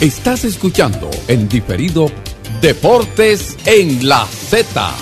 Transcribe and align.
Estás 0.00 0.44
escuchando 0.44 1.08
en 1.26 1.48
diferido 1.48 2.10
Deportes 2.60 3.56
en 3.64 4.06
la 4.06 4.26
Z. 4.26 4.94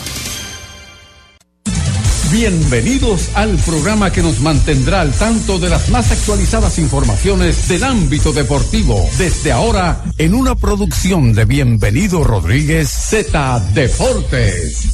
Bienvenidos 2.31 3.31
al 3.35 3.57
programa 3.57 4.13
que 4.13 4.23
nos 4.23 4.39
mantendrá 4.39 5.01
al 5.01 5.11
tanto 5.11 5.59
de 5.59 5.69
las 5.69 5.89
más 5.89 6.13
actualizadas 6.13 6.79
informaciones 6.79 7.67
del 7.67 7.83
ámbito 7.83 8.33
deportivo. 8.33 9.05
Desde 9.19 9.51
ahora, 9.51 10.05
en 10.17 10.33
una 10.33 10.55
producción 10.55 11.33
de 11.33 11.45
Bienvenido 11.45 12.23
Rodríguez 12.23 12.89
Z 12.89 13.61
Deportes. 13.75 14.94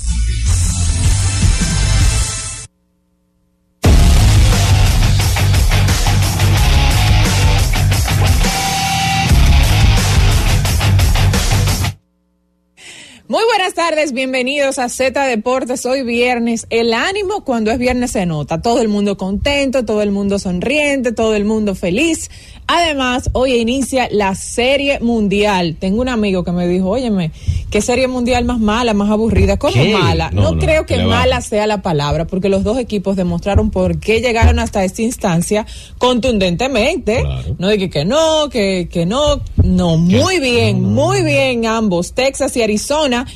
Tardes, 13.90 14.12
bienvenidos 14.12 14.78
a 14.78 14.88
Z 14.88 15.26
Deportes. 15.26 15.84
Hoy 15.84 16.04
viernes. 16.04 16.64
El 16.70 16.94
ánimo 16.94 17.42
cuando 17.42 17.72
es 17.72 17.78
viernes 17.78 18.12
se 18.12 18.24
nota. 18.24 18.62
Todo 18.62 18.80
el 18.82 18.86
mundo 18.86 19.16
contento, 19.16 19.84
todo 19.84 20.00
el 20.02 20.12
mundo 20.12 20.38
sonriente, 20.38 21.10
todo 21.10 21.34
el 21.34 21.44
mundo 21.44 21.74
feliz. 21.74 22.30
Además, 22.68 23.30
hoy 23.32 23.54
inicia 23.54 24.06
la 24.12 24.36
Serie 24.36 25.00
Mundial. 25.00 25.76
Tengo 25.80 26.02
un 26.02 26.08
amigo 26.08 26.44
que 26.44 26.52
me 26.52 26.68
dijo, 26.68 26.88
óyeme, 26.88 27.32
¿qué 27.68 27.80
Serie 27.80 28.06
Mundial 28.06 28.44
más 28.44 28.60
mala, 28.60 28.94
más 28.94 29.10
aburrida? 29.10 29.56
¿Cómo 29.56 29.84
mala? 29.86 30.30
No, 30.30 30.56
creo 30.56 30.86
que 30.86 31.02
mala 31.02 31.40
sea 31.40 31.66
la 31.66 31.82
palabra, 31.82 32.28
porque 32.28 32.48
los 32.48 32.62
dos 32.62 32.78
equipos 32.78 33.16
demostraron 33.16 33.72
por 33.72 33.98
qué 33.98 34.20
llegaron 34.20 34.60
hasta 34.60 34.84
esta 34.84 35.02
instancia 35.02 35.66
contundentemente. 35.98 37.24
No 37.58 37.70
dije 37.70 37.90
que 37.90 38.04
no, 38.04 38.48
que, 38.48 38.88
que 38.88 39.04
no. 39.04 39.40
No, 39.56 39.96
muy 39.96 40.38
bien, 40.38 40.80
muy 40.80 41.22
bien 41.22 41.66
ambos. 41.66 42.12
Texas 42.12 42.56
y 42.56 42.62
Arizona 42.62 43.26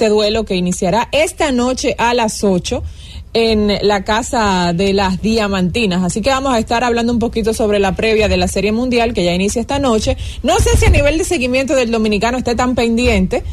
este 0.00 0.08
duelo 0.08 0.46
que 0.46 0.54
iniciará 0.54 1.10
esta 1.12 1.52
noche 1.52 1.94
a 1.98 2.14
las 2.14 2.42
8 2.42 2.82
en 3.34 3.70
la 3.82 4.02
casa 4.02 4.72
de 4.72 4.94
las 4.94 5.20
Diamantinas. 5.20 6.02
Así 6.02 6.22
que 6.22 6.30
vamos 6.30 6.54
a 6.54 6.58
estar 6.58 6.82
hablando 6.84 7.12
un 7.12 7.18
poquito 7.18 7.52
sobre 7.52 7.78
la 7.78 7.94
previa 7.94 8.26
de 8.26 8.38
la 8.38 8.48
Serie 8.48 8.72
Mundial 8.72 9.12
que 9.12 9.24
ya 9.24 9.34
inicia 9.34 9.60
esta 9.60 9.78
noche. 9.78 10.16
No 10.42 10.58
sé 10.58 10.74
si 10.78 10.86
a 10.86 10.88
nivel 10.88 11.18
de 11.18 11.24
seguimiento 11.24 11.74
del 11.74 11.90
dominicano 11.90 12.38
esté 12.38 12.54
tan 12.54 12.74
pendiente 12.74 13.44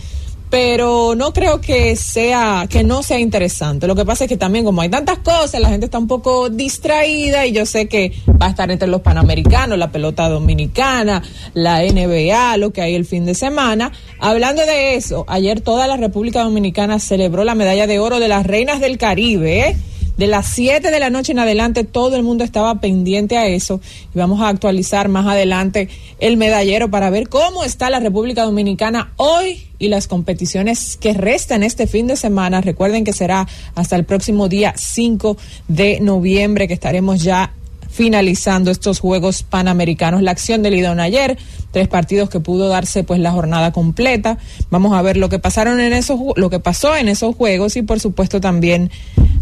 pero 0.49 1.13
no 1.15 1.33
creo 1.33 1.59
que 1.59 1.95
sea 1.95 2.67
que 2.69 2.83
no 2.83 3.03
sea 3.03 3.19
interesante. 3.19 3.87
Lo 3.87 3.95
que 3.95 4.05
pasa 4.05 4.25
es 4.25 4.29
que 4.29 4.37
también 4.37 4.63
como 4.63 4.81
hay 4.81 4.89
tantas 4.89 5.19
cosas, 5.19 5.59
la 5.59 5.69
gente 5.69 5.85
está 5.85 5.97
un 5.97 6.07
poco 6.07 6.49
distraída 6.49 7.45
y 7.45 7.51
yo 7.51 7.65
sé 7.65 7.87
que 7.87 8.13
va 8.41 8.47
a 8.47 8.49
estar 8.49 8.71
entre 8.71 8.87
los 8.87 9.01
panamericanos, 9.01 9.77
la 9.77 9.91
pelota 9.91 10.29
dominicana, 10.29 11.21
la 11.53 11.81
NBA, 11.81 12.57
lo 12.57 12.71
que 12.71 12.81
hay 12.81 12.95
el 12.95 13.05
fin 13.05 13.25
de 13.25 13.35
semana. 13.35 13.91
Hablando 14.19 14.65
de 14.65 14.95
eso, 14.95 15.25
ayer 15.27 15.61
toda 15.61 15.87
la 15.87 15.97
República 15.97 16.43
Dominicana 16.43 16.99
celebró 16.99 17.43
la 17.43 17.55
medalla 17.55 17.87
de 17.87 17.99
oro 17.99 18.19
de 18.19 18.27
las 18.27 18.45
Reinas 18.45 18.79
del 18.79 18.97
Caribe. 18.97 19.69
¿eh? 19.69 19.77
De 20.17 20.25
las 20.25 20.47
7 20.47 20.89
de 20.89 20.99
la 20.99 21.11
noche 21.11 21.31
en 21.31 21.39
adelante 21.39 21.83
todo 21.83 22.15
el 22.15 22.23
mundo 22.23 22.43
estaba 22.43 22.81
pendiente 22.81 23.37
a 23.37 23.45
eso 23.45 23.79
y 24.15 24.17
vamos 24.17 24.41
a 24.41 24.49
actualizar 24.49 25.09
más 25.09 25.27
adelante 25.27 25.89
el 26.19 26.37
medallero 26.37 26.89
para 26.89 27.11
ver 27.11 27.29
cómo 27.29 27.63
está 27.63 27.91
la 27.91 27.99
República 27.99 28.43
Dominicana 28.43 29.13
hoy 29.17 29.67
y 29.77 29.89
las 29.89 30.07
competiciones 30.07 30.97
que 30.97 31.13
restan 31.13 31.61
este 31.61 31.85
fin 31.85 32.07
de 32.07 32.15
semana. 32.15 32.61
Recuerden 32.61 33.03
que 33.03 33.13
será 33.13 33.47
hasta 33.75 33.95
el 33.95 34.05
próximo 34.05 34.49
día 34.49 34.73
5 34.75 35.37
de 35.67 35.99
noviembre 35.99 36.67
que 36.67 36.73
estaremos 36.73 37.21
ya 37.21 37.53
finalizando 37.97 38.69
estos 38.69 38.99
Juegos 38.99 39.41
Panamericanos. 39.41 40.21
La 40.21 40.29
acción 40.29 40.61
del 40.61 40.75
Lidón 40.75 40.99
ayer, 40.99 41.35
tres 41.71 41.87
partidos 41.87 42.29
que 42.29 42.39
pudo 42.39 42.69
darse 42.69 43.03
pues 43.03 43.19
la 43.19 43.31
jornada 43.31 43.71
completa. 43.71 44.37
Vamos 44.69 44.93
a 44.93 45.01
ver 45.01 45.17
lo 45.17 45.29
que 45.29 45.39
pasaron 45.39 45.79
en 45.79 45.93
esos 45.93 46.19
lo 46.35 46.49
que 46.51 46.59
pasó 46.59 46.95
en 46.95 47.09
esos 47.09 47.35
juegos 47.35 47.75
y 47.75 47.81
por 47.81 47.99
supuesto 47.99 48.39
también 48.39 48.91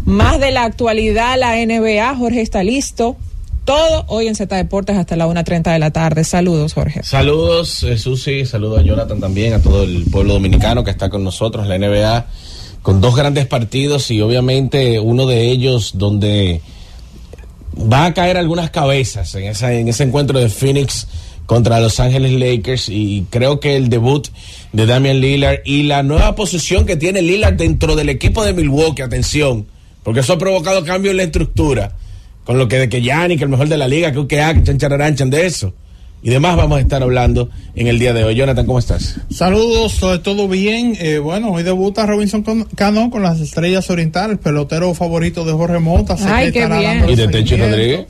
más 0.06 0.40
de 0.40 0.52
la 0.52 0.64
actualidad, 0.64 1.38
la 1.38 1.54
NBA, 1.54 2.16
Jorge 2.16 2.40
está 2.40 2.64
listo. 2.64 3.16
Todo 3.66 4.04
hoy 4.06 4.26
en 4.28 4.34
Z 4.34 4.56
Deportes 4.56 4.96
hasta 4.96 5.16
la 5.16 5.26
1.30 5.26 5.72
de 5.72 5.78
la 5.78 5.90
tarde. 5.90 6.24
Saludos, 6.24 6.72
Jorge. 6.72 7.02
Saludos, 7.02 7.84
Susi. 7.98 8.46
Saludos 8.46 8.78
a 8.78 8.82
Jonathan 8.82 9.20
también, 9.20 9.52
a 9.52 9.60
todo 9.60 9.82
el 9.82 10.04
pueblo 10.04 10.34
dominicano 10.34 10.82
que 10.82 10.92
está 10.92 11.10
con 11.10 11.24
nosotros, 11.24 11.66
la 11.66 11.76
NBA, 11.76 12.26
con 12.80 13.02
dos 13.02 13.16
grandes 13.16 13.46
partidos 13.46 14.10
y 14.10 14.22
obviamente 14.22 14.98
uno 14.98 15.26
de 15.26 15.50
ellos 15.50 15.98
donde 15.98 16.62
va 17.76 18.06
a 18.06 18.14
caer 18.14 18.36
algunas 18.36 18.70
cabezas 18.70 19.34
en, 19.34 19.44
esa, 19.44 19.72
en 19.72 19.88
ese 19.88 20.04
encuentro 20.04 20.38
de 20.38 20.48
Phoenix 20.48 21.06
contra 21.46 21.80
Los 21.80 22.00
Ángeles 22.00 22.32
Lakers 22.32 22.88
y 22.88 23.26
creo 23.30 23.60
que 23.60 23.76
el 23.76 23.88
debut 23.88 24.28
de 24.72 24.86
Damian 24.86 25.20
Lillard 25.20 25.60
y 25.64 25.84
la 25.84 26.02
nueva 26.02 26.34
posición 26.34 26.86
que 26.86 26.96
tiene 26.96 27.22
Lillard 27.22 27.54
dentro 27.54 27.94
del 27.94 28.08
equipo 28.08 28.44
de 28.44 28.52
Milwaukee, 28.52 29.02
atención, 29.02 29.66
porque 30.02 30.20
eso 30.20 30.34
ha 30.34 30.38
provocado 30.38 30.84
cambios 30.84 31.12
en 31.12 31.18
la 31.18 31.22
estructura. 31.24 31.96
Con 32.44 32.58
lo 32.58 32.68
que 32.68 32.78
de 32.78 32.88
que 32.88 33.02
Yanni, 33.02 33.36
que 33.36 33.42
el 33.42 33.50
mejor 33.50 33.68
de 33.68 33.76
la 33.76 33.88
liga, 33.88 34.12
que 34.12 34.26
que 34.26 34.36
chanchararanchan 34.36 35.30
de 35.30 35.46
eso. 35.46 35.74
Y 36.22 36.30
demás 36.30 36.56
vamos 36.56 36.78
a 36.78 36.80
estar 36.80 37.02
hablando 37.02 37.50
en 37.74 37.86
el 37.86 37.98
día 37.98 38.12
de 38.12 38.24
hoy. 38.24 38.34
Jonathan, 38.34 38.66
¿cómo 38.66 38.78
estás? 38.78 39.16
Saludos, 39.30 40.00
todo 40.22 40.48
bien. 40.48 40.96
Eh, 40.98 41.18
bueno, 41.18 41.52
hoy 41.52 41.62
debuta 41.62 42.06
Robinson 42.06 42.42
Cano 42.74 43.10
con 43.10 43.22
las 43.22 43.40
Estrellas 43.40 43.88
Orientales, 43.90 44.38
pelotero 44.38 44.92
favorito 44.94 45.44
de 45.44 45.52
Jorge 45.52 45.78
Mota. 45.78 46.16
Ay, 46.26 46.50
qué 46.50 46.66
bien. 46.66 47.08
¿Y 47.08 47.14
de 47.14 47.28
Techi 47.28 47.56
Rodríguez? 47.56 48.06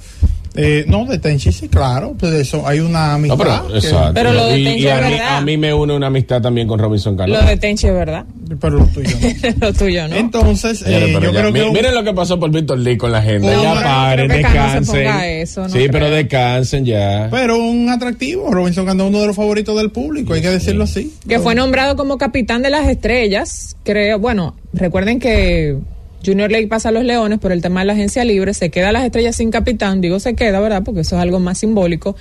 Eh, 0.56 0.84
no, 0.88 1.04
de 1.04 1.18
Tenchi 1.18 1.52
sí, 1.52 1.68
claro, 1.68 2.14
pues 2.18 2.32
eso 2.32 2.66
hay 2.66 2.80
una 2.80 3.14
amistad. 3.14 3.36
pero, 3.38 3.74
exacto. 3.76 4.12
Pero 4.14 4.32
lo 4.32 4.46
de 4.46 4.54
Tenchi 4.64 4.86
es 4.86 4.92
a, 4.92 4.96
mí, 5.02 5.10
verdad. 5.12 5.36
a 5.36 5.40
mí 5.42 5.56
me 5.56 5.74
une 5.74 5.94
una 5.94 6.06
amistad 6.08 6.40
también 6.40 6.66
con 6.66 6.78
Robinson 6.78 7.16
Cano. 7.16 7.34
Lo 7.34 7.42
de 7.42 7.56
Tenchi 7.56 7.86
es 7.86 7.92
verdad. 7.94 8.24
Pero 8.60 8.78
lo 8.78 8.86
tuyo 8.86 9.10
no. 9.20 9.48
lo 9.66 9.72
tuyo, 9.72 10.08
¿no? 10.08 10.16
Entonces, 10.16 10.82
eh, 10.86 11.10
pero 11.12 11.20
yo 11.20 11.32
ya, 11.32 11.40
creo 11.40 11.52
mi- 11.52 11.60
que. 11.60 11.66
un- 11.66 11.72
miren 11.72 11.94
lo 11.94 12.04
que 12.04 12.12
pasó 12.14 12.38
por 12.40 12.50
Víctor 12.50 12.78
Lee 12.78 12.96
con 12.96 13.12
la 13.12 13.22
gente. 13.22 13.46
No, 13.52 13.62
ya 13.62 13.74
no, 13.74 13.80
paren, 13.82 14.28
descansen. 14.28 15.06
eso, 15.06 15.62
no 15.62 15.68
sí, 15.68 15.86
pero 15.90 16.08
descansen 16.10 16.84
ya. 16.84 17.28
Pero 17.30 17.58
un 17.58 17.88
atractivo. 17.90 18.50
Robinson 18.52 18.86
Cano 18.86 19.04
es 19.04 19.08
uno 19.10 19.20
de 19.20 19.26
los 19.26 19.36
favoritos 19.36 19.76
del 19.76 19.90
público, 19.90 20.32
hay 20.34 20.42
que 20.42 20.50
decirlo 20.50 20.84
así. 20.84 21.12
que 21.28 21.38
fue 21.38 21.54
nombrado 21.54 21.96
como 21.96 22.18
capitán 22.18 22.62
de 22.62 22.70
las 22.70 22.88
estrellas, 22.88 23.76
creo, 23.82 24.18
bueno, 24.18 24.54
recuerden 24.72 25.18
que 25.18 25.76
Junior 26.26 26.50
Lake 26.50 26.66
pasa 26.66 26.88
a 26.88 26.92
los 26.92 27.04
Leones 27.04 27.38
por 27.38 27.52
el 27.52 27.62
tema 27.62 27.80
de 27.80 27.86
la 27.86 27.92
agencia 27.92 28.24
libre, 28.24 28.52
se 28.52 28.70
queda 28.70 28.92
las 28.92 29.04
estrellas 29.04 29.36
sin 29.36 29.50
capitán, 29.50 30.00
digo 30.00 30.18
se 30.18 30.34
queda, 30.34 30.60
¿verdad? 30.60 30.82
Porque 30.84 31.02
eso 31.02 31.16
es 31.16 31.22
algo 31.22 31.38
más 31.38 31.58
simbólico. 31.58 32.16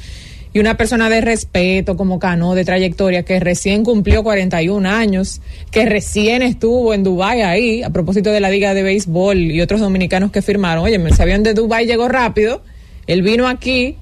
Y 0.54 0.60
una 0.60 0.78
persona 0.78 1.10
de 1.10 1.20
respeto 1.20 1.98
como 1.98 2.18
Cano, 2.18 2.56
de 2.56 2.64
trayectoria, 2.64 3.24
que 3.24 3.42
recién 3.42 3.84
cumplió 3.84 4.24
41 4.24 4.88
años, 4.88 5.42
que 5.70 5.86
recién 5.86 6.42
estuvo 6.44 6.94
en 6.94 7.04
Dubái 7.04 7.42
ahí, 7.42 7.84
a 7.84 7.90
propósito 7.90 8.32
de 8.32 8.40
la 8.40 8.50
Liga 8.50 8.74
de 8.74 8.82
Béisbol 8.82 9.52
y 9.52 9.60
otros 9.60 9.82
dominicanos 9.82 10.32
que 10.32 10.42
firmaron. 10.42 10.86
Oye, 10.86 10.96
ese 10.96 11.24
avión 11.24 11.44
de 11.44 11.54
Dubái 11.54 11.88
llegó 11.88 12.08
rápido, 12.08 12.62
él 13.06 13.22
vino 13.22 13.50
aquí, 13.50 13.98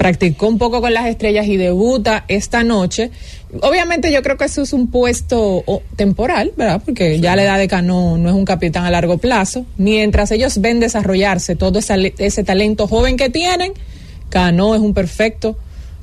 practicó 0.00 0.48
un 0.48 0.58
poco 0.58 0.80
con 0.80 0.92
las 0.92 1.06
estrellas 1.06 1.46
y 1.46 1.56
debuta 1.56 2.24
esta 2.28 2.64
noche. 2.64 3.10
Obviamente 3.62 4.12
yo 4.12 4.22
creo 4.22 4.36
que 4.36 4.44
eso 4.44 4.62
es 4.62 4.72
un 4.72 4.90
puesto 4.90 5.64
temporal, 5.96 6.52
¿verdad? 6.56 6.82
Porque 6.84 7.18
ya 7.18 7.34
la 7.34 7.42
edad 7.42 7.58
de 7.58 7.66
Cano 7.66 8.16
no 8.16 8.28
es 8.28 8.34
un 8.34 8.44
capitán 8.44 8.84
a 8.84 8.90
largo 8.90 9.18
plazo. 9.18 9.66
Mientras 9.76 10.30
ellos 10.30 10.60
ven 10.60 10.78
desarrollarse 10.78 11.56
todo 11.56 11.80
ese, 11.80 12.14
ese 12.18 12.44
talento 12.44 12.86
joven 12.86 13.16
que 13.16 13.28
tienen, 13.28 13.72
Cano 14.28 14.74
es 14.74 14.80
un 14.80 14.94
perfecto 14.94 15.56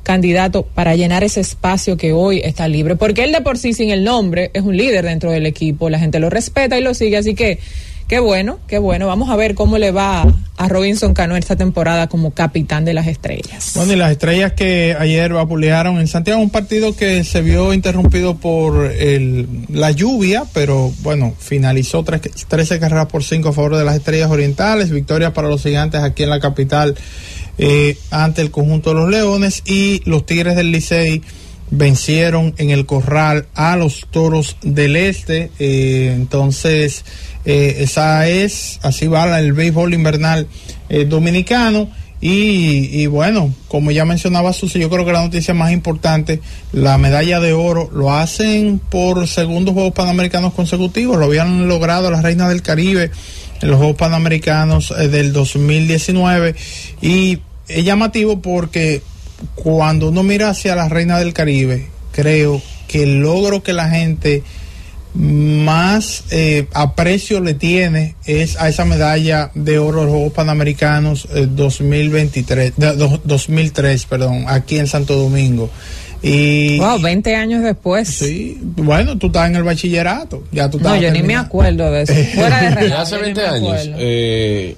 candidato 0.03 0.63
para 0.63 0.95
llenar 0.95 1.25
ese 1.25 1.41
espacio 1.41 1.97
que 1.97 2.13
hoy 2.13 2.41
está 2.43 2.67
libre. 2.67 2.95
Porque 2.95 3.23
él 3.23 3.31
de 3.31 3.41
por 3.41 3.57
sí, 3.57 3.73
sin 3.73 3.91
el 3.91 4.03
nombre, 4.03 4.51
es 4.53 4.63
un 4.63 4.75
líder 4.75 5.05
dentro 5.05 5.31
del 5.31 5.45
equipo. 5.45 5.89
La 5.89 5.99
gente 5.99 6.19
lo 6.19 6.29
respeta 6.29 6.77
y 6.77 6.81
lo 6.81 6.93
sigue. 6.93 7.17
Así 7.17 7.35
que 7.35 7.59
qué 8.07 8.19
bueno, 8.19 8.59
qué 8.67 8.79
bueno. 8.79 9.07
Vamos 9.07 9.29
a 9.29 9.35
ver 9.35 9.53
cómo 9.55 9.77
le 9.77 9.91
va 9.91 10.25
a 10.57 10.67
Robinson 10.69 11.13
Cano 11.13 11.35
esta 11.37 11.55
temporada 11.55 12.07
como 12.07 12.31
capitán 12.31 12.83
de 12.85 12.93
las 12.93 13.07
estrellas. 13.07 13.73
Bueno, 13.75 13.93
y 13.93 13.95
las 13.95 14.11
estrellas 14.11 14.53
que 14.53 14.95
ayer 14.97 15.31
vapulearon 15.33 15.99
en 15.99 16.07
Santiago, 16.07 16.41
un 16.41 16.49
partido 16.49 16.95
que 16.95 17.23
se 17.23 17.41
vio 17.41 17.73
interrumpido 17.73 18.37
por 18.37 18.85
el, 18.91 19.47
la 19.69 19.91
lluvia, 19.91 20.45
pero 20.53 20.91
bueno, 21.03 21.33
finalizó 21.37 22.03
tres- 22.03 22.45
13 22.47 22.79
carreras 22.79 23.05
por 23.07 23.23
5 23.23 23.49
a 23.49 23.53
favor 23.53 23.75
de 23.77 23.83
las 23.85 23.95
estrellas 23.95 24.31
orientales, 24.31 24.89
victoria 24.89 25.33
para 25.33 25.47
los 25.49 25.61
gigantes 25.61 26.01
aquí 26.01 26.23
en 26.23 26.29
la 26.29 26.39
capital 26.39 26.95
eh, 27.59 27.97
ante 28.11 28.41
el 28.41 28.49
conjunto 28.51 28.91
de 28.91 28.95
los 29.01 29.09
leones 29.09 29.61
y 29.65 30.01
los 30.05 30.25
tigres 30.25 30.55
del 30.55 30.71
Licey 30.71 31.21
vencieron 31.69 32.53
en 32.57 32.69
el 32.69 32.85
corral 32.85 33.47
a 33.53 33.75
los 33.75 34.07
toros 34.09 34.55
del 34.61 34.95
este 34.95 35.51
eh, 35.59 36.13
entonces 36.15 37.03
eh, 37.49 37.77
esa 37.79 38.27
es 38.27 38.77
así 38.83 39.07
va 39.07 39.39
el 39.39 39.53
béisbol 39.53 39.93
invernal 39.93 40.47
eh, 40.89 41.05
dominicano. 41.05 41.89
Y, 42.19 43.05
bueno 43.05 43.53
como 43.67 43.91
ya 43.91 44.03
mencionaba 44.03 44.51
Susi 44.51 44.79
yo 44.79 44.89
creo 44.89 45.05
que 45.05 45.11
la 45.11 45.21
noticia 45.21 45.53
más 45.53 45.71
importante 45.71 46.41
la 46.71 46.97
medalla 46.97 47.39
de 47.39 47.53
oro 47.53 47.91
lo 47.93 48.11
hacen 48.11 48.79
por 48.79 49.27
segundos 49.27 49.75
Juegos 49.75 49.93
Panamericanos 49.93 50.53
consecutivos. 50.53 51.17
Lo 51.17 51.25
habían 51.25 51.67
logrado 51.67 52.11
las 52.11 52.23
reinas 52.23 52.49
del 52.49 52.63
Caribe 52.63 53.11
en 53.61 53.69
los 53.69 53.77
Juegos 53.77 53.95
Panamericanos 53.95 54.91
eh, 54.97 55.07
del 55.07 55.31
2019 55.31 56.55
y 57.01 57.39
es 57.67 57.85
llamativo 57.85 58.41
porque 58.41 59.03
cuando 59.55 60.09
uno 60.09 60.23
mira 60.23 60.49
hacia 60.49 60.75
la 60.75 60.89
Reina 60.89 61.19
del 61.19 61.33
Caribe, 61.33 61.87
creo 62.11 62.61
que 62.87 63.03
el 63.03 63.19
logro 63.19 63.63
que 63.63 63.73
la 63.73 63.89
gente 63.89 64.43
más 65.17 66.23
eh, 66.31 66.67
aprecio 66.73 67.39
le 67.41 67.53
tiene 67.55 68.15
es 68.25 68.55
a 68.59 68.69
esa 68.69 68.85
medalla 68.85 69.49
de 69.55 69.79
oro 69.79 70.01
de 70.01 70.05
los 70.05 70.13
Juegos 70.15 70.33
Panamericanos 70.33 71.27
eh, 71.33 71.47
2023, 71.49 72.73
de- 72.77 72.95
do- 72.95 73.19
2003, 73.23 74.05
perdón, 74.05 74.45
aquí 74.47 74.77
en 74.77 74.87
Santo 74.87 75.15
Domingo. 75.15 75.69
Y 76.21 76.79
Wow, 76.79 76.99
20 77.01 77.35
años 77.35 77.63
después. 77.63 78.07
sí, 78.07 78.59
bueno, 78.61 79.17
tú 79.17 79.27
estás 79.27 79.49
en 79.49 79.55
el 79.55 79.63
bachillerato, 79.63 80.43
ya 80.51 80.69
tú 80.69 80.79
No, 80.79 80.95
yo 80.95 81.11
ni 81.11 81.21
me 81.23 81.35
acuerdo 81.35 81.91
de 81.91 82.03
eso. 82.03 82.13
Fuera 82.35 82.57
de 82.61 82.69
Ya 82.69 82.75
relajo, 82.75 83.01
hace 83.01 83.11
yo 83.15 83.17
ni 83.17 83.23
20 83.33 83.41
me 83.41 83.47
años. 83.47 83.81
Eh, 83.99 84.75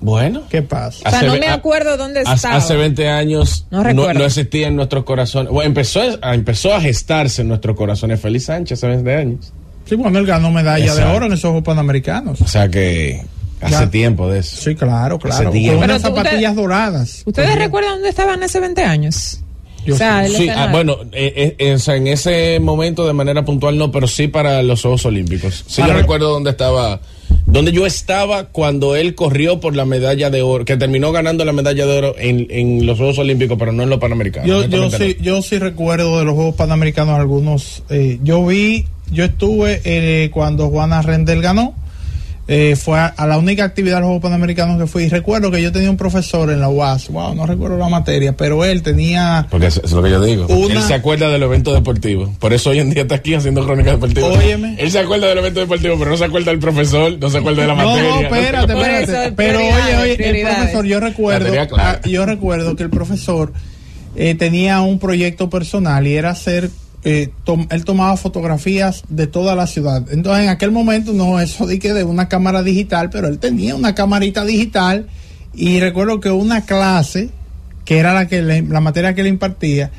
bueno. 0.00 0.42
¿Qué 0.48 0.62
pasa? 0.62 0.98
O 1.06 1.10
sea, 1.10 1.18
Hace 1.20 1.26
no 1.26 1.36
me 1.38 1.48
acuerdo 1.48 1.96
dónde 1.96 2.20
estaba. 2.22 2.56
hace 2.56 2.76
20 2.76 3.08
años 3.08 3.66
No 3.70 3.78
no, 3.78 3.84
recuerdo. 3.84 4.18
no 4.20 4.24
existía 4.26 4.68
en 4.68 4.76
nuestros 4.76 5.04
corazones. 5.04 5.52
Bueno, 5.52 5.68
empezó 5.68 6.00
a, 6.22 6.34
empezó 6.34 6.74
a 6.74 6.80
gestarse 6.80 7.42
en 7.42 7.48
nuestros 7.48 7.76
corazones 7.76 8.20
Félix 8.20 8.44
Sánchez 8.46 8.78
hace 8.78 8.86
20 8.88 9.14
años. 9.14 9.52
Sí, 9.86 9.94
bueno, 9.96 10.18
él 10.18 10.26
ganó 10.26 10.50
medalla 10.50 10.94
de 10.94 11.04
oro 11.04 11.26
en 11.26 11.32
esos 11.32 11.42
Juegos 11.50 11.64
Panamericanos. 11.64 12.40
O 12.42 12.46
sea 12.46 12.68
que 12.68 13.22
hace 13.60 13.72
Ya. 13.74 13.90
tiempo 13.90 14.28
de 14.30 14.40
eso. 14.40 14.56
Sí, 14.56 14.74
claro, 14.74 15.18
claro. 15.18 15.50
tiempo. 15.50 15.70
Con 15.72 15.80
Pero 15.80 15.92
unas 15.94 16.04
usted- 16.04 16.22
zapatillas 16.24 16.54
doradas. 16.56 17.22
¿Ustedes 17.24 17.56
recuerdan 17.58 17.92
dónde 17.94 18.10
estaban 18.10 18.42
hace 18.42 18.60
20 18.60 18.82
años? 18.84 19.40
Yo 19.86 19.94
o 19.94 19.98
sea, 19.98 20.26
el 20.26 20.36
Sí, 20.36 20.48
ah, 20.50 20.68
bueno, 20.70 20.98
eh, 21.12 21.56
eh, 21.58 21.72
o 21.74 21.78
sea, 21.78 21.96
en 21.96 22.08
ese 22.08 22.60
momento 22.60 23.06
de 23.06 23.14
manera 23.14 23.44
puntual 23.44 23.78
no, 23.78 23.90
pero 23.90 24.06
sí 24.06 24.28
para 24.28 24.62
los 24.62 24.82
Juegos 24.82 25.06
Olímpicos. 25.06 25.64
Sí, 25.66 25.80
Para- 25.80 25.94
yo 25.94 26.00
recuerdo 26.00 26.30
dónde 26.30 26.50
estaba, 26.50 27.00
donde 27.46 27.72
yo 27.72 27.86
estaba 27.86 28.44
cuando 28.48 28.96
él 28.96 29.14
corrió 29.14 29.60
por 29.60 29.74
la 29.74 29.84
medalla 29.84 30.30
de 30.30 30.42
oro, 30.42 30.64
que 30.64 30.76
terminó 30.76 31.12
ganando 31.12 31.44
la 31.44 31.52
medalla 31.52 31.86
de 31.86 31.98
oro 31.98 32.14
en, 32.18 32.46
en 32.50 32.86
los 32.86 32.98
Juegos 32.98 33.18
Olímpicos, 33.18 33.56
pero 33.58 33.72
no 33.72 33.82
en 33.82 33.90
los 33.90 33.98
Panamericanos. 33.98 34.48
Yo, 34.48 34.64
yo, 34.66 34.90
sí, 34.90 35.16
yo 35.20 35.42
sí 35.42 35.58
recuerdo 35.58 36.18
de 36.18 36.24
los 36.24 36.34
Juegos 36.34 36.54
Panamericanos 36.56 37.18
algunos. 37.18 37.82
eh, 37.90 38.18
yo 38.22 38.44
vi, 38.44 38.84
yo 39.10 39.24
estuve 39.24 39.80
eh, 39.84 40.30
cuando 40.32 40.68
Juana 40.68 41.02
Rendel 41.02 41.40
ganó. 41.42 41.74
Eh, 42.50 42.76
fue 42.76 42.98
a, 42.98 43.06
a 43.08 43.26
la 43.26 43.36
única 43.36 43.62
actividad 43.64 43.96
de 43.96 44.00
los 44.00 44.06
Juegos 44.06 44.22
Panamericanos 44.22 44.80
que 44.80 44.86
fui. 44.86 45.04
Y 45.04 45.08
recuerdo 45.10 45.50
que 45.50 45.60
yo 45.62 45.70
tenía 45.70 45.90
un 45.90 45.98
profesor 45.98 46.50
en 46.50 46.60
la 46.60 46.68
UAS. 46.70 47.08
Wow, 47.10 47.34
no 47.34 47.44
recuerdo 47.46 47.76
la 47.76 47.88
materia, 47.90 48.34
pero 48.36 48.64
él 48.64 48.82
tenía. 48.82 49.46
Porque 49.50 49.66
eso, 49.66 49.80
eso 49.80 49.86
es 49.88 49.92
lo 49.92 50.02
que 50.02 50.10
yo 50.10 50.22
digo. 50.22 50.46
Una- 50.46 50.74
Él 50.74 50.82
se 50.82 50.94
acuerda 50.94 51.28
del 51.28 51.42
evento 51.42 51.74
deportivo. 51.74 52.34
Por 52.38 52.54
eso 52.54 52.70
hoy 52.70 52.78
en 52.78 52.88
día 52.90 53.02
está 53.02 53.16
aquí 53.16 53.34
haciendo 53.34 53.64
crónica 53.66 53.90
deportiva. 53.90 54.28
Óyeme. 54.28 54.76
Él 54.78 54.90
se 54.90 54.98
acuerda 54.98 55.26
del 55.28 55.38
evento 55.38 55.60
deportivo, 55.60 55.96
pero 55.98 56.10
no 56.10 56.16
se 56.16 56.24
acuerda 56.24 56.50
del 56.50 56.60
profesor, 56.60 57.18
no 57.20 57.28
se 57.30 57.36
acuerda 57.38 57.62
de 57.62 57.68
la 57.68 57.74
No, 57.74 57.84
materia. 57.86 58.10
no, 58.14 58.20
espérate, 58.20 58.72
eso, 58.72 58.82
espérate. 58.82 59.32
Pero 59.36 59.58
oye, 59.58 59.96
oye, 60.14 60.30
el 60.40 60.46
profesor, 60.46 60.84
yo 60.86 61.00
recuerdo, 61.00 61.52
yo 62.06 62.24
recuerdo 62.26 62.76
que 62.76 62.82
el 62.82 62.90
profesor 62.90 63.52
eh, 64.16 64.34
tenía 64.34 64.80
un 64.80 64.98
proyecto 64.98 65.50
personal 65.50 66.06
y 66.06 66.14
era 66.14 66.30
hacer, 66.30 66.70
eh, 67.04 67.30
tom- 67.44 67.66
él 67.70 67.84
tomaba 67.84 68.16
fotografías 68.16 69.02
de 69.08 69.26
toda 69.26 69.54
la 69.54 69.66
ciudad. 69.66 70.04
Entonces, 70.10 70.44
en 70.44 70.50
aquel 70.50 70.70
momento 70.72 71.12
no 71.12 71.38
eso 71.40 71.66
que 71.66 71.92
de 71.92 72.04
una 72.04 72.28
cámara 72.28 72.62
digital, 72.62 73.08
pero 73.10 73.28
él 73.28 73.38
tenía 73.38 73.74
una 73.74 73.94
camarita 73.94 74.44
digital 74.44 75.06
y 75.54 75.80
recuerdo 75.80 76.20
que 76.20 76.30
una 76.30 76.64
clase 76.64 77.30
que 77.84 77.98
era 77.98 78.12
la 78.14 78.26
que 78.28 78.42
le- 78.42 78.62
la 78.62 78.80
materia 78.80 79.14
que 79.14 79.22
le 79.22 79.28
impartía 79.28 79.90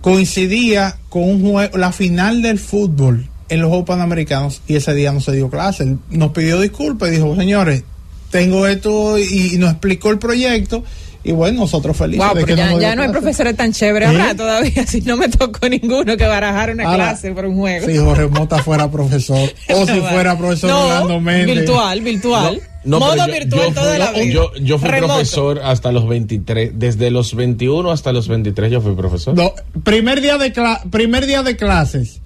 coincidía 0.00 0.96
con 1.08 1.24
un 1.24 1.42
jue- 1.42 1.74
la 1.76 1.92
final 1.92 2.42
del 2.42 2.58
fútbol 2.58 3.28
en 3.48 3.60
los 3.60 3.68
Juegos 3.68 3.86
Panamericanos 3.86 4.62
y 4.68 4.76
ese 4.76 4.94
día 4.94 5.12
no 5.12 5.20
se 5.20 5.32
dio 5.32 5.48
clase. 5.50 5.82
Él 5.84 5.98
nos 6.10 6.32
pidió 6.32 6.60
disculpas 6.60 7.08
y 7.08 7.12
dijo, 7.12 7.34
señores, 7.36 7.82
tengo 8.30 8.66
esto 8.66 9.18
y 9.18 9.56
nos 9.58 9.70
explicó 9.72 10.10
el 10.10 10.18
proyecto 10.18 10.84
y 11.28 11.32
bueno, 11.32 11.60
nosotros 11.60 11.96
felices. 11.96 12.26
Wow, 12.26 12.34
de 12.36 12.44
que 12.44 12.56
ya, 12.56 12.94
no 12.96 13.02
hay 13.02 13.08
profesores 13.10 13.56
tan 13.56 13.72
chéveres 13.72 14.08
ahora 14.08 14.34
todavía. 14.34 14.86
Si 14.86 15.00
no 15.02 15.16
me 15.16 15.28
tocó 15.28 15.68
ninguno 15.68 16.16
que 16.16 16.26
barajara 16.26 16.72
una 16.72 16.84
Ahora, 16.84 16.96
clase 17.10 17.32
por 17.32 17.44
un 17.46 17.56
juego. 17.56 17.86
Si 17.86 17.96
Jorge 17.98 18.26
Mota 18.28 18.58
fuera 18.62 18.90
profesor 18.90 19.48
o 19.74 19.86
si 19.86 20.00
fuera 20.00 20.36
profesor 20.38 20.70
no, 20.70 20.86
Orlando 20.86 21.20
Méndez. 21.20 21.56
virtual, 21.56 22.00
virtual. 22.00 22.60
No, 22.84 23.00
Modo 23.00 23.16
yo- 23.16 23.26
virtual 23.26 23.66
yo 23.68 23.74
toda 23.74 23.90
fui- 23.90 23.98
la 23.98 24.12
vida. 24.12 24.32
Yo, 24.32 24.54
yo 24.62 24.78
fui 24.78 24.88
Remoto. 24.88 25.12
profesor 25.14 25.60
hasta 25.62 25.92
los 25.92 26.08
23. 26.08 26.72
Desde 26.78 27.10
los 27.10 27.34
21 27.34 27.90
hasta 27.90 28.12
los 28.12 28.28
23 28.28 28.70
yo 28.72 28.80
fui 28.80 28.94
profesor. 28.94 29.36
No, 29.36 29.52
primer 29.84 30.20
día 30.22 30.38
de 30.38 30.52
cla- 30.54 30.80
primer 30.90 31.26
día 31.26 31.42
de 31.42 31.56
clases. 31.56 32.20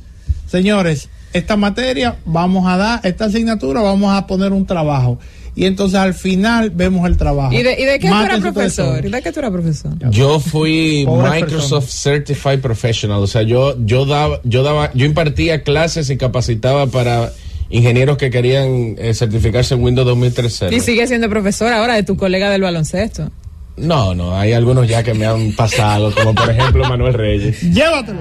Señores, 0.47 1.09
esta 1.33 1.57
materia 1.57 2.17
vamos 2.27 2.67
a 2.71 2.77
dar, 2.77 3.01
esta 3.05 3.25
asignatura 3.25 3.81
vamos 3.81 4.15
a 4.15 4.27
poner 4.27 4.53
un 4.53 4.67
trabajo. 4.67 5.19
Y 5.55 5.67
entonces 5.67 5.99
al 5.99 6.15
final 6.15 6.71
vemos 6.71 7.07
el 7.07 7.17
trabajo. 7.17 7.53
¿Y 7.53 7.63
de, 7.63 7.79
y 7.79 7.85
de 7.85 7.99
qué 7.99 8.09
tú 8.09 8.15
eras 8.15 8.41
profesor? 8.41 9.05
¿Y 9.05 9.11
de 9.11 9.23
qué 9.23 9.33
tú 9.33 9.41
eras 9.41 9.51
profesor? 9.51 9.93
Yo 10.11 10.41
fui 10.41 11.05
Pobres 11.05 11.33
Microsoft 11.33 11.91
Certified 11.91 12.61
Professional, 12.61 13.19
o 13.19 13.27
sea, 13.27 13.43
yo 13.43 13.77
yo 13.85 14.07
daba 14.07 14.41
yo 14.45 14.63
daba 14.63 14.91
yo 14.95 15.05
impartía 15.05 15.63
clases 15.63 16.09
y 16.09 16.17
capacitaba 16.17 16.87
para 16.87 17.33
ingenieros 17.69 18.17
que 18.17 18.31
querían 18.31 18.97
eh, 18.99 19.13
certificarse 19.15 19.75
en 19.75 19.83
Windows 19.83 20.07
2003. 20.07 20.73
Y 20.73 20.81
sigue 20.81 21.07
siendo 21.07 21.29
profesor 21.29 21.73
ahora 21.73 21.95
de 21.95 22.03
tu 22.03 22.17
colega 22.17 22.51
del 22.51 22.63
baloncesto. 22.63 23.31
No, 23.77 24.15
no, 24.15 24.39
hay 24.39 24.53
algunos 24.53 24.87
ya 24.87 25.03
que 25.03 25.15
me 25.15 25.27
han 25.27 25.53
pasado, 25.53 26.15
como 26.15 26.35
por 26.35 26.51
ejemplo 26.51 26.89
Manuel 26.89 27.15
Reyes. 27.15 27.61
Llévatelo. 27.73 28.21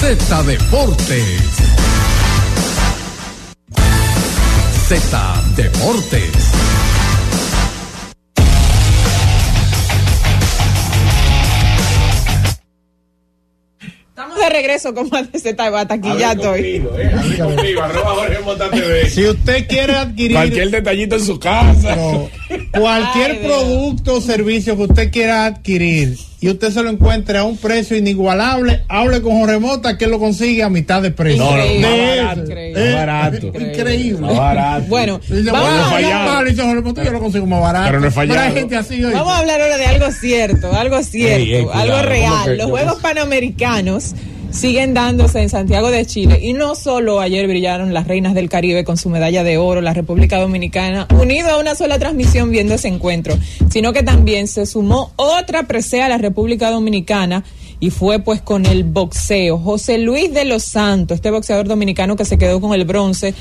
Z 0.00 0.42
Deportes. 0.44 1.89
Z 4.90 5.16
Deportes. 5.54 6.32
Estamos 14.08 14.36
de 14.36 14.50
regreso 14.50 14.92
con 14.92 15.08
más 15.10 15.30
de 15.30 15.38
Z 15.38 15.78
hasta 15.78 15.94
aquí 15.94 16.08
ya 16.18 16.32
estoy. 16.32 16.82
Si 19.10 19.28
usted 19.28 19.68
quiere 19.68 19.94
adquirir 19.94 20.36
Cualquier 20.36 20.70
detallito 20.70 21.14
en 21.14 21.24
su 21.24 21.38
casa. 21.38 21.94
no, 21.94 22.28
cualquier 22.72 23.30
Ay, 23.30 23.40
producto 23.44 24.16
o 24.16 24.20
servicio 24.20 24.76
que 24.76 24.82
usted 24.82 25.12
quiera 25.12 25.46
adquirir 25.46 26.18
y 26.42 26.48
usted 26.48 26.70
se 26.70 26.82
lo 26.82 26.88
encuentre 26.88 27.36
a 27.36 27.44
un 27.44 27.58
precio 27.58 27.96
inigualable, 27.96 28.82
hable 28.88 29.20
con 29.20 29.38
Jorge 29.38 29.58
Mota 29.58 29.98
que 29.98 30.06
lo 30.06 30.18
consigue 30.18 30.62
a 30.62 30.70
mitad 30.70 31.02
de 31.02 31.10
precio. 31.10 31.44
No, 31.44 31.50
no, 31.54 31.62
De 31.62 32.16
barato. 32.16 32.40
Increíble. 32.40 32.90
Eh, 32.90 32.94
barato. 32.94 33.46
Increíble. 33.46 34.20
Más 34.20 34.36
barato. 34.36 34.86
Bueno, 34.88 35.20
dice, 35.28 35.50
vamos, 35.50 35.68
a 35.68 35.76
no 35.76 35.84
hablar, 35.84 35.90
fallado. 36.02 36.32
malo, 36.34 36.50
dice 36.50 36.62
Jorge 36.62 36.80
Mota, 36.82 37.04
yo 37.04 37.10
lo 37.10 37.20
consigo 37.20 37.46
más 37.46 37.60
barato. 37.60 37.86
Pero 37.88 38.00
no 38.00 38.06
he 38.06 38.10
fallado. 38.10 38.40
hay 38.40 38.52
gente 38.52 38.76
así 38.76 39.04
hoy. 39.04 39.12
vamos 39.12 39.32
a 39.32 39.38
hablar 39.38 39.60
ahora 39.60 39.76
de 39.76 39.86
algo 39.86 40.10
cierto, 40.12 40.72
algo 40.72 41.02
cierto, 41.02 41.36
Ey, 41.36 41.54
ey, 41.54 41.62
cuidado, 41.64 41.82
algo 41.82 41.96
¿cómo 41.96 42.08
real. 42.08 42.56
Los 42.56 42.70
Juegos 42.70 43.02
Panamericanos 43.02 44.14
siguen 44.50 44.94
dándose 44.94 45.40
en 45.40 45.48
Santiago 45.48 45.90
de 45.90 46.04
Chile 46.06 46.38
y 46.42 46.52
no 46.52 46.74
solo 46.74 47.20
ayer 47.20 47.46
brillaron 47.46 47.94
las 47.94 48.06
reinas 48.06 48.34
del 48.34 48.48
Caribe 48.48 48.84
con 48.84 48.96
su 48.96 49.08
medalla 49.08 49.44
de 49.44 49.58
oro, 49.58 49.80
la 49.80 49.94
República 49.94 50.38
Dominicana, 50.38 51.06
unido 51.18 51.50
a 51.50 51.58
una 51.58 51.74
sola 51.74 51.98
transmisión 51.98 52.50
viendo 52.50 52.74
ese 52.74 52.88
encuentro, 52.88 53.38
sino 53.70 53.92
que 53.92 54.02
también 54.02 54.48
se 54.48 54.66
sumó 54.66 55.12
otra 55.16 55.64
presea 55.64 56.06
a 56.06 56.08
la 56.08 56.18
República 56.18 56.70
Dominicana 56.70 57.44
y 57.78 57.90
fue 57.90 58.18
pues 58.18 58.40
con 58.40 58.66
el 58.66 58.84
boxeo. 58.84 59.58
José 59.58 59.98
Luis 59.98 60.32
de 60.34 60.44
los 60.44 60.64
Santos, 60.64 61.16
este 61.16 61.30
boxeador 61.30 61.66
dominicano 61.66 62.16
que 62.16 62.24
se 62.24 62.36
quedó 62.36 62.60
con 62.60 62.74
el 62.74 62.84
bronce, 62.84 63.34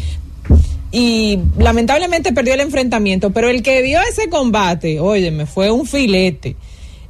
y 0.92 1.38
lamentablemente 1.58 2.34
perdió 2.34 2.56
el 2.56 2.62
enfrentamiento, 2.62 3.30
pero 3.30 3.50
el 3.50 3.62
que 3.62 3.84
dio 3.84 4.00
ese 4.10 4.28
combate, 4.30 5.00
óyeme, 5.00 5.46
fue 5.46 5.70
un 5.70 5.86
filete. 5.86 6.56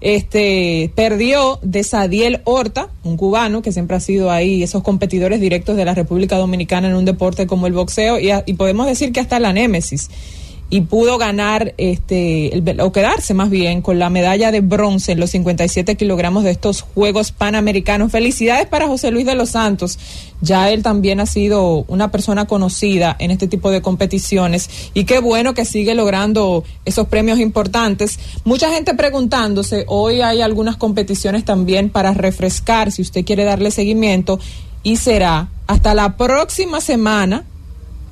Este 0.02 0.92
perdió 0.96 1.60
de 1.62 1.84
Sadiel 1.84 2.42
Horta, 2.46 2.88
un 3.04 3.18
cubano 3.18 3.62
que 3.62 3.72
siempre 3.72 3.98
ha 3.98 4.00
sido 4.00 4.32
ahí 4.32 4.64
esos 4.64 4.82
competidores 4.84 5.42
directos 5.42 5.76
de 5.76 5.86
la 5.86 5.94
República 5.94 6.38
Dominicana 6.38 6.88
en 6.88 6.96
un 6.96 7.06
deporte 7.06 7.48
como 7.48 7.68
el 7.68 7.74
boxeo 7.74 8.20
y, 8.20 8.30
a- 8.32 8.44
y 8.46 8.54
podemos 8.54 8.86
decir 8.88 9.12
que 9.12 9.20
hasta 9.20 9.40
la 9.40 9.52
némesis 9.54 10.10
y 10.72 10.82
pudo 10.82 11.18
ganar 11.18 11.74
este 11.78 12.54
el- 12.56 12.80
o 12.82 12.92
quedarse 12.92 13.34
más 13.34 13.50
bien 13.50 13.82
con 13.82 13.98
la 13.98 14.10
medalla 14.10 14.52
de 14.52 14.62
bronce 14.62 15.14
en 15.14 15.20
los 15.20 15.32
57 15.32 15.96
kilogramos 15.96 16.44
de 16.44 16.52
estos 16.52 16.82
Juegos 16.82 17.32
Panamericanos. 17.32 18.12
Felicidades 18.12 18.68
para 18.68 18.88
José 18.88 19.10
Luis 19.12 19.26
de 19.26 19.36
los 19.36 19.50
Santos. 19.50 19.98
Ya 20.42 20.70
él 20.70 20.84
también 20.84 21.20
ha 21.20 21.26
sido 21.26 21.84
una 21.88 22.12
persona 22.12 22.46
conocida 22.46 23.16
en 23.20 23.32
este 23.32 23.48
tipo 23.48 23.72
de 23.72 23.82
competiciones 23.82 24.70
y 24.94 25.06
qué 25.06 25.20
bueno 25.20 25.54
que 25.54 25.66
sigue 25.66 25.96
logrando 25.96 26.64
esos 26.86 27.08
premios 27.08 27.40
importantes. 27.40 28.20
Mucha 28.46 28.72
gente 28.72 28.94
preguntándose, 28.94 29.86
hoy 29.88 30.22
hay 30.22 30.42
algunas 30.42 30.78
competiciones 30.78 31.44
también 31.46 31.90
para 31.90 32.14
refrescar 32.14 32.92
si 32.92 33.02
usted 33.02 33.26
quiere 33.26 33.44
darle 33.44 33.72
seguimiento 33.72 34.40
y 34.84 34.96
será 34.98 35.50
hasta 35.68 35.94
la 35.94 36.16
próxima 36.16 36.80
semana 36.80 37.44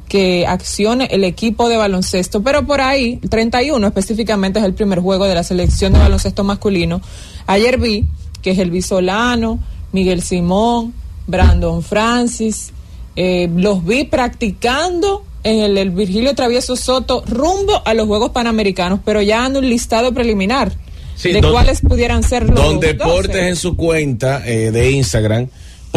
que 0.07 0.45
accione 0.47 1.07
el 1.11 1.23
equipo 1.23 1.67
de 1.69 1.75
baloncesto, 1.77 2.41
pero 2.41 2.65
por 2.65 2.79
ahí, 2.81 3.19
el 3.21 3.29
31 3.29 3.85
específicamente 3.87 4.59
es 4.59 4.65
el 4.65 4.73
primer 4.73 4.99
juego 4.99 5.25
de 5.25 5.35
la 5.35 5.43
selección 5.43 5.93
de 5.93 5.99
baloncesto 5.99 6.43
masculino. 6.43 7.01
Ayer 7.45 7.77
vi 7.77 8.05
que 8.41 8.51
es 8.51 8.59
el 8.59 8.81
Solano, 8.83 9.59
Miguel 9.91 10.21
Simón, 10.21 10.93
Brandon 11.27 11.83
Francis, 11.83 12.71
eh, 13.15 13.49
los 13.55 13.83
vi 13.83 14.05
practicando 14.05 15.23
en 15.43 15.59
el, 15.59 15.77
el 15.77 15.89
Virgilio 15.91 16.33
Travieso 16.35 16.75
Soto 16.75 17.23
rumbo 17.27 17.81
a 17.85 17.93
los 17.93 18.07
Juegos 18.07 18.31
Panamericanos, 18.31 18.99
pero 19.03 19.21
ya 19.21 19.43
han 19.45 19.57
un 19.57 19.67
listado 19.69 20.13
preliminar. 20.13 20.71
Sí, 21.15 21.31
de 21.33 21.41
don- 21.41 21.51
cuáles 21.51 21.81
pudieran 21.81 22.21
ser 22.23 22.43
los 22.47 22.55
Don 22.55 22.75
12. 22.75 22.87
Deportes 22.93 23.35
en 23.43 23.55
su 23.55 23.75
cuenta 23.75 24.43
eh, 24.47 24.71
de 24.71 24.91
Instagram 24.91 25.47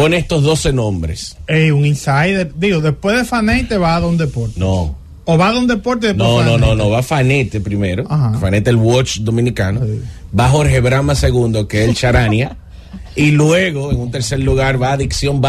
pone 0.01 0.17
estos 0.17 0.43
12 0.43 0.73
nombres. 0.73 1.37
Ey, 1.47 1.71
un 1.71 1.85
insider. 1.85 2.51
Digo, 2.55 2.81
después 2.81 3.17
de 3.17 3.25
Fanate 3.25 3.65
te 3.65 3.77
va 3.77 3.95
a 3.95 3.99
Don 3.99 4.17
Deporte. 4.17 4.59
No, 4.59 4.95
O 5.25 5.37
va 5.37 5.49
a 5.49 5.51
Don 5.51 5.67
Deporte 5.67 6.07
después 6.07 6.27
no, 6.27 6.43
no, 6.43 6.57
no, 6.57 6.75
no. 6.75 6.89
Va 6.89 7.03
Fanete 7.03 7.61
primero. 7.61 8.05
Ajá. 8.09 8.37
Fanete 8.39 8.71
el 8.71 8.77
Watch 8.77 9.19
dominicano. 9.19 9.85
Sí. 9.85 10.01
Va 10.37 10.49
Jorge 10.49 10.79
Brama 10.79 11.13
segundo, 11.13 11.67
que 11.67 11.83
es 11.83 11.89
el 11.89 11.95
Charania. 11.95 12.57
y 13.15 13.31
luego, 13.31 13.91
en 13.91 13.99
un 13.99 14.09
tercer 14.11 14.39
lugar, 14.39 14.81
va 14.81 14.93
Adicción 14.93 15.41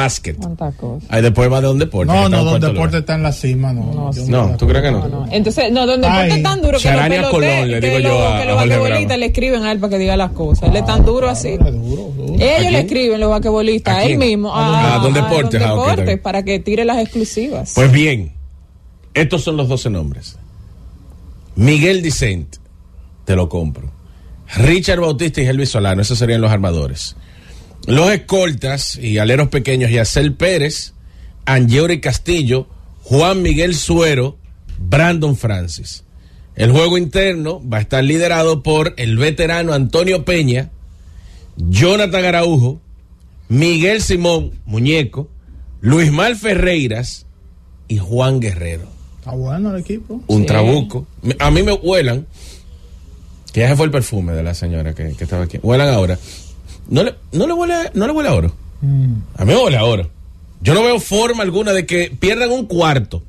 cosas. 0.75 1.09
Ahí 1.11 1.23
después 1.23 1.51
va 1.53 1.61
Don 1.61 1.79
Deportes. 1.79 2.15
No, 2.15 2.25
que 2.25 2.29
no, 2.31 2.45
Don 2.45 2.61
Deporte 2.61 2.75
lugar. 2.79 2.95
está 2.97 3.15
en 3.15 3.23
la 3.23 3.33
cima, 3.33 3.73
no. 3.73 3.93
yo 4.13 4.27
No, 4.27 4.45
estoy 4.51 4.57
¿tú 4.59 4.67
de 4.67 4.73
crees 4.73 4.85
que 4.85 4.91
no? 4.91 5.09
No, 5.09 5.27
no. 5.27 5.33
Entonces, 5.33 5.71
no, 5.73 5.87
donde 5.87 6.07
Ay. 6.09 6.13
deporte 6.25 6.37
es 6.39 6.43
tan 6.43 6.61
duro 6.63 6.79
que 6.79 6.83
Charania 6.83 7.21
los 7.23 7.31
Colón, 7.31 7.49
peloteros, 7.49 7.69
le 7.71 7.81
que 7.81 7.87
digo 7.87 7.99
yo 8.01 8.09
los- 8.09 8.19
a- 8.33 8.37
que 8.37 8.43
a 8.43 8.45
los 8.47 8.57
Bravo. 8.57 9.21
le 9.21 9.27
escriben 9.27 9.63
a 9.63 9.73
él 9.73 9.79
para 9.79 9.91
que 9.91 9.99
diga 9.99 10.17
las 10.17 10.31
cosas. 10.33 10.69
Él 10.69 10.77
es 10.77 10.85
tan 10.87 11.05
duro 11.05 11.29
así. 11.29 11.57
Duro, 11.57 11.71
duro, 11.71 12.03
duro. 12.17 12.35
Ellos 12.45 12.73
le 12.73 12.79
escriben 12.81 13.21
los 13.21 13.31
basquetbolistas, 13.31 13.95
¿A 13.95 13.99
a 13.99 14.05
él 14.05 14.19
mismo, 14.19 14.51
Ah, 14.53 14.95
a, 14.97 14.99
Don 14.99 14.99
a 14.99 14.99
Don 14.99 15.17
ah, 15.17 15.21
Deportes, 15.29 15.61
bien. 16.07 16.19
para 16.23 16.43
que 16.43 16.59
tire 16.59 16.85
las 16.85 16.99
exclusivas. 16.99 17.73
Pues 17.75 17.93
bien, 17.93 18.33
estos 19.15 19.43
son 19.45 19.57
los 19.57 19.69
12 19.69 19.89
nombres. 19.89 20.37
Miguel 21.55 22.03
Dicent, 22.03 22.57
te 23.25 23.37
lo 23.37 23.49
compro. 23.49 23.91
Richard 24.57 25.01
Bautista 25.01 25.41
y 25.41 25.47
Elvis 25.47 25.71
Solano, 25.71 26.03
esos 26.03 26.19
serían 26.19 26.41
los 26.41 26.51
armadores. 26.51 27.17
Los 27.87 28.13
escoltas 28.13 28.97
y 28.97 29.19
aleros 29.19 29.49
pequeños, 29.49 29.91
Yacel 29.91 30.35
Pérez, 30.35 30.93
Angeuri 31.45 32.01
Castillo, 32.01 32.69
Juan 33.03 33.43
Miguel 33.43 33.75
Suero, 33.75 34.39
Brandon 34.79 35.37
Francis. 35.37 36.05
El 36.55 36.71
juego 36.71 36.99
interno 36.99 37.61
va 37.69 37.79
a 37.79 37.81
estar 37.81 38.05
liderado 38.05 38.63
por 38.63 38.95
el 38.99 39.17
veterano 39.17 39.73
Antonio 39.73 40.25
Peña, 40.25 40.71
Jonathan 41.57 42.25
Araujo, 42.25 42.81
Miguel 43.49 44.03
Simón, 44.03 44.53
muñeco, 44.65 45.29
Luis 45.81 46.13
Mal 46.13 46.37
Ferreiras 46.37 47.27
y 47.89 47.99
Juan 47.99 48.39
Guerrero. 48.41 48.87
Está 49.19 49.33
bueno 49.33 49.75
el 49.75 49.81
equipo. 49.81 50.21
Un 50.27 50.41
Sí. 50.43 50.47
trabuco. 50.47 51.07
A 51.39 51.51
mí 51.51 51.63
me 51.63 51.73
huelan, 51.73 52.27
que 53.53 53.61
ya 53.61 53.69
se 53.69 53.77
fue 53.77 53.87
el 53.87 53.93
perfume 53.93 54.33
de 54.33 54.43
la 54.43 54.55
señora 54.55 54.95
que, 54.95 55.15
que 55.17 55.25
estaba 55.25 55.45
aquí. 55.45 55.59
Huelan 55.63 55.89
ahora. 55.89 56.19
No 56.89 57.03
le, 57.03 57.15
no 57.33 57.47
le 57.47 57.53
huele, 57.53 57.75
a- 57.75 57.91
no 57.95 58.07
le 58.07 58.13
huele 58.13 58.29
a 58.29 58.35
oro. 58.35 58.55
Mm. 58.81 59.15
A 59.37 59.45
mí 59.45 59.53
me 59.53 59.57
huele 59.63 59.77
a 59.77 59.85
oro. 59.85 60.11
Yo 60.61 60.75
no 60.75 60.83
veo 60.83 61.01
forma 61.01 61.43
alguna 61.43 61.73
de 61.73 61.87
que 61.87 62.15
pierdan 62.19 62.51
un 62.51 62.67
cuarto 62.67 63.23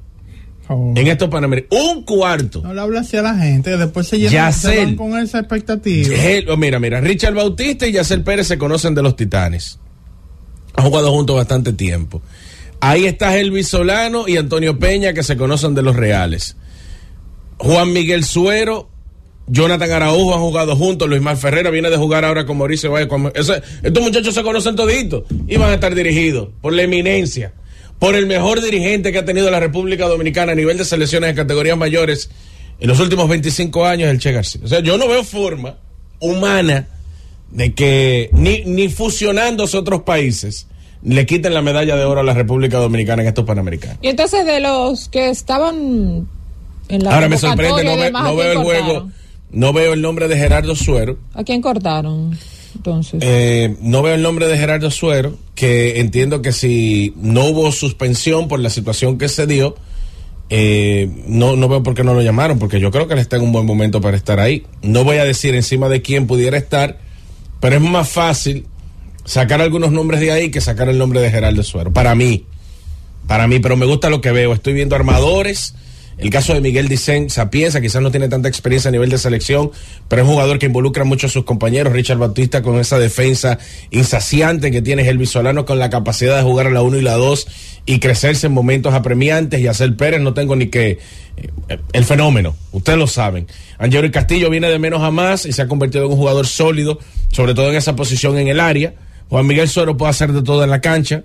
Oh. 0.69 0.93
en 0.95 1.07
estos 1.07 1.27
Panamericanos. 1.29 1.85
Un 1.87 2.03
cuarto. 2.03 2.61
No 2.61 2.73
le 2.73 2.79
habla 2.79 3.01
así 3.01 3.17
a 3.17 3.21
la 3.21 3.35
gente, 3.35 3.75
después 3.75 4.07
se 4.07 4.17
llenan 4.17 4.53
se 4.53 4.95
con 4.95 5.17
esa 5.17 5.39
expectativa. 5.39 6.15
Oh, 6.49 6.55
mira, 6.57 6.79
mira, 6.79 7.01
Richard 7.01 7.33
Bautista 7.33 7.85
y 7.85 7.91
Yacel 7.91 8.23
Pérez 8.23 8.47
se 8.47 8.57
conocen 8.57 8.95
de 8.95 9.01
los 9.03 9.15
Titanes. 9.17 9.77
Han 10.75 10.85
jugado 10.85 11.11
juntos 11.11 11.35
bastante 11.35 11.73
tiempo. 11.73 12.21
Ahí 12.79 13.05
está 13.05 13.37
Elvis 13.37 13.67
Solano 13.67 14.27
y 14.27 14.37
Antonio 14.37 14.79
Peña 14.79 15.13
que 15.13 15.23
se 15.23 15.35
conocen 15.37 15.75
de 15.75 15.81
los 15.81 15.95
Reales. 15.97 16.55
Juan 17.57 17.91
Miguel 17.93 18.23
Suero, 18.23 18.89
Jonathan 19.47 19.91
Araujo 19.91 20.33
han 20.33 20.39
jugado 20.41 20.75
juntos. 20.75 21.07
Luis 21.09 21.21
Mar 21.21 21.35
Ferrera 21.37 21.69
viene 21.69 21.89
de 21.89 21.97
jugar 21.97 22.23
ahora 22.25 22.45
con 22.45 22.57
Mauricio 22.57 22.91
Valle. 22.91 23.07
con- 23.07 23.31
ese- 23.35 23.61
estos 23.81 24.03
muchachos 24.03 24.33
se 24.33 24.41
conocen 24.43 24.75
toditos 24.75 25.23
y 25.47 25.57
van 25.57 25.69
a 25.71 25.73
estar 25.75 25.93
dirigidos 25.93 26.49
por 26.61 26.73
la 26.73 26.83
eminencia, 26.83 27.53
por 27.99 28.15
el 28.15 28.25
mejor 28.25 28.61
dirigente 28.61 29.11
que 29.11 29.19
ha 29.19 29.25
tenido 29.25 29.51
la 29.51 29.59
República 29.59 30.07
Dominicana 30.07 30.53
a 30.53 30.55
nivel 30.55 30.77
de 30.77 30.85
selecciones 30.85 31.29
de 31.29 31.35
categorías 31.35 31.77
mayores 31.77 32.29
en 32.79 32.87
los 32.87 32.99
últimos 32.99 33.27
25 33.29 33.85
años, 33.85 34.09
el 34.09 34.19
Che 34.19 34.31
García. 34.31 34.61
O 34.63 34.67
sea, 34.67 34.79
yo 34.79 34.97
no 34.97 35.07
veo 35.07 35.23
forma 35.23 35.77
humana 36.19 36.87
de 37.51 37.73
que 37.73 38.29
ni, 38.31 38.63
ni 38.65 38.89
fusionándose 38.89 39.77
otros 39.77 40.01
países 40.03 40.67
le 41.03 41.25
quiten 41.25 41.53
la 41.53 41.61
medalla 41.61 41.95
de 41.97 42.05
oro 42.05 42.21
a 42.21 42.23
la 42.23 42.33
República 42.33 42.77
Dominicana 42.79 43.21
en 43.23 43.27
estos 43.27 43.43
Panamericanos. 43.45 43.97
Y 44.01 44.07
entonces 44.07 44.45
de 44.45 44.61
los 44.61 45.09
que 45.09 45.29
estaban 45.29 46.27
en 46.87 47.03
la 47.03 47.13
Ahora 47.13 47.27
me 47.29 47.37
sorprende, 47.37 47.83
no, 47.83 47.97
ve- 47.97 48.11
no 48.11 48.17
¿a 48.19 48.23
quién 48.23 48.37
veo 48.37 48.51
el 48.53 48.57
juego? 48.59 49.11
No 49.53 49.71
veo 49.71 49.93
el 49.93 50.01
nombre 50.01 50.27
de 50.27 50.35
Gerardo 50.35 50.75
Suero. 50.75 51.17
¿A 51.33 51.43
quién 51.43 51.61
cortaron? 51.61 52.37
Entonces. 52.75 53.21
Eh, 53.23 53.75
no 53.81 54.01
veo 54.01 54.15
el 54.15 54.23
nombre 54.23 54.47
de 54.47 54.57
Gerardo 54.57 54.89
Suero, 54.89 55.37
que 55.55 55.99
entiendo 55.99 56.41
que 56.41 56.51
si 56.51 57.13
no 57.15 57.45
hubo 57.45 57.71
suspensión 57.71 58.47
por 58.47 58.59
la 58.59 58.71
situación 58.71 59.17
que 59.17 59.29
se 59.29 59.45
dio, 59.45 59.75
eh, 60.49 61.07
no, 61.27 61.55
no 61.55 61.69
veo 61.69 61.83
por 61.83 61.93
qué 61.93 62.03
no 62.03 62.15
lo 62.15 62.21
llamaron, 62.21 62.57
porque 62.57 62.79
yo 62.79 62.89
creo 62.89 63.07
que 63.07 63.13
él 63.13 63.19
está 63.19 63.37
en 63.37 63.43
un 63.43 63.51
buen 63.51 63.65
momento 63.65 64.01
para 64.01 64.17
estar 64.17 64.39
ahí. 64.39 64.65
No 64.81 65.03
voy 65.03 65.17
a 65.17 65.23
decir 65.23 65.53
encima 65.55 65.87
de 65.87 66.01
quién 66.01 66.25
pudiera 66.25 66.57
estar, 66.57 66.97
pero 67.59 67.75
es 67.75 67.81
más 67.81 68.09
fácil 68.09 68.65
sacar 69.23 69.61
algunos 69.61 69.91
nombres 69.91 70.19
de 70.19 70.31
ahí 70.31 70.51
que 70.51 70.61
sacar 70.61 70.89
el 70.89 70.97
nombre 70.97 71.21
de 71.21 71.29
Gerardo 71.29 71.63
Suero. 71.63 71.93
Para 71.93 72.15
mí, 72.15 72.45
para 73.27 73.47
mí, 73.47 73.59
pero 73.59 73.77
me 73.77 73.85
gusta 73.85 74.09
lo 74.09 74.19
que 74.19 74.31
veo. 74.31 74.51
Estoy 74.51 74.73
viendo 74.73 74.95
armadores. 74.95 75.75
El 76.17 76.29
caso 76.29 76.53
de 76.53 76.61
Miguel 76.61 76.87
Dicen, 76.87 77.29
Sapienza, 77.29 77.81
quizás 77.81 78.01
no 78.01 78.11
tiene 78.11 78.29
tanta 78.29 78.47
experiencia 78.47 78.89
a 78.89 78.91
nivel 78.91 79.09
de 79.09 79.17
selección, 79.17 79.71
pero 80.07 80.21
es 80.21 80.27
un 80.27 80.33
jugador 80.33 80.59
que 80.59 80.67
involucra 80.67 81.03
mucho 81.03 81.27
a 81.27 81.29
sus 81.29 81.43
compañeros. 81.43 81.93
Richard 81.93 82.17
Bautista 82.17 82.61
con 82.61 82.79
esa 82.79 82.99
defensa 82.99 83.57
insaciante 83.91 84.71
que 84.71 84.81
tiene 84.81 85.07
Elvis 85.07 85.31
Solano 85.31 85.65
con 85.65 85.79
la 85.79 85.89
capacidad 85.89 86.37
de 86.37 86.43
jugar 86.43 86.67
a 86.67 86.69
la 86.69 86.81
1 86.81 86.97
y 86.97 87.01
la 87.01 87.13
2 87.13 87.47
y 87.85 87.99
crecerse 87.99 88.47
en 88.47 88.53
momentos 88.53 88.93
apremiantes. 88.93 89.59
Y 89.59 89.67
hacer 89.67 89.95
Pérez, 89.97 90.21
no 90.21 90.33
tengo 90.33 90.55
ni 90.55 90.67
que. 90.67 90.99
eh, 91.69 91.79
el 91.93 92.05
fenómeno, 92.05 92.55
ustedes 92.71 92.99
lo 92.99 93.07
saben. 93.07 93.47
Angelo 93.77 94.09
Castillo 94.11 94.49
viene 94.49 94.69
de 94.69 94.79
menos 94.79 95.01
a 95.01 95.11
más 95.11 95.45
y 95.45 95.51
se 95.51 95.61
ha 95.61 95.67
convertido 95.67 96.05
en 96.05 96.11
un 96.11 96.17
jugador 96.17 96.47
sólido, 96.47 96.99
sobre 97.31 97.53
todo 97.53 97.69
en 97.69 97.75
esa 97.75 97.95
posición 97.95 98.37
en 98.37 98.47
el 98.47 98.59
área. 98.59 98.93
Juan 99.29 99.47
Miguel 99.47 99.67
Suero 99.67 99.97
puede 99.97 100.11
hacer 100.11 100.31
de 100.31 100.43
todo 100.43 100.63
en 100.63 100.69
la 100.69 100.79
cancha. 100.79 101.23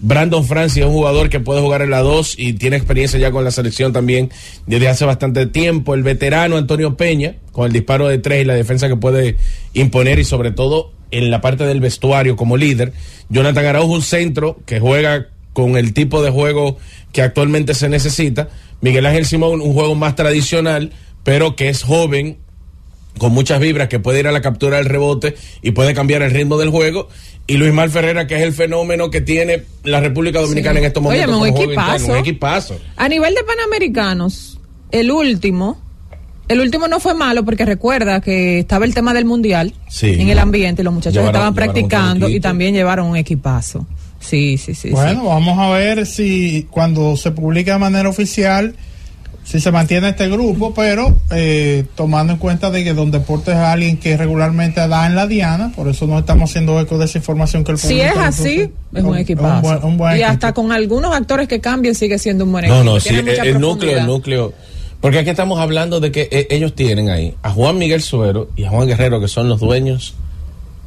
Brandon 0.00 0.44
Francis 0.44 0.82
es 0.82 0.86
un 0.86 0.92
jugador 0.92 1.28
que 1.28 1.40
puede 1.40 1.60
jugar 1.60 1.82
en 1.82 1.90
la 1.90 2.00
2 2.00 2.36
y 2.38 2.52
tiene 2.52 2.76
experiencia 2.76 3.18
ya 3.18 3.32
con 3.32 3.42
la 3.44 3.50
selección 3.50 3.92
también 3.92 4.30
desde 4.66 4.88
hace 4.88 5.04
bastante 5.04 5.46
tiempo. 5.46 5.94
El 5.94 6.02
veterano 6.02 6.56
Antonio 6.56 6.96
Peña, 6.96 7.34
con 7.52 7.66
el 7.66 7.72
disparo 7.72 8.06
de 8.06 8.18
tres 8.18 8.42
y 8.42 8.44
la 8.44 8.54
defensa 8.54 8.88
que 8.88 8.96
puede 8.96 9.36
imponer 9.74 10.18
y 10.18 10.24
sobre 10.24 10.52
todo 10.52 10.92
en 11.10 11.30
la 11.30 11.40
parte 11.40 11.64
del 11.64 11.80
vestuario 11.80 12.36
como 12.36 12.56
líder. 12.56 12.92
Jonathan 13.28 13.64
Araujo, 13.64 13.92
un 13.92 14.02
centro 14.02 14.58
que 14.66 14.78
juega 14.78 15.28
con 15.52 15.76
el 15.76 15.92
tipo 15.92 16.22
de 16.22 16.30
juego 16.30 16.76
que 17.12 17.22
actualmente 17.22 17.74
se 17.74 17.88
necesita. 17.88 18.48
Miguel 18.80 19.06
Ángel 19.06 19.26
Simón, 19.26 19.60
un 19.60 19.72
juego 19.72 19.96
más 19.96 20.14
tradicional, 20.14 20.92
pero 21.24 21.56
que 21.56 21.68
es 21.68 21.82
joven, 21.82 22.38
con 23.18 23.32
muchas 23.32 23.60
vibras 23.60 23.88
que 23.88 23.98
puede 23.98 24.20
ir 24.20 24.28
a 24.28 24.32
la 24.32 24.40
captura 24.40 24.76
del 24.78 24.86
rebote 24.86 25.34
y 25.62 25.72
puede 25.72 25.92
cambiar 25.94 26.22
el 26.22 26.30
ritmo 26.30 26.56
del 26.58 26.70
juego. 26.70 27.08
Y 27.46 27.56
Luis 27.56 27.72
Mal 27.72 27.90
Ferrera, 27.90 28.26
que 28.26 28.36
es 28.36 28.42
el 28.42 28.52
fenómeno 28.52 29.10
que 29.10 29.20
tiene 29.20 29.62
la 29.84 30.00
República 30.00 30.40
Dominicana 30.40 30.74
Sí. 30.74 30.78
en 30.80 30.84
estos 30.86 31.02
momentos. 31.02 31.28
Óyeme, 31.34 31.40
un 31.50 31.56
equipazo. 31.56 31.92
interno, 31.96 32.12
un 32.14 32.20
equipazo. 32.20 32.78
A 32.96 33.08
nivel 33.08 33.34
de 33.34 33.40
Panamericanos, 33.44 34.58
el 34.90 35.10
último, 35.10 35.80
el 36.48 36.60
último 36.60 36.88
no 36.88 37.00
fue 37.00 37.14
malo 37.14 37.44
porque 37.44 37.64
recuerda 37.64 38.20
que 38.20 38.58
estaba 38.60 38.84
el 38.84 38.94
tema 38.94 39.14
del 39.14 39.24
mundial 39.24 39.72
Sí. 39.88 40.10
en 40.18 40.28
el 40.28 40.38
ambiente, 40.38 40.82
y 40.82 40.84
los 40.84 40.92
muchachos 40.94 41.14
Llevaron- 41.14 41.34
estaban 41.34 41.54
practicando 41.54 42.28
y 42.28 42.40
también 42.40 42.74
llevaron 42.74 43.06
un 43.06 43.16
equipazo. 43.16 43.86
Sí, 44.20 44.58
sí, 44.58 44.74
sí. 44.74 44.90
Bueno, 44.90 45.20
sí. 45.22 45.26
vamos 45.26 45.58
a 45.58 45.70
ver 45.70 46.04
si 46.04 46.66
cuando 46.70 47.16
se 47.16 47.30
publique 47.30 47.70
de 47.70 47.78
manera 47.78 48.08
oficial, 48.08 48.74
si 49.48 49.60
se 49.60 49.70
mantiene 49.72 50.10
este 50.10 50.28
grupo, 50.28 50.74
pero 50.74 51.16
eh, 51.30 51.86
tomando 51.94 52.34
en 52.34 52.38
cuenta 52.38 52.70
de 52.70 52.84
que 52.84 52.92
Don 52.92 53.10
Deportes 53.10 53.54
es 53.54 53.60
alguien 53.60 53.96
que 53.96 54.14
regularmente 54.16 54.86
da 54.86 55.06
en 55.06 55.14
la 55.14 55.26
diana, 55.26 55.72
por 55.74 55.88
eso 55.88 56.06
no 56.06 56.18
estamos 56.18 56.50
haciendo 56.50 56.78
eco 56.78 56.98
de 56.98 57.06
esa 57.06 57.16
información 57.16 57.64
que 57.64 57.72
el 57.72 57.78
Si 57.78 57.88
público 57.94 58.10
es 58.10 58.18
así, 58.18 58.70
es 58.94 59.02
un 59.02 59.16
equipazo. 59.16 59.56
un 59.56 59.62
buen- 59.62 59.84
un 59.84 59.96
buen 59.96 60.12
y 60.12 60.16
equipo. 60.16 60.30
hasta 60.32 60.52
con 60.52 60.70
algunos 60.70 61.14
actores 61.14 61.48
que 61.48 61.60
cambien 61.60 61.94
sigue 61.94 62.18
siendo 62.18 62.44
un 62.44 62.52
buen 62.52 62.64
equipo. 62.66 62.76
No, 62.84 62.84
no, 62.84 63.00
sí, 63.00 63.08
Tiene 63.08 63.32
el, 63.32 63.58
núcleo, 63.58 63.98
el 63.98 64.06
núcleo. 64.06 64.52
Porque 65.00 65.18
aquí 65.20 65.30
estamos 65.30 65.58
hablando 65.60 65.98
de 66.00 66.10
que 66.12 66.28
eh, 66.30 66.48
ellos 66.50 66.74
tienen 66.74 67.08
ahí 67.08 67.32
a 67.42 67.50
Juan 67.50 67.78
Miguel 67.78 68.02
Suero 68.02 68.50
y 68.56 68.64
a 68.64 68.68
Juan 68.70 68.86
Guerrero, 68.86 69.18
que 69.20 69.28
son 69.28 69.48
los 69.48 69.60
dueños 69.60 70.14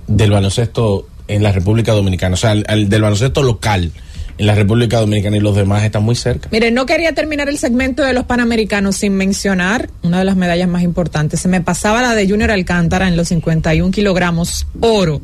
del 0.07 0.29
baloncesto 0.31 1.07
en 1.27 1.41
la 1.43 1.51
República 1.51 1.93
Dominicana, 1.93 2.33
o 2.33 2.37
sea, 2.37 2.51
el 2.51 2.89
del 2.89 3.01
baloncesto 3.01 3.41
local 3.41 3.91
en 4.41 4.47
la 4.47 4.55
República 4.55 4.99
Dominicana 4.99 5.37
y 5.37 5.39
los 5.39 5.55
demás 5.55 5.83
están 5.83 6.01
muy 6.01 6.15
cerca. 6.15 6.49
Mire, 6.51 6.71
no 6.71 6.87
quería 6.87 7.13
terminar 7.13 7.47
el 7.47 7.59
segmento 7.59 8.01
de 8.03 8.11
los 8.13 8.25
Panamericanos 8.25 8.95
sin 8.95 9.13
mencionar 9.13 9.91
una 10.01 10.17
de 10.17 10.25
las 10.25 10.35
medallas 10.35 10.67
más 10.67 10.81
importantes. 10.81 11.39
Se 11.39 11.47
me 11.47 11.61
pasaba 11.61 12.01
la 12.01 12.15
de 12.15 12.27
Junior 12.27 12.49
Alcántara 12.49 13.07
en 13.07 13.15
los 13.15 13.27
51 13.27 13.91
kilogramos 13.91 14.65
oro 14.79 15.21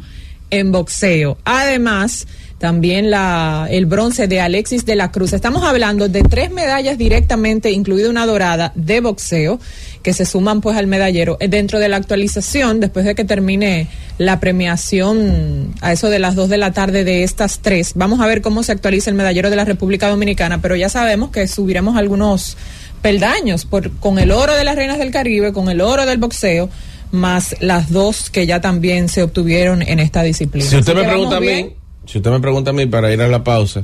en 0.52 0.72
boxeo. 0.72 1.40
Además, 1.46 2.28
también 2.60 3.10
la, 3.10 3.68
el 3.72 3.88
bronce 3.88 4.28
de 4.28 4.40
Alexis 4.40 4.86
de 4.86 4.96
la 4.96 5.12
Cruz. 5.12 5.34
Estamos 5.34 5.64
hablando 5.64 6.08
de 6.10 6.22
tres 6.22 6.52
medallas 6.52 7.00
directamente, 7.00 7.72
incluida 7.72 8.12
una 8.12 8.28
dorada 8.28 8.72
de 8.76 9.02
boxeo, 9.02 9.60
que 10.08 10.14
se 10.14 10.24
suman 10.26 10.62
pues 10.62 10.78
al 10.78 10.88
medallero. 10.88 11.36
Eh, 11.42 11.50
Dentro 11.50 11.80
de 11.80 11.90
la 11.90 11.98
actualización, 11.98 12.80
después 12.80 13.04
de 13.04 13.14
que 13.14 13.26
termine 13.26 13.90
la 14.18 14.40
premiación 14.40 15.74
a 15.82 15.92
eso 15.92 16.10
de 16.10 16.18
las 16.18 16.34
dos 16.34 16.48
de 16.48 16.56
la 16.56 16.72
tarde 16.72 17.04
de 17.04 17.24
estas 17.24 17.60
tres, 17.60 17.92
vamos 17.94 18.22
a 18.22 18.26
ver 18.26 18.42
cómo 18.42 18.64
se 18.64 18.72
actualiza 18.72 19.10
el 19.10 19.18
medallero 19.18 19.50
de 19.50 19.58
la 19.58 19.66
República 19.66 20.08
Dominicana, 20.08 20.62
pero 20.62 20.78
ya 20.78 20.88
sabemos 20.88 21.32
que 21.32 21.46
subiremos 21.46 21.98
algunos 21.98 22.56
peldaños 23.02 23.66
por, 23.66 23.92
con 23.98 24.18
el 24.18 24.32
oro 24.32 24.54
de 24.54 24.64
las 24.64 24.78
reinas 24.78 24.98
del 24.98 25.12
Caribe, 25.12 25.52
con 25.52 25.68
el 25.68 25.82
oro 25.82 26.06
del 26.06 26.20
boxeo, 26.20 26.70
más 27.12 27.58
las 27.60 27.92
dos 27.92 28.30
que 28.30 28.48
ya 28.48 28.62
también 28.62 29.10
se 29.10 29.24
obtuvieron 29.24 29.82
en 29.82 30.00
esta 30.00 30.24
disciplina. 30.24 30.70
Si 30.70 30.78
usted 30.78 30.94
Así 30.94 31.02
me 31.02 31.10
pregunta 31.10 31.36
a 31.36 31.40
mí, 31.42 31.48
bien. 31.48 31.74
si 32.06 32.20
usted 32.20 32.32
me 32.32 32.40
pregunta 32.40 32.70
a 32.70 32.74
mí 32.74 32.86
para 32.86 33.12
ir 33.12 33.22
a 33.22 33.28
la 33.28 33.44
pausa, 33.44 33.84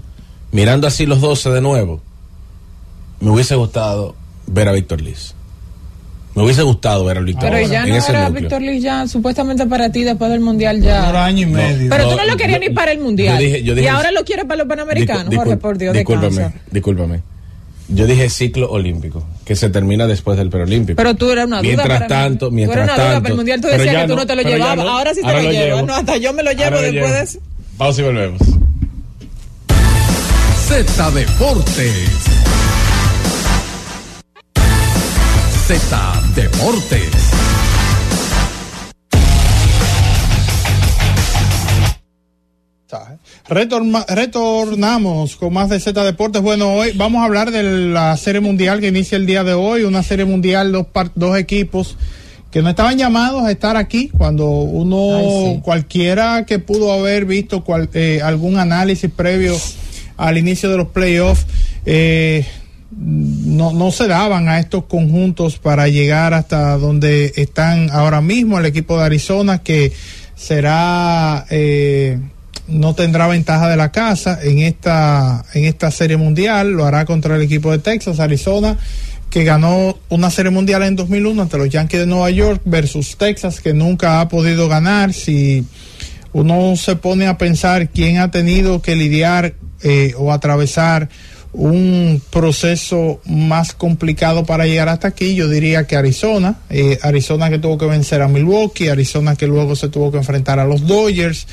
mirando 0.53 0.87
así 0.87 1.05
los 1.05 1.19
12 1.19 1.49
de 1.49 1.59
nuevo, 1.59 2.01
me 3.19 3.29
hubiese 3.29 3.55
gustado 3.55 4.15
ver 4.47 4.69
a 4.69 4.71
Víctor 4.71 5.01
Liz. 5.01 5.35
Me 6.35 6.43
hubiese 6.43 6.63
gustado 6.63 7.05
ver 7.05 7.17
a 7.17 7.21
Víctor 7.21 7.49
Pero 7.51 7.67
ya 7.67 7.85
no 7.85 7.95
era. 7.95 8.29
Víctor 8.29 8.61
Liz 8.61 8.81
ya, 8.81 9.07
supuestamente 9.07 9.65
para 9.67 9.91
ti 9.91 10.03
después 10.03 10.31
del 10.31 10.39
Mundial 10.39 10.77
Un 10.77 10.81
ya. 10.83 11.25
año 11.25 11.43
y 11.43 11.45
medio. 11.45 11.89
Pero 11.89 12.09
tú 12.09 12.15
No, 12.17 12.25
lo 12.25 12.35
querías 12.37 12.59
ni 12.59 12.69
para 12.71 12.91
el 12.91 12.99
Mundial. 12.99 13.37
yo 13.37 13.43
dije- 13.45 13.63
yo 13.63 13.75
dije- 13.75 13.85
y 13.85 13.87
ahora 13.89 14.11
lo 14.11 14.23
quieres 14.25 14.45
para 14.45 14.57
los 14.57 14.67
Panamericanos, 14.67 15.25
Discul- 15.27 15.37
Jorge, 15.37 15.57
por 15.57 15.77
Dios, 15.77 15.93
discúlpame, 15.93 16.51
discúlpame. 16.71 17.21
Yo 17.89 18.07
dije 18.07 18.29
ciclo 18.29 18.71
olímpico, 18.71 19.23
que 19.45 19.55
se 19.55 19.69
termina 19.69 20.07
después 20.07 20.37
del 20.37 20.49
preolímpico. 20.49 20.95
Pero 20.97 21.13
tú 21.15 21.29
eras 21.29 21.45
una 21.45 21.57
duda. 21.57 21.63
Mientras 21.67 21.87
para 21.87 21.99
mí. 21.99 22.07
tanto, 22.07 22.45
Tú 22.47 22.51
mientras 22.53 22.77
eras 22.77 22.87
una 22.87 22.95
duda 23.03 23.05
tanto. 23.13 23.21
para 23.23 23.31
el 23.31 23.37
Mundial. 23.37 23.61
Tú 23.61 23.67
decías 23.67 23.95
que 23.95 24.01
tú 24.03 24.07
no, 24.09 24.15
no 24.15 24.25
te 24.25 24.35
lo 24.35 24.41
llevabas. 24.41 24.77
no. 24.77 24.89
Ahora 24.89 25.13
sí 25.13 25.19
te 25.21 25.27
Ahora 25.27 25.39
lo, 25.41 25.45
lo 25.45 25.51
llevo. 25.51 25.81
No, 25.83 25.93
hasta 25.95 26.17
yo 26.17 26.33
me 26.33 26.41
lo 26.43 26.51
llevo 26.51 26.63
Ahora 26.63 26.75
lo 26.77 26.81
después 26.81 27.03
llevo. 27.03 27.13
de 27.15 27.23
eso. 27.23 27.39
Pausa 27.77 28.01
y 28.01 28.03
volvemos. 28.05 28.41
Z 30.67 31.11
Deportes. 31.11 32.09
Z 35.67 36.22
Deportes. 36.35 37.11
Retorma- 43.49 44.05
retornamos 44.07 45.35
con 45.35 45.53
más 45.53 45.69
de 45.69 45.79
Z 45.79 46.03
Deportes. 46.03 46.41
Bueno, 46.41 46.73
hoy 46.75 46.91
vamos 46.95 47.21
a 47.21 47.25
hablar 47.25 47.51
de 47.51 47.63
la 47.63 48.15
Serie 48.17 48.39
Mundial 48.41 48.79
que 48.79 48.87
inicia 48.87 49.15
el 49.15 49.25
día 49.25 49.43
de 49.43 49.53
hoy. 49.53 49.83
Una 49.83 50.03
Serie 50.03 50.25
Mundial, 50.25 50.71
dos, 50.71 50.87
par- 50.87 51.11
dos 51.15 51.37
equipos 51.37 51.97
que 52.51 52.61
no 52.61 52.69
estaban 52.69 52.97
llamados 52.97 53.43
a 53.43 53.51
estar 53.51 53.75
aquí 53.77 54.09
cuando 54.15 54.47
uno, 54.47 55.17
Ay, 55.17 55.55
sí. 55.55 55.61
cualquiera 55.63 56.45
que 56.45 56.59
pudo 56.59 56.93
haber 56.93 57.25
visto 57.25 57.63
cual- 57.63 57.89
eh, 57.93 58.21
algún 58.23 58.57
análisis 58.57 59.09
previo 59.11 59.55
al 60.17 60.37
inicio 60.37 60.69
de 60.69 60.77
los 60.77 60.87
playoffs, 60.89 61.45
eh, 61.85 62.45
no, 62.97 63.73
no 63.73 63.91
se 63.91 64.07
daban 64.07 64.47
a 64.47 64.59
estos 64.59 64.85
conjuntos 64.85 65.57
para 65.57 65.87
llegar 65.87 66.33
hasta 66.33 66.77
donde 66.77 67.33
están 67.35 67.89
ahora 67.91 68.21
mismo. 68.21 68.59
El 68.59 68.65
equipo 68.65 68.97
de 68.97 69.05
Arizona 69.05 69.59
que 69.59 69.91
será 70.35 71.45
eh, 71.49 72.19
no 72.67 72.95
tendrá 72.95 73.27
ventaja 73.27 73.69
de 73.69 73.77
la 73.77 73.91
casa 73.91 74.39
en 74.41 74.59
esta 74.59 75.45
en 75.53 75.65
esta 75.65 75.91
serie 75.91 76.17
mundial. 76.17 76.71
Lo 76.71 76.85
hará 76.85 77.05
contra 77.05 77.35
el 77.35 77.41
equipo 77.41 77.71
de 77.71 77.79
Texas, 77.79 78.19
Arizona 78.19 78.77
que 79.33 79.43
ganó 79.43 79.97
una 80.09 80.29
serie 80.29 80.51
mundial 80.51 80.83
en 80.83 80.95
2001 80.95 81.41
ante 81.41 81.57
los 81.57 81.67
Yankees 81.67 82.01
de 82.01 82.05
Nueva 82.05 82.29
York 82.29 82.61
versus 82.65 83.17
Texas 83.17 83.61
que 83.61 83.73
nunca 83.73 84.21
ha 84.21 84.29
podido 84.29 84.69
ganar. 84.69 85.11
Si 85.11 85.65
uno 86.33 86.75
se 86.75 86.95
pone 86.97 87.25
a 87.25 87.35
pensar 87.35 87.89
quién 87.89 88.19
ha 88.19 88.29
tenido 88.29 88.83
que 88.83 88.95
lidiar 88.95 89.55
eh, 89.81 90.13
o 90.17 90.31
atravesar 90.31 91.09
un 91.53 92.19
proceso 92.31 93.21
más 93.25 93.73
complicado 93.73 94.43
para 94.43 94.65
llegar 94.65 94.89
hasta 94.89 95.09
aquí, 95.09 95.35
yo 95.35 95.47
diría 95.47 95.85
que 95.85 95.95
Arizona, 95.95 96.55
eh, 96.69 96.97
Arizona 97.03 97.49
que 97.51 97.59
tuvo 97.59 97.77
que 97.77 97.85
vencer 97.85 98.23
a 98.23 98.27
Milwaukee, 98.27 98.87
Arizona 98.87 99.35
que 99.35 99.45
luego 99.45 99.75
se 99.75 99.89
tuvo 99.89 100.11
que 100.11 100.17
enfrentar 100.17 100.59
a 100.59 100.65
los 100.65 100.87
Dodgers, 100.87 101.47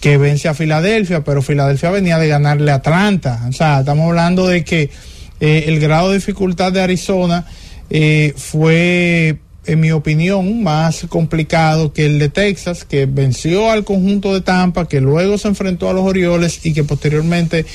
que 0.00 0.18
vence 0.18 0.48
a 0.48 0.54
Filadelfia, 0.54 1.22
pero 1.22 1.42
Filadelfia 1.42 1.90
venía 1.90 2.18
de 2.18 2.26
ganarle 2.26 2.72
a 2.72 2.76
Atlanta, 2.76 3.46
o 3.48 3.52
sea, 3.52 3.80
estamos 3.80 4.08
hablando 4.08 4.48
de 4.48 4.64
que 4.64 4.90
eh, 5.38 5.64
el 5.68 5.78
grado 5.78 6.08
de 6.08 6.16
dificultad 6.16 6.72
de 6.72 6.80
Arizona 6.80 7.46
eh, 7.88 8.34
fue 8.36 9.38
en 9.66 9.80
mi 9.80 9.90
opinión, 9.90 10.62
más 10.62 11.06
complicado 11.08 11.92
que 11.92 12.06
el 12.06 12.18
de 12.18 12.28
Texas, 12.28 12.84
que 12.84 13.06
venció 13.06 13.70
al 13.70 13.84
conjunto 13.84 14.32
de 14.32 14.40
Tampa, 14.40 14.86
que 14.86 15.00
luego 15.00 15.38
se 15.38 15.48
enfrentó 15.48 15.90
a 15.90 15.92
los 15.92 16.04
Orioles 16.04 16.64
y 16.64 16.72
que 16.72 16.84
posteriormente 16.84 17.66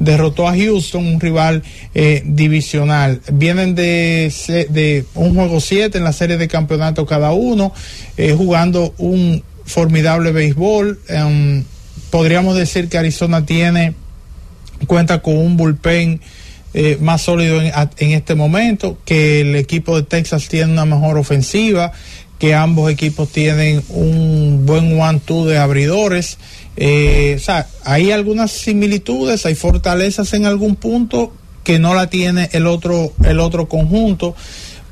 derrotó 0.00 0.48
a 0.48 0.56
Houston, 0.56 1.06
un 1.06 1.20
rival 1.20 1.62
eh, 1.94 2.22
divisional. 2.24 3.20
Vienen 3.32 3.74
de, 3.74 4.32
de 4.70 5.04
un 5.14 5.34
juego 5.34 5.60
7 5.60 5.98
en 5.98 6.04
la 6.04 6.14
serie 6.14 6.38
de 6.38 6.48
campeonato 6.48 7.04
cada 7.04 7.32
uno, 7.32 7.72
eh, 8.16 8.34
jugando 8.36 8.94
un 8.96 9.44
formidable 9.64 10.32
béisbol. 10.32 10.98
Em, 11.06 11.64
podríamos 12.08 12.56
decir 12.56 12.88
que 12.88 12.96
Arizona 12.96 13.44
tiene 13.44 13.94
cuenta 14.86 15.20
con 15.20 15.36
un 15.36 15.58
bullpen 15.58 16.22
eh, 16.72 16.96
más 17.00 17.20
sólido 17.20 17.60
en, 17.60 17.70
en 17.98 18.10
este 18.12 18.34
momento, 18.34 18.96
que 19.04 19.42
el 19.42 19.54
equipo 19.54 19.96
de 19.96 20.04
Texas 20.04 20.48
tiene 20.48 20.72
una 20.72 20.86
mejor 20.86 21.18
ofensiva, 21.18 21.92
que 22.38 22.54
ambos 22.54 22.90
equipos 22.90 23.30
tienen 23.30 23.82
un 23.90 24.59
buen 24.70 24.98
one-two 25.00 25.46
de 25.46 25.58
abridores. 25.58 26.38
Eh, 26.76 27.34
o 27.36 27.40
sea, 27.40 27.66
hay 27.84 28.10
algunas 28.12 28.50
similitudes, 28.52 29.44
hay 29.44 29.54
fortalezas 29.54 30.32
en 30.32 30.46
algún 30.46 30.76
punto 30.76 31.32
que 31.64 31.78
no 31.78 31.94
la 31.94 32.08
tiene 32.08 32.48
el 32.52 32.66
otro, 32.66 33.12
el 33.24 33.38
otro 33.40 33.68
conjunto, 33.68 34.34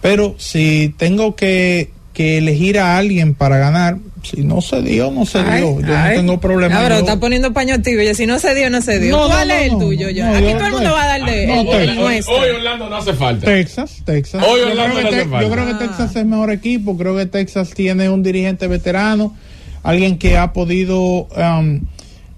pero 0.03 0.35
si 0.39 0.95
tengo 0.99 1.35
que, 1.35 1.91
que 2.13 2.39
elegir 2.39 2.79
a 2.79 2.99
alguien 2.99 3.35
para 3.35 3.57
ganar, 3.59 3.97
si 4.23 4.43
no 4.43 4.61
se 4.61 4.83
dio, 4.83 5.11
no 5.11 5.25
se 5.25 5.39
Ay, 5.39 5.63
dio. 5.63 5.81
Yo 5.81 5.97
ay. 5.97 6.11
no 6.17 6.21
tengo 6.21 6.41
problema. 6.41 6.75
No, 6.75 6.81
pero 6.83 6.95
Yo- 6.97 7.01
está 7.01 7.19
poniendo 7.21 7.53
paño 7.53 7.81
tibio. 7.81 8.11
Y 8.11 8.15
si 8.15 8.27
no 8.27 8.39
se 8.39 8.55
dio, 8.55 8.69
no 8.69 8.83
se 8.83 8.99
dio. 8.99 9.17
No, 9.17 9.27
¿Cuál 9.29 9.49
no, 9.49 9.55
es 9.55 9.63
el 9.63 9.73
no, 9.73 9.79
tuyo? 9.79 10.11
yo? 10.11 10.27
no, 10.27 10.35
Aquí 10.37 10.45
yo- 10.51 10.57
todo 10.57 10.67
el 10.67 10.73
mundo 10.73 10.91
va 10.93 11.03
a 11.05 11.07
darle 11.07 11.47
no, 11.47 11.73
el, 11.73 11.89
el 11.89 11.97
nuestro. 11.97 12.35
Hoy 12.37 12.49
Orlando 12.51 12.91
no 12.91 12.97
hace 12.97 13.13
falta. 13.15 13.47
Texas, 13.47 14.03
Texas. 14.05 14.45
Hoy 14.47 14.61
yo, 14.61 14.67
Orlando 14.69 14.95
creo 14.97 15.05
no 15.05 15.09
que 15.11 15.17
hace 15.17 15.25
Te- 15.25 15.31
falta. 15.31 15.47
yo 15.47 15.53
creo 15.53 15.67
que 15.67 15.73
Ah. 15.73 15.79
Texas 15.79 16.17
es 16.17 16.27
mejor 16.27 16.51
equipo. 16.51 16.97
Creo 16.99 17.17
que 17.17 17.27
Texas 17.27 17.71
tiene 17.71 18.09
un 18.11 18.23
dirigente 18.23 18.67
veterano, 18.67 19.35
alguien 19.83 20.19
que 20.19 20.37
ha 20.37 20.53
podido 20.53 21.29
um, 21.29 21.81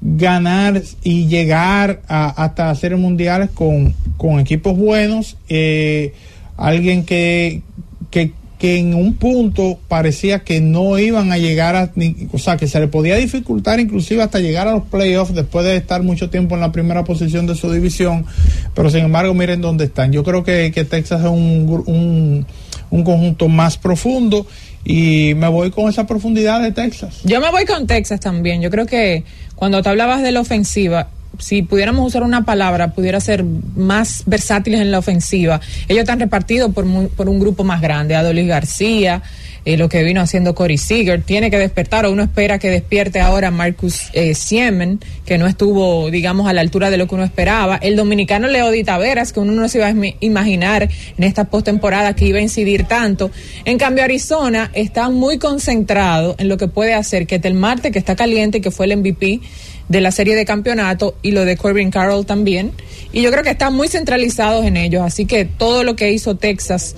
ganar 0.01 0.83
y 1.03 1.27
llegar 1.27 2.03
a, 2.09 2.29
hasta 2.43 2.71
hacer 2.71 2.97
mundiales 2.97 3.51
con, 3.51 3.95
con 4.17 4.41
equipos 4.41 4.77
buenos. 4.77 5.37
eh, 5.49 6.15
alguien 6.57 7.05
que, 7.07 7.63
que, 8.11 8.33
que 8.59 8.79
en 8.79 8.93
un 8.95 9.15
punto 9.15 9.79
parecía 9.89 10.41
que 10.41 10.61
no 10.61 10.99
iban 10.99 11.33
a 11.33 11.39
llegar 11.39 11.75
a, 11.77 11.91
ni- 11.95 12.29
o 12.33 12.39
sea, 12.39 12.59
que 12.59 12.67
se 12.69 12.79
le 12.81 12.87
podía 12.89 13.17
dificultar 13.17 13.81
inclusive 13.81 14.23
hasta 14.23 14.41
llegar 14.41 14.69
a 14.69 14.73
los 14.73 14.83
playoffs 14.85 15.35
después 15.35 15.65
de 15.65 15.77
estar 15.77 16.03
mucho 16.03 16.29
tiempo 16.29 16.55
en 16.55 16.61
la 16.61 16.71
primera 16.71 17.03
posición 17.05 17.47
de 17.47 17.55
su 17.55 17.73
división, 17.73 18.27
pero 18.75 18.91
sin 18.91 19.01
embargo 19.07 19.33
miren 19.33 19.63
dónde 19.63 19.85
están. 19.87 20.13
Yo 20.13 20.23
creo 20.23 20.45
que, 20.45 20.71
que 20.71 20.85
Texas 20.85 21.21
es 21.23 21.27
un, 21.31 21.83
un, 21.87 22.47
un 22.91 23.03
conjunto 23.05 23.49
más 23.49 23.79
profundo 23.79 24.47
y 24.85 25.35
me 25.37 25.49
voy 25.49 25.71
con 25.71 25.89
esa 25.89 26.07
profundidad 26.07 26.61
de 26.61 26.73
Texas. 26.73 27.21
Yo 27.25 27.41
me 27.41 27.51
voy 27.51 27.65
con 27.65 27.87
Texas 27.87 28.21
también. 28.21 28.63
Yo 28.63 28.71
creo 28.71 28.87
que 28.87 29.25
cuando 29.55 29.83
te 29.83 29.89
hablabas 29.89 30.23
de 30.23 30.33
la 30.33 30.41
ofensiva, 30.41 31.09
si 31.39 31.63
pudiéramos 31.63 32.07
usar 32.07 32.23
una 32.23 32.45
palabra, 32.45 32.93
pudiera 32.93 33.21
ser 33.21 33.45
más 33.45 34.25
versátiles 34.27 34.81
en 34.81 34.91
la 34.91 34.99
ofensiva. 34.99 35.61
Ellos 35.89 36.01
están 36.01 36.21
repartidos 36.21 36.73
por, 36.73 36.87
por 37.11 37.29
un 37.29 37.41
grupo 37.41 37.65
más 37.65 37.81
grande. 37.81 38.15
Adolis 38.15 38.47
García, 38.47 39.23
eh, 39.65 39.77
lo 39.77 39.89
que 39.89 40.03
vino 40.03 40.21
haciendo 40.21 40.55
Corey 40.55 40.79
Seager, 40.79 41.23
tiene 41.23 41.51
que 41.51 41.59
despertar, 41.59 42.07
o 42.07 42.13
uno 42.13 42.23
espera 42.23 42.59
que 42.59 42.71
despierte 42.71 43.21
ahora 43.21 43.51
Marcus 43.51 44.05
eh, 44.13 44.35
Siemen, 44.35 45.01
que 45.27 45.39
no 45.39 45.47
estuvo, 45.47 46.11
digamos, 46.11 46.49
a 46.49 46.53
la 46.53 46.61
altura 46.61 46.91
de 46.91 46.97
lo 46.97 47.07
que 47.07 47.15
uno 47.15 47.25
esperaba. 47.25 47.77
El 47.77 47.97
dominicano 47.97 48.49
Leody 48.49 48.85
Taveras, 48.85 49.33
que 49.33 49.41
uno 49.41 49.53
no 49.53 49.69
se 49.69 49.79
iba 49.79 49.87
a 49.89 49.93
im- 49.93 50.17
imaginar 50.21 50.89
en 51.19 51.25
esta 51.25 51.45
postemporada 51.45 52.15
que 52.15 52.27
iba 52.27 52.39
a 52.39 52.43
incidir 52.43 52.85
tanto. 52.85 53.31
En 53.65 53.79
cambio, 53.79 54.05
Arizona 54.05 54.71
está 54.75 55.09
muy 55.11 55.39
concentrado 55.39 56.35
en 56.39 56.49
lo 56.49 56.57
que 56.57 56.69
puede 56.69 56.95
hacer 56.95 57.27
que 57.27 57.41
el 57.43 57.55
Marte, 57.55 57.91
que 57.91 57.99
está 57.99 58.17
caliente, 58.17 58.61
que 58.61 58.71
fue 58.71 58.87
el 58.87 58.97
MVP 58.99 59.41
de 59.89 60.01
la 60.01 60.13
serie 60.13 60.37
de 60.37 60.45
campeonato, 60.45 61.17
y 61.21 61.33
lo 61.33 61.45
de 61.45 61.57
Corbin 61.57 61.91
Carroll 61.91 62.25
también. 62.25 62.71
Y 63.13 63.23
yo 63.23 63.31
creo 63.33 63.43
que 63.43 63.51
están 63.51 63.75
muy 63.75 63.89
centralizados 63.89 64.65
en 64.65 64.77
ellos. 64.77 65.03
Así 65.03 65.27
que 65.27 65.45
todo 65.45 65.83
lo 65.83 65.97
que 65.97 66.13
hizo 66.13 66.37
Texas 66.37 66.95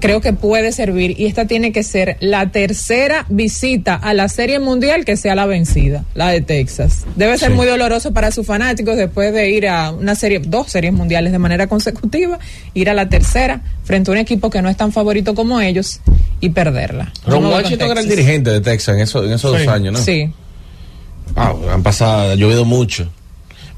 creo 0.00 0.20
que 0.20 0.32
puede 0.32 0.72
servir. 0.72 1.18
Y 1.18 1.26
esta 1.26 1.46
tiene 1.46 1.72
que 1.72 1.82
ser 1.82 2.16
la 2.20 2.50
tercera 2.50 3.26
visita 3.28 3.94
a 3.94 4.14
la 4.14 4.28
serie 4.28 4.58
mundial 4.58 5.04
que 5.04 5.16
sea 5.16 5.34
la 5.34 5.46
vencida, 5.46 6.04
la 6.14 6.28
de 6.28 6.40
Texas. 6.40 7.04
Debe 7.16 7.38
ser 7.38 7.50
Sí. 7.50 7.54
muy 7.56 7.66
doloroso 7.66 8.12
para 8.12 8.30
sus 8.30 8.46
fanáticos 8.46 8.96
después 8.96 9.32
de 9.32 9.50
ir 9.50 9.68
a 9.68 9.90
una 9.92 10.14
serie, 10.14 10.40
dos 10.40 10.70
series 10.70 10.92
mundiales 10.92 11.32
de 11.32 11.38
manera 11.38 11.66
consecutiva, 11.66 12.38
ir 12.74 12.90
a 12.90 12.94
la 12.94 13.08
tercera 13.08 13.62
frente 13.84 14.10
a 14.10 14.12
un 14.12 14.18
equipo 14.18 14.50
que 14.50 14.62
no 14.62 14.68
es 14.68 14.76
tan 14.76 14.92
favorito 14.92 15.34
como 15.34 15.60
ellos 15.60 16.00
y 16.40 16.50
perderla. 16.50 17.12
Ron 17.26 17.42
con 17.42 17.52
Washington 17.52 17.90
era 17.92 18.00
el 18.00 18.06
Texas. 18.06 18.16
dirigente 18.16 18.50
de 18.50 18.60
Texas 18.60 18.94
en, 18.96 19.00
eso- 19.02 19.24
en 19.24 19.32
esos 19.32 19.56
Sí. 19.58 19.64
dos 19.64 19.74
años, 19.74 19.92
¿no? 19.94 19.98
Sí. 20.00 20.30
Wow, 21.34 21.70
han 21.70 21.82
pasado, 21.82 22.32
ha 22.32 22.34
llovido 22.34 22.64
mucho. 22.64 23.10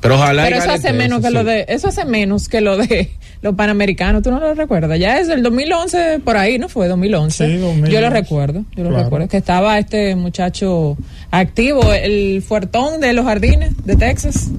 Pero 0.00 0.14
ojalá. 0.14 0.44
Pero 0.44 0.59
eso 0.59 0.70
hace 0.70 0.92
menos 0.92 1.20
que 1.20 1.28
sí. 1.28 1.35
lo 1.35 1.42
de 1.44 1.64
eso 1.68 1.88
hace 1.88 2.04
menos 2.04 2.48
que 2.48 2.61
lo 2.61 2.76
de 2.76 3.11
los 3.40 3.55
panamericanos, 3.55 4.22
tú 4.22 4.31
no 4.31 4.40
lo 4.40 4.55
recuerdas. 4.55 4.98
Ya 4.98 5.18
es 5.20 5.29
el 5.29 5.42
2011 5.42 6.20
por 6.24 6.37
ahí, 6.37 6.59
¿no 6.59 6.68
fue 6.68 6.88
2011? 6.88 7.46
Sí, 7.46 7.57
2011. 7.57 7.92
Yo 7.92 8.01
lo 8.01 8.11
recuerdo, 8.11 8.64
yo 8.74 8.83
lo 8.85 8.90
Claro. 8.90 9.05
recuerdo 9.05 9.29
que 9.29 9.37
estaba 9.37 9.79
este 9.79 10.16
muchacho 10.16 10.96
activo, 11.31 11.92
el 11.92 12.42
fuertón 12.42 13.01
de 13.01 13.12
los 13.12 13.24
jardines 13.24 13.72
de 13.85 13.96
Texas, 13.96 14.51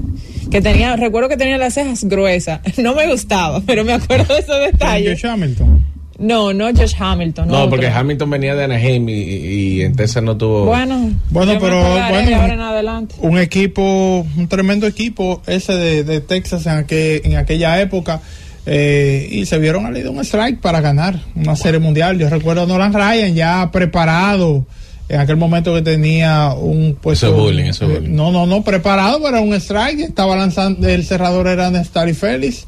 que 0.51 0.61
tenía 0.61 0.95
recuerdo 0.95 1.29
que 1.29 1.37
tenía 1.37 1.57
las 1.57 1.73
cejas 1.73 2.03
gruesas. 2.05 2.61
No 2.77 2.95
me 2.95 3.07
gustaba, 3.11 3.61
pero 3.65 3.83
me 3.83 3.93
acuerdo 3.93 4.33
de 4.33 4.39
ese 4.39 4.53
detalle. 4.53 5.09
Josh 5.11 5.25
Hamilton. 5.25 5.85
No, 6.17 6.53
no 6.53 6.65
Josh 6.75 6.95
Hamilton. 6.99 7.47
No, 7.47 7.69
porque 7.69 7.87
Hamilton 7.87 8.29
venía 8.29 8.53
de 8.55 8.65
Anaheim 8.65 9.07
y, 9.07 9.13
y, 9.13 9.81
en 9.83 9.95
Texas 9.95 10.21
no 10.21 10.35
tuvo. 10.37 10.65
Bueno, 10.65 11.11
bueno 11.29 11.53
pero 11.59 11.79
bueno, 11.79 12.03
ahora 12.05 12.53
en 12.53 12.59
adelante. 12.59 13.15
un 13.19 13.37
equipo, 13.37 14.27
un 14.37 14.47
tremendo 14.49 14.85
equipo 14.85 15.41
ese 15.47 15.73
de, 15.73 16.03
de 16.03 16.19
Texas 16.19 16.65
en, 16.65 16.73
aquel, 16.73 17.21
en 17.23 17.37
aquella 17.37 17.79
época. 17.79 18.21
Eh, 18.65 19.27
y 19.31 19.45
se 19.45 19.57
vieron 19.57 19.85
al 19.85 20.07
un 20.07 20.19
strike 20.19 20.59
para 20.59 20.81
ganar 20.81 21.19
una 21.35 21.55
serie 21.55 21.79
mundial. 21.79 22.17
Yo 22.19 22.29
recuerdo 22.29 22.63
a 22.63 22.65
Nolan 22.65 22.93
Ryan 22.93 23.33
ya 23.33 23.69
preparado 23.71 24.65
en 25.09 25.19
aquel 25.19 25.37
momento 25.37 25.73
que 25.73 25.81
tenía 25.81 26.53
un 26.53 26.95
puesto. 27.01 27.27
Eso 27.27 27.35
bullying, 27.35 27.65
eso 27.65 27.85
eh, 27.85 27.99
bullying. 27.99 28.15
No, 28.15 28.31
no, 28.31 28.45
no, 28.45 28.63
preparado 28.63 29.21
para 29.21 29.41
un 29.41 29.53
strike. 29.55 30.01
Estaba 30.01 30.35
lanzando, 30.35 30.87
el 30.87 31.03
cerrador 31.03 31.47
era 31.47 31.71
Nestari 31.71 32.13
Félix. 32.13 32.65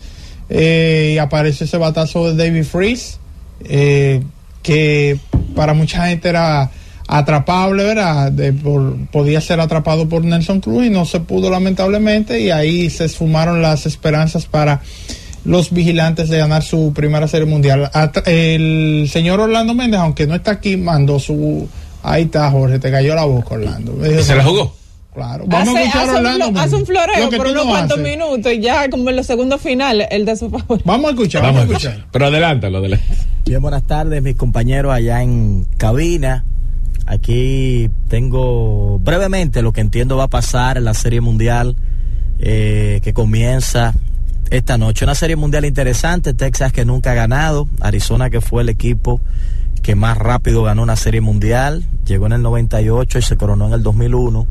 Eh, 0.50 1.14
y 1.16 1.18
apareció 1.18 1.66
ese 1.66 1.78
batazo 1.78 2.34
de 2.34 2.44
David 2.44 2.66
Freeze, 2.66 3.18
eh, 3.64 4.22
que 4.62 5.18
para 5.56 5.74
mucha 5.74 6.08
gente 6.08 6.28
era 6.28 6.70
atrapable, 7.08 7.84
¿verdad? 7.84 8.32
De, 8.34 8.52
por, 8.52 8.98
podía 9.08 9.40
ser 9.40 9.62
atrapado 9.62 10.10
por 10.10 10.26
Nelson 10.26 10.60
Cruz 10.60 10.86
y 10.86 10.90
no 10.90 11.06
se 11.06 11.22
pudo 11.22 11.50
lamentablemente 11.50 12.42
y 12.42 12.52
ahí 12.52 12.90
se 12.90 13.06
esfumaron 13.06 13.62
las 13.62 13.86
esperanzas 13.86 14.46
para 14.46 14.82
los 15.44 15.72
vigilantes 15.72 16.30
de 16.30 16.38
ganar 16.38 16.64
su 16.64 16.94
primera 16.94 17.28
serie 17.28 17.46
mundial. 17.48 17.90
El 18.26 19.08
señor 19.12 19.40
Orlando 19.40 19.74
Méndez, 19.74 20.00
aunque 20.00 20.28
no 20.28 20.36
está 20.36 20.52
aquí, 20.52 20.78
mandó 20.78 21.20
su... 21.20 21.68
Ahí 22.04 22.24
está, 22.24 22.50
Jorge, 22.50 22.80
te 22.80 22.90
cayó 22.92 23.14
la 23.16 23.26
boca, 23.26 23.56
Orlando. 23.56 23.98
¿Y 24.06 24.24
se 24.24 24.36
la 24.36 24.44
jugó? 24.44 24.76
Claro. 25.14 25.44
Vamos 25.46 25.68
hace, 25.70 25.78
a 25.78 25.82
escuchar 25.84 26.04
hace 26.10 26.18
Orlando. 26.18 26.48
Un, 26.50 26.58
hace 26.58 26.76
un 26.76 26.86
floreo 26.86 27.30
por 27.32 27.48
unos 27.48 27.66
no 27.66 27.70
cuantos 27.72 27.98
haces. 28.00 28.18
minutos 28.18 28.54
y 28.54 28.60
ya 28.62 28.90
como 28.90 29.10
en 29.10 29.16
los 29.18 29.28
segundos 29.28 29.62
finales, 29.62 30.08
el 30.10 30.26
de 30.26 30.36
su 30.36 30.50
favor. 30.50 30.82
Vamos 30.86 31.08
a 31.08 31.10
escuchar, 31.12 31.42
Vamos 31.42 31.58
a 31.58 31.60
vamos 31.62 31.74
a 31.74 31.78
escuchar. 31.78 31.92
escuchar. 31.92 32.12
Pero 32.12 32.26
adelántalo, 32.28 32.78
adelántalo. 32.78 33.14
Bien, 33.46 33.62
buenas 33.62 33.84
tardes, 33.84 34.24
mis 34.24 34.36
compañeros 34.36 34.94
allá 34.94 35.22
en 35.22 35.66
cabina. 35.78 36.46
Aquí 37.08 37.90
tengo 38.08 39.00
brevemente 39.00 39.62
lo 39.62 39.74
que 39.74 39.82
entiendo 39.82 40.16
va 40.18 40.26
a 40.26 40.30
pasar 40.30 40.78
en 40.78 40.86
la 40.86 40.94
Serie 40.94 41.20
Mundial 41.20 41.76
eh, 42.40 43.02
que 43.04 43.12
comienza 43.14 43.94
esta 44.52 44.78
noche. 44.78 45.06
Una 45.06 45.16
Serie 45.16 45.36
Mundial 45.36 45.66
interesante, 45.66 46.34
Texas 46.34 46.72
que 46.72 46.86
nunca 46.86 47.12
ha 47.12 47.16
ganado, 47.16 47.68
Arizona 47.80 48.30
que 48.30 48.42
fue 48.42 48.62
el 48.62 48.70
equipo 48.70 49.20
que 49.82 49.96
más 49.96 50.18
rápido 50.18 50.62
ganó 50.64 50.84
una 50.84 50.96
Serie 50.96 51.22
Mundial, 51.22 51.84
llegó 52.06 52.28
en 52.28 52.34
el 52.34 52.42
98 52.44 53.18
y 53.18 53.22
se 53.24 53.38
coronó 53.38 53.68
en 53.68 53.74
el 53.74 53.82
2001 53.82 54.46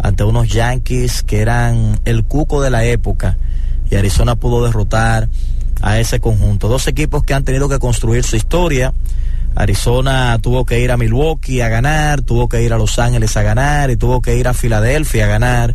ante 0.00 0.24
unos 0.24 0.48
Yankees 0.48 1.22
que 1.22 1.40
eran 1.40 1.98
el 2.04 2.24
cuco 2.24 2.60
de 2.60 2.70
la 2.70 2.84
época 2.84 3.38
y 3.90 3.94
Arizona 3.94 4.36
pudo 4.36 4.64
derrotar 4.64 5.28
a 5.80 5.98
ese 5.98 6.20
conjunto. 6.20 6.68
Dos 6.68 6.88
equipos 6.88 7.22
que 7.22 7.32
han 7.32 7.44
tenido 7.44 7.68
que 7.68 7.78
construir 7.78 8.24
su 8.24 8.36
historia. 8.36 8.92
Arizona 9.54 10.38
tuvo 10.42 10.66
que 10.66 10.80
ir 10.80 10.90
a 10.90 10.96
Milwaukee 10.96 11.60
a 11.60 11.68
ganar, 11.68 12.22
tuvo 12.22 12.48
que 12.48 12.62
ir 12.62 12.72
a 12.72 12.78
Los 12.78 12.98
Ángeles 12.98 13.36
a 13.36 13.42
ganar 13.42 13.90
y 13.90 13.96
tuvo 13.96 14.20
que 14.20 14.36
ir 14.36 14.48
a 14.48 14.54
Filadelfia 14.54 15.24
a 15.24 15.28
ganar. 15.28 15.74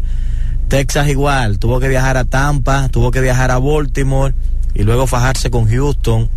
Texas 0.68 1.08
igual, 1.08 1.60
tuvo 1.60 1.80
que 1.80 1.88
viajar 1.88 2.18
a 2.18 2.26
Tampa, 2.26 2.90
tuvo 2.90 3.12
que 3.12 3.22
viajar 3.22 3.52
a 3.52 3.60
Baltimore 3.60 4.34
y 4.74 4.84
luego 4.84 5.08
fajarse 5.08 5.52
con 5.52 5.68
Houston, 5.68 6.30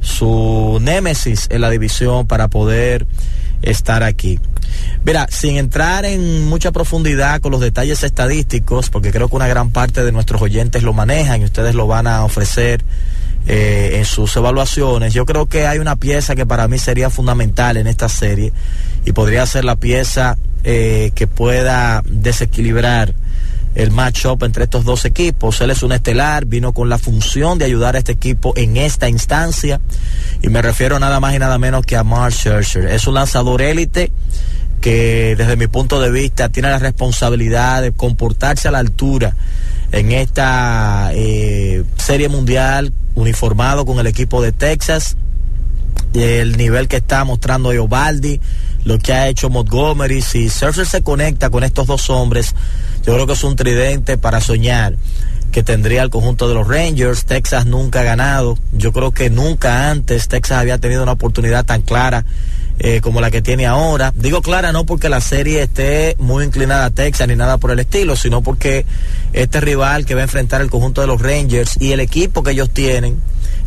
su 0.00 0.78
némesis 0.80 1.46
en 1.50 1.60
la 1.60 1.70
división 1.70 2.26
para 2.26 2.48
poder 2.48 3.06
estar 3.62 4.02
aquí. 4.02 4.38
Mira, 5.04 5.26
sin 5.30 5.56
entrar 5.56 6.04
en 6.04 6.48
mucha 6.48 6.72
profundidad 6.72 7.40
con 7.40 7.52
los 7.52 7.60
detalles 7.60 8.02
estadísticos, 8.02 8.90
porque 8.90 9.10
creo 9.10 9.28
que 9.28 9.36
una 9.36 9.48
gran 9.48 9.70
parte 9.70 10.04
de 10.04 10.12
nuestros 10.12 10.40
oyentes 10.42 10.82
lo 10.82 10.92
manejan 10.92 11.40
y 11.40 11.44
ustedes 11.44 11.74
lo 11.74 11.86
van 11.86 12.06
a 12.06 12.24
ofrecer 12.24 12.84
eh, 13.46 13.92
en 13.94 14.04
sus 14.04 14.36
evaluaciones, 14.36 15.14
yo 15.14 15.24
creo 15.24 15.46
que 15.46 15.66
hay 15.66 15.78
una 15.78 15.96
pieza 15.96 16.36
que 16.36 16.44
para 16.44 16.68
mí 16.68 16.78
sería 16.78 17.08
fundamental 17.08 17.78
en 17.78 17.86
esta 17.86 18.08
serie 18.08 18.52
y 19.06 19.12
podría 19.12 19.46
ser 19.46 19.64
la 19.64 19.76
pieza 19.76 20.36
eh, 20.62 21.12
que 21.14 21.26
pueda 21.26 22.02
desequilibrar 22.06 23.14
el 23.74 23.90
matchup 23.90 24.42
entre 24.42 24.64
estos 24.64 24.84
dos 24.84 25.04
equipos. 25.04 25.60
Él 25.60 25.70
es 25.70 25.82
un 25.82 25.92
estelar, 25.92 26.46
vino 26.46 26.72
con 26.72 26.88
la 26.88 26.98
función 26.98 27.58
de 27.58 27.64
ayudar 27.64 27.96
a 27.96 27.98
este 27.98 28.12
equipo 28.12 28.52
en 28.56 28.76
esta 28.76 29.08
instancia. 29.08 29.80
Y 30.42 30.48
me 30.48 30.62
refiero 30.62 30.98
nada 30.98 31.20
más 31.20 31.34
y 31.34 31.38
nada 31.38 31.58
menos 31.58 31.84
que 31.84 31.96
a 31.96 32.04
Mark 32.04 32.32
Scherzer. 32.32 32.86
Es 32.86 33.06
un 33.06 33.14
lanzador 33.14 33.62
élite 33.62 34.10
que 34.80 35.34
desde 35.36 35.56
mi 35.56 35.66
punto 35.66 36.00
de 36.00 36.10
vista 36.10 36.48
tiene 36.48 36.70
la 36.70 36.78
responsabilidad 36.78 37.82
de 37.82 37.92
comportarse 37.92 38.68
a 38.68 38.70
la 38.70 38.78
altura 38.78 39.36
en 39.92 40.12
esta 40.12 41.10
eh, 41.12 41.84
serie 41.96 42.28
mundial 42.28 42.92
uniformado 43.14 43.84
con 43.84 43.98
el 43.98 44.06
equipo 44.06 44.42
de 44.42 44.52
Texas. 44.52 45.16
El 46.14 46.56
nivel 46.56 46.88
que 46.88 46.96
está 46.96 47.24
mostrando 47.24 47.72
Eovaldi, 47.72 48.40
lo 48.84 48.98
que 48.98 49.12
ha 49.12 49.28
hecho 49.28 49.50
Montgomery, 49.50 50.22
si 50.22 50.48
Scherzer 50.48 50.86
se 50.86 51.02
conecta 51.02 51.50
con 51.50 51.64
estos 51.64 51.86
dos 51.86 52.10
hombres, 52.10 52.54
yo 53.04 53.14
creo 53.14 53.26
que 53.26 53.34
es 53.34 53.44
un 53.44 53.56
tridente 53.56 54.18
para 54.18 54.40
soñar 54.40 54.96
que 55.50 55.62
tendría 55.62 56.02
el 56.02 56.10
conjunto 56.10 56.48
de 56.48 56.54
los 56.54 56.68
Rangers. 56.68 57.24
Texas 57.24 57.66
nunca 57.66 58.00
ha 58.00 58.04
ganado. 58.04 58.58
Yo 58.72 58.92
creo 58.92 59.10
que 59.10 59.30
nunca 59.30 59.90
antes 59.90 60.28
Texas 60.28 60.58
había 60.58 60.78
tenido 60.78 61.02
una 61.02 61.12
oportunidad 61.12 61.64
tan 61.64 61.82
clara 61.82 62.24
eh, 62.78 63.00
como 63.00 63.20
la 63.20 63.30
que 63.30 63.42
tiene 63.42 63.66
ahora. 63.66 64.12
Digo 64.14 64.42
clara 64.42 64.72
no 64.72 64.86
porque 64.86 65.08
la 65.08 65.20
serie 65.20 65.62
esté 65.62 66.16
muy 66.18 66.44
inclinada 66.44 66.86
a 66.86 66.90
Texas 66.90 67.28
ni 67.28 67.36
nada 67.36 67.58
por 67.58 67.70
el 67.70 67.80
estilo, 67.80 68.16
sino 68.16 68.42
porque 68.42 68.86
este 69.32 69.60
rival 69.60 70.06
que 70.06 70.14
va 70.14 70.20
a 70.22 70.24
enfrentar 70.24 70.60
el 70.60 70.70
conjunto 70.70 71.00
de 71.00 71.06
los 71.06 71.20
Rangers 71.20 71.76
y 71.80 71.92
el 71.92 72.00
equipo 72.00 72.42
que 72.42 72.52
ellos 72.52 72.70
tienen 72.70 73.20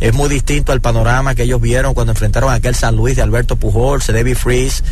es 0.04 0.14
muy 0.14 0.28
distinto 0.28 0.74
al 0.74 0.82
panorama 0.82 1.34
que 1.34 1.44
ellos 1.44 1.62
vieron 1.62 1.94
cuando 1.94 2.12
enfrentaron 2.12 2.52
a 2.52 2.56
aquel 2.56 2.76
San 2.76 2.98
Luis 2.98 3.16
de 3.16 3.22
Alberto 3.22 3.56
Pujols, 3.56 4.06
David 4.08 4.36
Freeze 4.36 4.84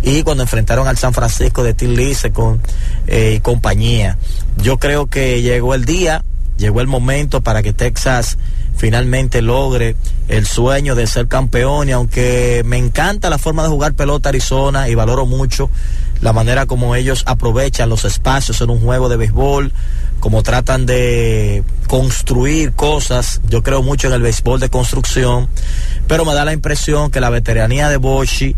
y 0.00 0.22
cuando 0.22 0.44
enfrentaron 0.44 0.86
al 0.86 0.96
San 0.96 1.12
Francisco 1.12 1.64
de 1.64 1.74
Tim 1.74 1.96
Lise 1.96 2.30
con 2.30 2.60
eh, 3.08 3.34
y 3.36 3.40
compañía. 3.40 4.16
Yo 4.58 4.78
creo 4.78 5.08
que 5.08 5.42
llegó 5.42 5.74
el 5.74 5.84
día, 5.84 6.22
llegó 6.56 6.80
el 6.80 6.86
momento 6.86 7.40
para 7.40 7.64
que 7.64 7.72
Texas 7.72 8.38
finalmente 8.76 9.42
logre 9.42 9.96
el 10.28 10.46
sueño 10.46 10.94
de 10.94 11.08
ser 11.08 11.26
campeón 11.26 11.88
y 11.88 11.92
aunque 11.92 12.62
me 12.64 12.76
encanta 12.76 13.28
la 13.28 13.38
forma 13.38 13.64
de 13.64 13.70
jugar 13.70 13.94
pelota 13.94 14.28
Arizona 14.28 14.88
y 14.88 14.94
valoro 14.94 15.26
mucho 15.26 15.68
la 16.20 16.32
manera 16.32 16.66
como 16.66 16.94
ellos 16.94 17.24
aprovechan 17.26 17.88
los 17.88 18.04
espacios 18.04 18.60
en 18.60 18.70
un 18.70 18.80
juego 18.80 19.08
de 19.08 19.16
béisbol, 19.16 19.72
como 20.20 20.42
tratan 20.42 20.86
de 20.86 21.64
construir 21.86 22.72
cosas, 22.72 23.40
yo 23.48 23.62
creo 23.62 23.82
mucho 23.82 24.08
en 24.08 24.14
el 24.14 24.22
béisbol 24.22 24.60
de 24.60 24.68
construcción, 24.68 25.48
pero 26.06 26.24
me 26.24 26.34
da 26.34 26.44
la 26.44 26.52
impresión 26.52 27.10
que 27.10 27.20
la 27.20 27.30
veteranía 27.30 27.88
de 27.88 27.96
Boshi 27.96 28.54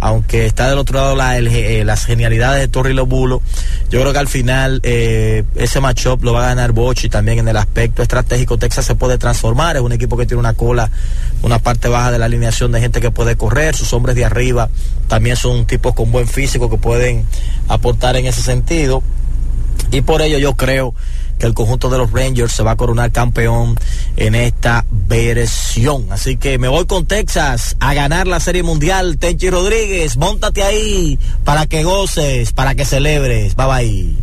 aunque 0.00 0.44
está 0.44 0.68
del 0.68 0.76
otro 0.76 1.14
lado 1.14 1.38
eh, 1.46 1.82
las 1.82 2.04
genialidades 2.04 2.60
de 2.60 2.68
Torri 2.68 2.92
Lobulo, 2.92 3.40
yo 3.88 4.00
creo 4.00 4.12
que 4.12 4.18
al 4.18 4.28
final 4.28 4.80
eh, 4.82 5.44
ese 5.54 5.80
matchup 5.80 6.22
lo 6.22 6.34
va 6.34 6.44
a 6.44 6.48
ganar 6.48 6.72
Bochi 6.72 7.08
también 7.08 7.38
en 7.38 7.48
el 7.48 7.56
aspecto 7.56 8.02
estratégico. 8.02 8.58
Texas 8.58 8.84
se 8.84 8.96
puede 8.96 9.16
transformar, 9.16 9.76
es 9.76 9.82
un 9.82 9.92
equipo 9.92 10.18
que 10.18 10.26
tiene 10.26 10.40
una 10.40 10.52
cola, 10.52 10.90
una 11.40 11.58
parte 11.58 11.88
baja 11.88 12.10
de 12.10 12.18
la 12.18 12.26
alineación 12.26 12.70
de 12.72 12.80
gente 12.80 13.00
que 13.00 13.10
puede 13.10 13.36
correr, 13.36 13.74
sus 13.74 13.94
hombres 13.94 14.14
de 14.14 14.26
arriba 14.26 14.68
también 15.08 15.36
son 15.36 15.64
tipos 15.64 15.94
con 15.94 16.12
buen 16.12 16.28
físico 16.28 16.68
que 16.68 16.76
pueden 16.76 17.24
aportar 17.68 18.16
en 18.16 18.26
ese 18.26 18.42
sentido. 18.42 19.02
Y 19.90 20.00
por 20.00 20.22
ello 20.22 20.38
yo 20.38 20.54
creo 20.54 20.94
que 21.38 21.46
el 21.46 21.54
conjunto 21.54 21.88
de 21.90 21.98
los 21.98 22.12
Rangers 22.12 22.52
se 22.52 22.62
va 22.62 22.72
a 22.72 22.76
coronar 22.76 23.12
campeón 23.12 23.78
en 24.16 24.34
esta 24.34 24.84
versión. 24.90 26.06
Así 26.10 26.36
que 26.36 26.58
me 26.58 26.68
voy 26.68 26.86
con 26.86 27.06
Texas 27.06 27.76
a 27.80 27.94
ganar 27.94 28.26
la 28.26 28.40
Serie 28.40 28.62
Mundial. 28.62 29.18
Tenchi 29.18 29.50
Rodríguez, 29.50 30.16
montate 30.16 30.62
ahí 30.62 31.18
para 31.44 31.66
que 31.66 31.82
goces, 31.82 32.52
para 32.52 32.74
que 32.74 32.84
celebres. 32.84 33.54
Bye 33.56 33.66
bye. 33.66 34.14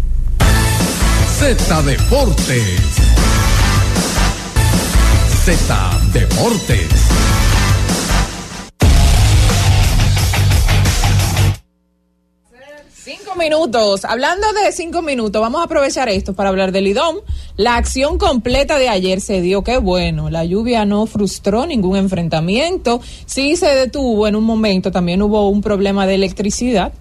Z 1.39 1.81
Deportes. 1.83 2.79
Z 5.45 5.99
Deportes. 6.13 7.50
Minutos. 13.41 14.05
Hablando 14.05 14.45
de 14.53 14.71
cinco 14.71 15.01
minutos, 15.01 15.41
vamos 15.41 15.61
a 15.61 15.63
aprovechar 15.63 16.07
esto 16.09 16.33
para 16.35 16.49
hablar 16.49 16.71
del 16.71 16.85
IDOM. 16.85 17.17
La 17.57 17.75
acción 17.75 18.19
completa 18.19 18.77
de 18.77 18.87
ayer 18.87 19.19
se 19.19 19.41
dio, 19.41 19.63
qué 19.63 19.77
bueno. 19.77 20.29
La 20.29 20.45
lluvia 20.45 20.85
no 20.85 21.07
frustró 21.07 21.65
ningún 21.65 21.97
enfrentamiento. 21.97 23.01
Sí 23.25 23.55
se 23.55 23.65
detuvo 23.73 24.27
en 24.27 24.35
un 24.35 24.43
momento. 24.43 24.91
También 24.91 25.23
hubo 25.23 25.49
un 25.49 25.63
problema 25.63 26.05
de 26.05 26.15
electricidad 26.15 26.93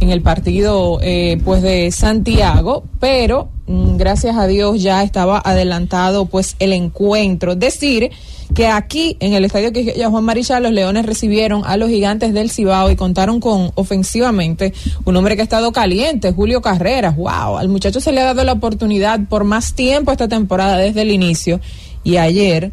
en 0.00 0.10
el 0.10 0.22
partido 0.22 0.98
eh, 1.02 1.40
pues 1.44 1.62
de 1.62 1.90
Santiago, 1.90 2.84
pero 3.00 3.48
mm, 3.66 3.96
gracias 3.96 4.36
a 4.36 4.46
Dios 4.46 4.82
ya 4.82 5.02
estaba 5.02 5.40
adelantado 5.44 6.26
pues 6.26 6.56
el 6.58 6.72
encuentro. 6.72 7.54
Decir 7.54 8.10
que 8.54 8.68
aquí 8.68 9.16
en 9.20 9.32
el 9.32 9.44
estadio 9.44 9.72
Quisqueya 9.72 10.10
Juan 10.10 10.24
Marichal 10.24 10.62
los 10.62 10.72
Leones 10.72 11.06
recibieron 11.06 11.62
a 11.64 11.76
los 11.76 11.88
Gigantes 11.88 12.34
del 12.34 12.50
Cibao 12.50 12.90
y 12.90 12.96
contaron 12.96 13.40
con 13.40 13.72
ofensivamente 13.74 14.72
un 15.04 15.16
hombre 15.16 15.36
que 15.36 15.42
ha 15.42 15.44
estado 15.44 15.72
caliente, 15.72 16.32
Julio 16.32 16.60
Carreras. 16.60 17.16
Wow, 17.16 17.58
al 17.58 17.68
muchacho 17.68 18.00
se 18.00 18.12
le 18.12 18.20
ha 18.20 18.24
dado 18.24 18.44
la 18.44 18.52
oportunidad 18.52 19.20
por 19.28 19.44
más 19.44 19.74
tiempo 19.74 20.12
esta 20.12 20.28
temporada 20.28 20.76
desde 20.76 21.02
el 21.02 21.10
inicio 21.10 21.60
y 22.04 22.18
ayer 22.18 22.72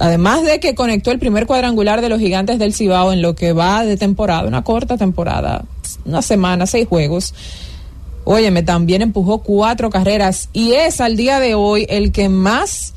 además 0.00 0.42
de 0.42 0.60
que 0.60 0.74
conectó 0.74 1.12
el 1.12 1.18
primer 1.18 1.46
cuadrangular 1.46 2.00
de 2.00 2.08
los 2.08 2.18
gigantes 2.18 2.58
del 2.58 2.74
Cibao 2.74 3.12
en 3.12 3.22
lo 3.22 3.34
que 3.34 3.52
va 3.52 3.84
de 3.84 3.96
temporada, 3.96 4.48
una 4.48 4.62
corta 4.62 4.96
temporada, 4.96 5.64
una 6.04 6.22
semana, 6.22 6.66
seis 6.66 6.86
juegos. 6.88 7.34
Óyeme, 8.24 8.62
también 8.62 9.02
empujó 9.02 9.38
cuatro 9.38 9.90
carreras 9.90 10.48
y 10.52 10.72
es 10.72 11.00
al 11.00 11.16
día 11.16 11.40
de 11.40 11.54
hoy 11.54 11.86
el 11.88 12.12
que 12.12 12.28
más 12.28 12.94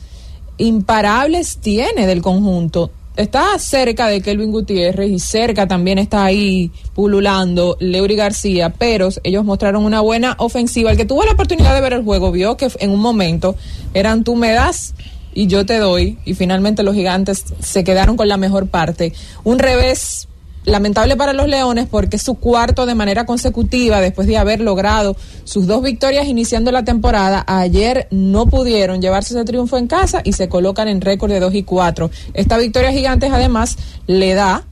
imparables 0.57 1.57
tiene 1.57 2.05
del 2.07 2.21
conjunto. 2.21 2.91
Está 3.15 3.59
cerca 3.59 4.07
de 4.07 4.21
Kelvin 4.21 4.51
Gutiérrez 4.51 5.11
y 5.11 5.19
cerca 5.19 5.67
también 5.67 5.99
está 5.99 6.25
ahí 6.25 6.71
pululando 6.95 7.77
Leury 7.79 8.15
García, 8.15 8.73
pero 8.75 9.09
ellos 9.23 9.45
mostraron 9.45 9.85
una 9.85 10.01
buena 10.01 10.35
ofensiva. 10.39 10.91
El 10.91 10.97
que 10.97 11.05
tuvo 11.05 11.23
la 11.23 11.33
oportunidad 11.33 11.75
de 11.75 11.81
ver 11.81 11.93
el 11.93 12.03
juego 12.03 12.31
vio 12.31 12.57
que 12.57 12.69
en 12.79 12.89
un 12.89 12.99
momento 12.99 13.55
eran 13.93 14.23
tú 14.23 14.35
me 14.35 14.51
das 14.51 14.95
y 15.35 15.45
yo 15.45 15.63
te 15.65 15.77
doy 15.77 16.17
y 16.25 16.33
finalmente 16.33 16.81
los 16.81 16.95
gigantes 16.95 17.45
se 17.59 17.83
quedaron 17.83 18.17
con 18.17 18.27
la 18.27 18.37
mejor 18.37 18.67
parte. 18.67 19.13
Un 19.43 19.59
revés 19.59 20.27
lamentable 20.65 21.15
para 21.15 21.34
los 21.34 21.47
Leones 21.47 21.88
porque 21.89 22.17
su 22.17 22.36
cuarto 22.36 22.86
de 22.86 22.95
manera 22.95 23.26
consecutiva 23.26 24.02
después 24.02 24.28
de 24.28 24.38
haber 24.38 24.62
logrado 24.62 25.15
sus 25.43 25.67
dos 25.67 25.84
victorias 25.84 26.28
iniciando 26.28 26.71
la 26.71 26.84
temporada. 26.84 27.43
Ayer 27.47 28.08
no 28.12 28.47
pudieron 28.47 29.02
llevarse 29.02 29.34
ese 29.34 29.45
triunfo 29.45 29.78
en 29.78 29.88
casa 29.88 30.21
y 30.23 30.34
se 30.34 30.49
colocan 30.49 30.88
en 30.88 31.02
récord 31.02 31.32
de 31.32 31.39
2 31.39 31.56
y 31.56 31.63
4. 31.63 32.10
Esta 32.34 32.58
victoria 32.58 32.91
gigantes 32.91 33.32
además 33.32 33.78
le 34.08 34.34
da 34.34 34.65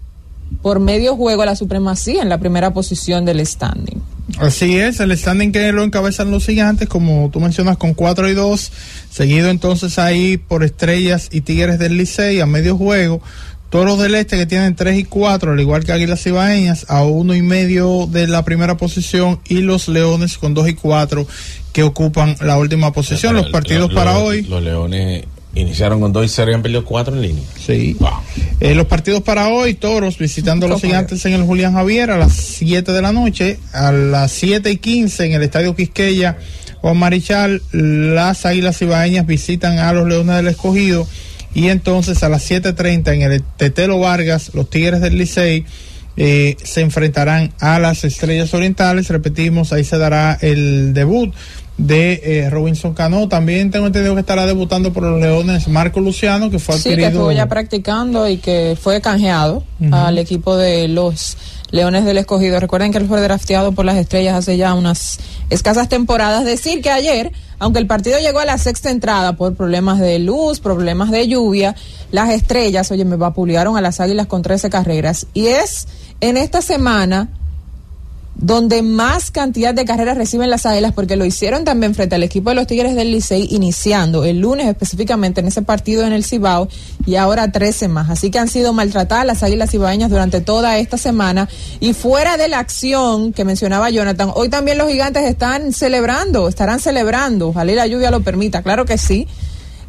por 0.61 0.79
medio 0.79 1.15
juego 1.15 1.45
la 1.45 1.55
supremacía 1.55 2.21
en 2.21 2.29
la 2.29 2.37
primera 2.37 2.73
posición 2.73 3.25
del 3.25 3.45
standing. 3.45 4.01
Así 4.37 4.77
es, 4.77 4.99
el 4.99 5.15
standing 5.17 5.51
que 5.51 5.71
lo 5.71 5.83
encabezan 5.83 6.31
los 6.31 6.45
gigantes, 6.45 6.87
como 6.87 7.29
tú 7.31 7.39
mencionas, 7.39 7.77
con 7.77 7.93
4 7.93 8.29
y 8.29 8.33
2, 8.33 8.71
seguido 9.09 9.49
entonces 9.49 9.99
ahí 9.99 10.37
por 10.37 10.63
Estrellas 10.63 11.29
y 11.31 11.41
Tigres 11.41 11.79
del 11.79 11.97
Licey 11.97 12.39
a 12.39 12.45
medio 12.45 12.77
juego 12.77 13.21
Toros 13.71 13.99
del 13.99 14.15
Este 14.15 14.37
que 14.37 14.45
tienen 14.45 14.75
3 14.75 14.99
y 14.99 15.03
4, 15.05 15.53
al 15.53 15.59
igual 15.61 15.85
que 15.85 15.93
Águilas 15.93 16.25
Ibaeñas, 16.27 16.85
a 16.89 17.03
uno 17.03 17.33
y 17.33 17.41
medio 17.41 18.05
de 18.05 18.27
la 18.27 18.43
primera 18.43 18.75
posición 18.75 19.39
y 19.47 19.61
los 19.61 19.87
Leones 19.87 20.37
con 20.37 20.53
2 20.53 20.69
y 20.69 20.73
4 20.73 21.25
que 21.71 21.83
ocupan 21.83 22.35
la 22.41 22.57
última 22.57 22.91
posición. 22.91 23.33
los 23.33 23.49
partidos 23.49 23.93
para 23.93 24.17
hoy. 24.17 24.41
Los 24.41 24.61
Leones 24.61 25.23
iniciaron 25.55 26.01
con 26.01 26.11
2 26.11 26.25
y 26.25 26.27
0 26.27 26.51
y 26.51 26.53
han 26.53 26.61
perdido 26.61 26.83
4 26.83 27.15
en 27.15 27.21
línea. 27.21 27.43
Sí. 27.65 27.95
Eh, 28.59 28.75
los 28.75 28.87
partidos 28.87 29.21
para 29.21 29.47
hoy, 29.47 29.73
Toros 29.73 30.17
visitando 30.17 30.65
a 30.65 30.69
los 30.69 30.81
gigantes 30.81 31.25
en 31.25 31.31
el 31.31 31.43
Julián 31.43 31.73
Javier 31.73 32.11
a 32.11 32.17
las 32.17 32.33
7 32.33 32.91
de 32.91 33.01
la 33.01 33.13
noche, 33.13 33.57
a 33.71 33.93
las 33.93 34.33
7 34.33 34.69
y 34.69 34.77
15 34.77 35.27
en 35.27 35.31
el 35.31 35.43
Estadio 35.43 35.77
Quisqueya 35.77 36.37
Juan 36.81 36.97
Marichal, 36.97 37.61
las 37.71 38.45
Águilas 38.45 38.81
Ibaeñas 38.81 39.27
visitan 39.27 39.77
a 39.77 39.93
los 39.93 40.07
Leones 40.07 40.35
del 40.35 40.47
Escogido 40.47 41.07
y 41.53 41.67
entonces 41.67 42.23
a 42.23 42.29
las 42.29 42.49
7.30 42.49 43.13
en 43.13 43.21
el 43.23 43.43
Tetelo 43.43 43.99
Vargas, 43.99 44.51
los 44.53 44.69
Tigres 44.69 45.01
del 45.01 45.17
Licey 45.17 45.65
eh, 46.17 46.57
se 46.61 46.81
enfrentarán 46.81 47.53
a 47.59 47.79
las 47.79 48.03
Estrellas 48.03 48.53
Orientales. 48.53 49.07
Repetimos, 49.09 49.73
ahí 49.73 49.83
se 49.83 49.97
dará 49.97 50.37
el 50.41 50.93
debut 50.93 51.33
de 51.77 52.21
eh, 52.23 52.49
Robinson 52.49 52.93
Cano. 52.93 53.27
También 53.27 53.71
tengo 53.71 53.87
entendido 53.87 54.13
que 54.13 54.21
estará 54.21 54.45
debutando 54.45 54.93
por 54.93 55.03
los 55.03 55.19
Leones 55.19 55.67
Marco 55.67 55.99
Luciano, 55.99 56.49
que 56.49 56.59
fue 56.59 56.75
adquirido. 56.75 56.97
Sí, 56.97 57.01
que 57.01 57.07
estuvo 57.07 57.31
ya 57.31 57.47
practicando 57.47 58.27
y 58.27 58.37
que 58.37 58.77
fue 58.79 59.01
canjeado 59.01 59.63
al 59.91 60.17
equipo 60.17 60.57
de 60.57 60.87
los 60.87 61.37
Leones 61.71 62.05
del 62.05 62.17
Escogido. 62.17 62.59
Recuerden 62.59 62.91
que 62.91 62.97
él 62.97 63.07
fue 63.07 63.21
drafteado 63.21 63.71
por 63.71 63.85
las 63.85 63.97
Estrellas 63.97 64.35
hace 64.35 64.57
ya 64.57 64.73
unas 64.73 65.19
escasas 65.49 65.89
temporadas. 65.89 66.45
Decir 66.45 66.81
que 66.81 66.91
ayer 66.91 67.31
aunque 67.61 67.77
el 67.77 67.85
partido 67.85 68.17
llegó 68.17 68.39
a 68.39 68.45
la 68.45 68.57
sexta 68.57 68.89
entrada 68.89 69.33
por 69.33 69.53
problemas 69.53 69.99
de 69.99 70.17
luz, 70.17 70.59
problemas 70.59 71.11
de 71.11 71.27
lluvia, 71.27 71.75
las 72.11 72.31
estrellas, 72.31 72.89
oye, 72.89 73.05
me 73.05 73.17
vapulearon 73.17 73.77
a 73.77 73.81
las 73.81 73.99
águilas 73.99 74.25
con 74.25 74.41
13 74.41 74.71
carreras. 74.71 75.27
Y 75.35 75.45
es 75.45 75.87
en 76.21 76.37
esta 76.37 76.63
semana 76.63 77.29
donde 78.35 78.81
más 78.81 79.31
cantidad 79.31 79.73
de 79.73 79.85
carreras 79.85 80.17
reciben 80.17 80.49
las 80.49 80.65
Águilas, 80.65 80.93
porque 80.93 81.15
lo 81.15 81.25
hicieron 81.25 81.63
también 81.63 81.95
frente 81.95 82.15
al 82.15 82.23
equipo 82.23 82.49
de 82.49 82.55
los 82.55 82.67
Tigres 82.67 82.95
del 82.95 83.11
Licey, 83.11 83.47
iniciando 83.51 84.23
el 84.23 84.39
lunes 84.39 84.67
específicamente 84.67 85.41
en 85.41 85.47
ese 85.47 85.61
partido 85.61 86.05
en 86.05 86.13
el 86.13 86.23
Cibao, 86.23 86.67
y 87.05 87.15
ahora 87.15 87.51
13 87.51 87.87
más. 87.87 88.09
Así 88.09 88.31
que 88.31 88.39
han 88.39 88.47
sido 88.47 88.73
maltratadas 88.73 89.25
las 89.25 89.43
Águilas 89.43 89.71
Cibaeñas 89.71 90.09
durante 90.09 90.41
toda 90.41 90.77
esta 90.77 90.97
semana. 90.97 91.49
Y 91.79 91.93
fuera 91.93 92.37
de 92.37 92.47
la 92.47 92.59
acción 92.59 93.33
que 93.33 93.45
mencionaba 93.45 93.89
Jonathan, 93.89 94.31
hoy 94.35 94.49
también 94.49 94.77
los 94.77 94.89
gigantes 94.89 95.23
están 95.23 95.73
celebrando, 95.73 96.47
estarán 96.47 96.79
celebrando, 96.79 97.49
ojalá 97.49 97.71
la 97.73 97.87
lluvia 97.87 98.11
lo 98.11 98.21
permita, 98.21 98.63
claro 98.63 98.85
que 98.85 98.97
sí 98.97 99.27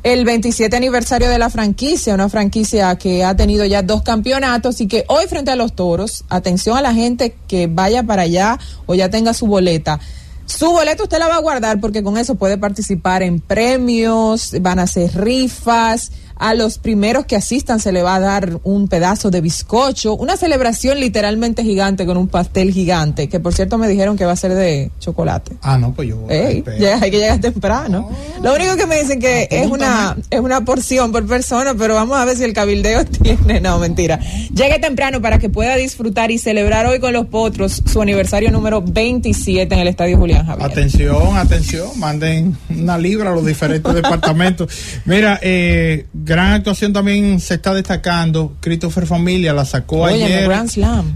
el 0.03 0.25
27 0.25 0.77
aniversario 0.77 1.29
de 1.29 1.39
la 1.39 1.49
franquicia, 1.49 2.15
una 2.15 2.29
franquicia 2.29 2.97
que 2.97 3.25
ha 3.25 3.37
tenido 3.37 3.65
ya 3.65 3.83
dos 3.83 4.03
campeonatos 4.03 4.81
y 4.81 4.89
que 4.89 5.05
hoy 5.09 5.27
frente 5.29 5.53
a 5.53 5.57
los 5.57 5.75
toros, 5.75 6.25
atención 6.29 6.77
a 6.77 6.83
la 6.83 6.93
gente 6.93 7.37
que 7.47 7.69
vaya 7.69 8.03
para 8.03 8.23
allá 8.23 8.59
o 8.87 8.95
ya 8.95 9.11
tenga 9.11 9.33
su 9.33 9.47
boleta. 9.47 10.01
Su 10.45 10.73
boleta 10.73 11.05
usted 11.05 11.19
la 11.19 11.29
va 11.29 11.37
a 11.37 11.41
guardar 11.41 11.81
porque 11.81 12.03
con 12.03 12.19
eso 12.19 12.35
puede 12.35 12.59
participar 12.59 13.23
en 13.23 13.39
premios, 13.41 14.53
van 14.61 14.81
a 14.81 14.83
hacer 14.83 15.15
rifas, 15.15 16.11
a 16.43 16.55
los 16.55 16.79
primeros 16.79 17.25
que 17.25 17.37
asistan 17.37 17.79
se 17.79 17.93
le 17.93 18.03
va 18.03 18.17
a 18.17 18.21
dar 18.21 18.59
un 18.65 18.89
pedazo 18.89 19.31
de 19.31 19.41
bizcocho, 19.41 20.17
una 20.17 20.37
celebración 20.37 20.99
literalmente 20.99 21.63
gigante 21.63 22.05
con 22.05 22.17
un 22.17 22.27
pastel 22.27 22.73
gigante, 22.73 23.29
que 23.29 23.39
por 23.39 23.55
cierto 23.55 23.79
me 23.79 23.87
dijeron 23.87 24.17
que 24.17 24.25
va 24.25 24.33
a 24.33 24.37
ser 24.37 24.53
de 24.55 24.91
chocolate. 24.99 25.53
Ah, 25.63 25.79
no, 25.79 25.95
pues 25.95 26.09
yo. 26.09 26.27
hay 26.29 26.63
que 26.65 27.11
llegar 27.11 27.41
temprano. 27.41 28.11
Lo 28.43 28.57
único 28.57 28.75
que 28.75 28.87
me 28.87 29.01
dicen 29.01 29.21
que 29.21 29.47
es 29.53 29.71
una 29.71 30.17
es 30.31 30.41
una 30.41 30.65
porción 30.65 31.13
por 31.13 31.25
persona, 31.29 31.75
pero 31.79 31.95
vamos 31.95 32.19
a 32.19 32.25
ver 32.25 32.37
si 32.37 32.43
el 32.43 32.53
cabildeo 32.53 33.05
tiene, 33.23 33.61
no, 33.61 33.79
mentira. 33.79 34.19
Llegue 34.53 34.81
temprano 34.81 35.23
para 35.23 35.39
que 35.39 35.49
pueda 35.49 35.77
disfrutar 35.77 36.33
y 36.33 36.39
celebrar 36.39 36.87
hoy 36.87 36.99
con 36.99 37.13
los 37.13 37.27
potros 37.27 37.85
su 37.87 38.03
aniversario 38.03 38.51
número 38.51 38.83
27 38.83 39.73
en 39.73 39.81
el 39.81 39.87
Estadio 39.87 40.19
Julián 40.19 40.45
Javier. 40.45 40.69
Atención, 40.69 41.37
atención, 41.37 41.97
manden 42.01 42.57
una 42.69 42.99
libra 42.99 43.31
a 43.31 43.33
los 43.33 43.47
diferentes 43.47 43.95
departamentos. 44.03 44.69
Mira, 45.05 45.39
eh 45.41 46.07
gran 46.33 46.53
actuación 46.53 46.95
también 46.95 47.41
se 47.41 47.55
está 47.55 47.75
destacando. 47.75 48.55
Christopher 48.61 49.07
Familia 49.07 49.53
la 49.53 49.67
sacó 49.67 50.07
ayer 50.07 50.49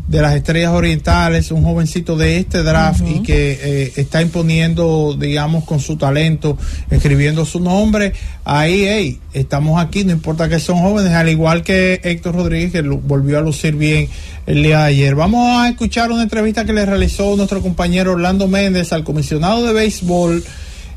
de 0.07 0.21
las 0.21 0.35
Estrellas 0.35 0.73
Orientales, 0.73 1.51
un 1.53 1.65
jovencito 1.65 2.19
de 2.19 2.37
este 2.37 2.63
draft 2.63 3.01
y 3.09 3.23
que 3.23 3.59
eh, 3.63 3.93
está 3.97 4.21
imponiendo, 4.21 5.17
digamos, 5.19 5.65
con 5.65 5.81
su 5.81 5.97
talento, 5.97 6.59
escribiendo 6.91 7.47
su 7.47 7.61
nombre. 7.61 8.13
Ahí, 8.45 8.85
hey, 8.87 9.19
estamos 9.33 9.83
aquí, 9.83 10.05
no 10.05 10.13
importa 10.13 10.51
que 10.51 10.61
son 10.61 10.81
jóvenes, 10.81 11.15
al 11.15 11.31
igual 11.31 11.63
que 11.63 11.99
Héctor 12.05 12.35
Rodríguez, 12.35 12.71
que 12.71 12.83
volvió 12.83 13.39
a 13.39 13.41
lucir 13.41 13.75
bien 13.75 14.11
el 14.47 14.63
día 14.63 14.81
de 14.81 14.85
ayer. 14.85 15.15
Vamos 15.15 15.63
a 15.63 15.71
escuchar 15.71 16.11
una 16.11 16.25
entrevista 16.25 16.67
que 16.67 16.75
le 16.75 16.85
realizó 16.85 17.35
nuestro 17.37 17.63
compañero 17.63 18.13
Orlando 18.13 18.49
Méndez 18.49 18.93
al 18.93 19.03
comisionado 19.03 19.65
de 19.65 19.73
béisbol, 19.73 20.45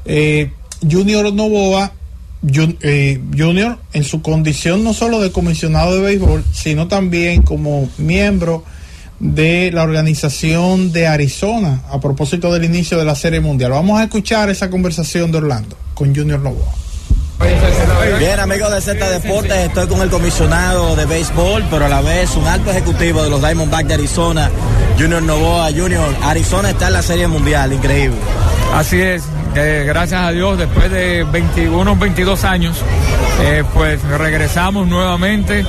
eh, 0.03 0.51
Junior 0.81 1.33
Novoa 1.33 1.93
Junior 2.41 3.79
en 3.91 4.03
su 4.03 4.21
condición 4.21 4.83
no 4.83 4.93
solo 4.93 5.19
de 5.19 5.31
comisionado 5.31 5.95
de 5.95 6.01
béisbol, 6.01 6.43
sino 6.53 6.87
también 6.87 7.41
como 7.41 7.89
miembro 7.97 8.63
de 9.19 9.71
la 9.73 9.83
organización 9.83 10.93
de 10.93 11.07
Arizona 11.07 11.81
a 11.89 11.99
propósito 11.99 12.53
del 12.53 12.63
inicio 12.63 12.97
de 12.97 13.03
la 13.03 13.15
Serie 13.15 13.41
Mundial. 13.41 13.71
Vamos 13.71 13.99
a 13.99 14.03
escuchar 14.03 14.49
esa 14.49 14.69
conversación 14.69 15.31
de 15.31 15.39
Orlando 15.39 15.77
con 15.93 16.15
Junior 16.15 16.39
Novoa. 16.39 16.73
Bien, 17.39 18.39
amigos 18.39 18.71
de 18.71 18.81
Z 18.81 19.09
Deportes, 19.09 19.57
estoy 19.57 19.87
con 19.87 20.01
el 20.01 20.09
comisionado 20.09 20.95
de 20.95 21.05
béisbol, 21.05 21.65
pero 21.69 21.85
a 21.85 21.89
la 21.89 22.01
vez 22.01 22.35
un 22.35 22.45
alto 22.45 22.69
ejecutivo 22.71 23.23
de 23.23 23.29
los 23.29 23.41
Diamondbacks 23.41 23.87
de 23.87 23.93
Arizona, 23.93 24.49
Junior 24.99 25.21
Novoa. 25.23 25.69
Junior, 25.71 26.13
Arizona 26.23 26.71
está 26.71 26.87
en 26.87 26.93
la 26.93 27.01
Serie 27.01 27.27
Mundial, 27.27 27.71
increíble. 27.71 28.17
Así 28.73 29.01
es, 29.01 29.23
gracias 29.53 30.21
a 30.21 30.31
Dios, 30.31 30.57
después 30.57 30.91
de 30.91 31.23
21, 31.23 31.95
22 31.95 32.43
años, 32.43 32.83
eh, 33.41 33.63
pues 33.73 34.03
regresamos 34.03 34.87
nuevamente 34.87 35.65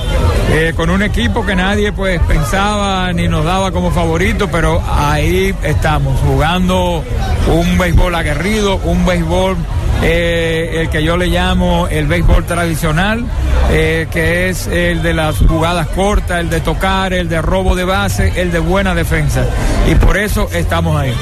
eh, 0.51 0.73
con 0.75 0.89
un 0.89 1.01
equipo 1.01 1.45
que 1.45 1.55
nadie 1.55 1.93
pues 1.93 2.19
pensaba 2.27 3.11
ni 3.13 3.27
nos 3.27 3.45
daba 3.45 3.71
como 3.71 3.91
favorito, 3.91 4.49
pero 4.51 4.83
ahí 4.87 5.55
estamos 5.63 6.19
jugando 6.19 7.03
un 7.47 7.77
béisbol 7.77 8.13
aguerrido, 8.13 8.75
un 8.83 9.05
béisbol 9.05 9.55
eh, 10.01 10.81
el 10.81 10.89
que 10.89 11.03
yo 11.03 11.17
le 11.17 11.27
llamo 11.27 11.87
el 11.87 12.07
béisbol 12.07 12.45
tradicional, 12.45 13.23
eh, 13.69 14.07
que 14.11 14.49
es 14.49 14.67
el 14.67 15.03
de 15.03 15.13
las 15.13 15.37
jugadas 15.37 15.87
cortas, 15.87 16.39
el 16.39 16.49
de 16.49 16.59
tocar, 16.61 17.13
el 17.13 17.29
de 17.29 17.41
robo 17.41 17.75
de 17.75 17.83
base, 17.83 18.33
el 18.41 18.51
de 18.51 18.59
buena 18.59 18.95
defensa. 18.95 19.45
Y 19.89 19.95
por 19.95 20.17
eso 20.17 20.49
estamos 20.53 20.99
ahí. 20.99 21.13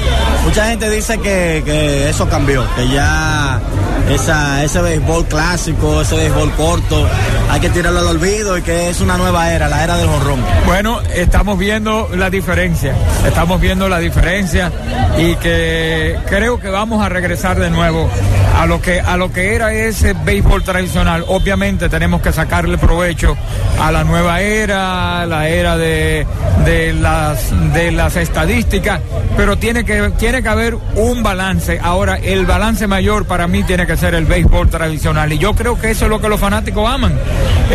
Mucha 0.44 0.66
gente 0.66 0.88
dice 0.90 1.18
que, 1.18 1.62
que 1.64 2.08
eso 2.08 2.28
cambió, 2.28 2.64
que 2.74 2.88
ya 2.88 3.60
esa, 4.08 4.64
ese 4.64 4.80
béisbol 4.80 5.26
clásico, 5.26 6.00
ese 6.00 6.16
béisbol 6.16 6.50
corto, 6.52 7.06
hay 7.50 7.60
que 7.60 7.70
tirarlo 7.70 8.00
al 8.00 8.06
olvido 8.06 8.58
y 8.58 8.62
que 8.62 8.90
es 8.90 9.00
una 9.00 9.16
nueva 9.16 9.52
era, 9.52 9.68
la 9.68 9.84
era 9.84 9.96
del 9.96 10.08
jonrón. 10.08 10.40
Bueno, 10.66 11.00
estamos 11.14 11.58
viendo 11.58 12.08
la 12.14 12.30
diferencia, 12.30 12.94
estamos 13.26 13.60
viendo 13.60 13.88
la 13.88 13.98
diferencia 13.98 14.72
y 15.18 15.34
que 15.36 16.18
creo 16.28 16.58
que 16.58 16.68
vamos 16.68 17.04
a 17.04 17.08
regresar 17.08 17.58
de 17.58 17.70
nuevo 17.70 18.10
a 18.60 18.66
lo 18.66 18.82
que 18.82 19.00
a 19.00 19.16
lo 19.16 19.32
que 19.32 19.54
era 19.54 19.72
ese 19.72 20.12
béisbol 20.12 20.62
tradicional. 20.62 21.24
Obviamente 21.28 21.88
tenemos 21.88 22.20
que 22.20 22.30
sacarle 22.30 22.76
provecho 22.76 23.34
a 23.80 23.90
la 23.90 24.04
nueva 24.04 24.42
era, 24.42 25.24
la 25.24 25.48
era 25.48 25.78
de, 25.78 26.26
de 26.66 26.92
las 26.92 27.72
de 27.72 27.90
las 27.90 28.16
estadísticas, 28.16 29.00
pero 29.34 29.56
tiene 29.56 29.86
que 29.86 30.10
tiene 30.18 30.42
que 30.42 30.48
haber 30.50 30.76
un 30.94 31.22
balance. 31.22 31.80
Ahora 31.82 32.16
el 32.16 32.44
balance 32.44 32.86
mayor 32.86 33.24
para 33.24 33.48
mí 33.48 33.62
tiene 33.62 33.86
que 33.86 33.96
ser 33.96 34.14
el 34.14 34.26
béisbol 34.26 34.68
tradicional 34.68 35.32
y 35.32 35.38
yo 35.38 35.54
creo 35.54 35.80
que 35.80 35.92
eso 35.92 36.04
es 36.04 36.10
lo 36.10 36.20
que 36.20 36.28
los 36.28 36.38
fanáticos 36.38 36.86
aman. 36.86 37.18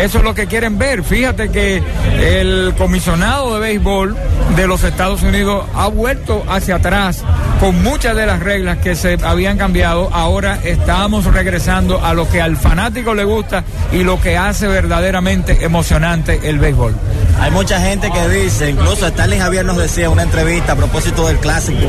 Eso 0.00 0.18
es 0.18 0.24
lo 0.24 0.36
que 0.36 0.46
quieren 0.46 0.78
ver. 0.78 1.02
Fíjate 1.02 1.48
que 1.48 1.82
el 2.20 2.74
comisionado 2.78 3.54
de 3.54 3.60
béisbol 3.60 4.16
de 4.54 4.66
los 4.68 4.84
Estados 4.84 5.24
Unidos 5.24 5.66
ha 5.74 5.88
vuelto 5.88 6.44
hacia 6.48 6.76
atrás 6.76 7.24
con 7.60 7.82
muchas 7.82 8.14
de 8.16 8.26
las 8.26 8.40
reglas 8.40 8.78
que 8.78 8.94
se 8.94 9.18
habían 9.22 9.58
cambiado. 9.58 10.10
Ahora 10.12 10.58
estamos 10.62 11.24
regresando 11.24 12.04
a 12.04 12.14
lo 12.14 12.28
que 12.28 12.40
al 12.40 12.56
fanático 12.56 13.14
le 13.14 13.24
gusta 13.24 13.64
y 13.92 14.04
lo 14.04 14.20
que 14.20 14.36
hace 14.36 14.68
verdaderamente 14.68 15.64
emocionante 15.64 16.40
el 16.44 16.58
béisbol. 16.58 16.94
Hay 17.40 17.50
mucha 17.50 17.80
gente 17.80 18.10
que 18.10 18.28
dice, 18.28 18.70
incluso 18.70 19.06
Stanley 19.06 19.38
Javier 19.38 19.64
nos 19.64 19.76
decía 19.76 20.06
en 20.06 20.12
una 20.12 20.22
entrevista 20.22 20.72
a 20.72 20.76
propósito 20.76 21.26
del 21.26 21.38
clásico, 21.38 21.86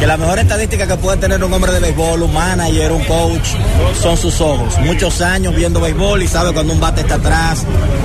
que 0.00 0.06
la 0.06 0.16
mejor 0.16 0.40
estadística 0.40 0.86
que 0.86 0.96
puede 0.96 1.18
tener 1.18 1.42
un 1.42 1.52
hombre 1.52 1.72
de 1.72 1.78
béisbol, 1.78 2.22
un 2.22 2.34
manager, 2.34 2.90
un 2.90 3.04
coach, 3.04 3.48
son 4.00 4.16
sus 4.16 4.40
ojos. 4.40 4.78
Muchos 4.80 5.20
años 5.20 5.54
viendo 5.54 5.80
béisbol 5.80 6.22
y 6.22 6.28
sabe 6.28 6.52
cuando 6.52 6.72
un 6.72 6.80
bate 6.80 7.02
está 7.02 7.14
atrás, 7.14 7.64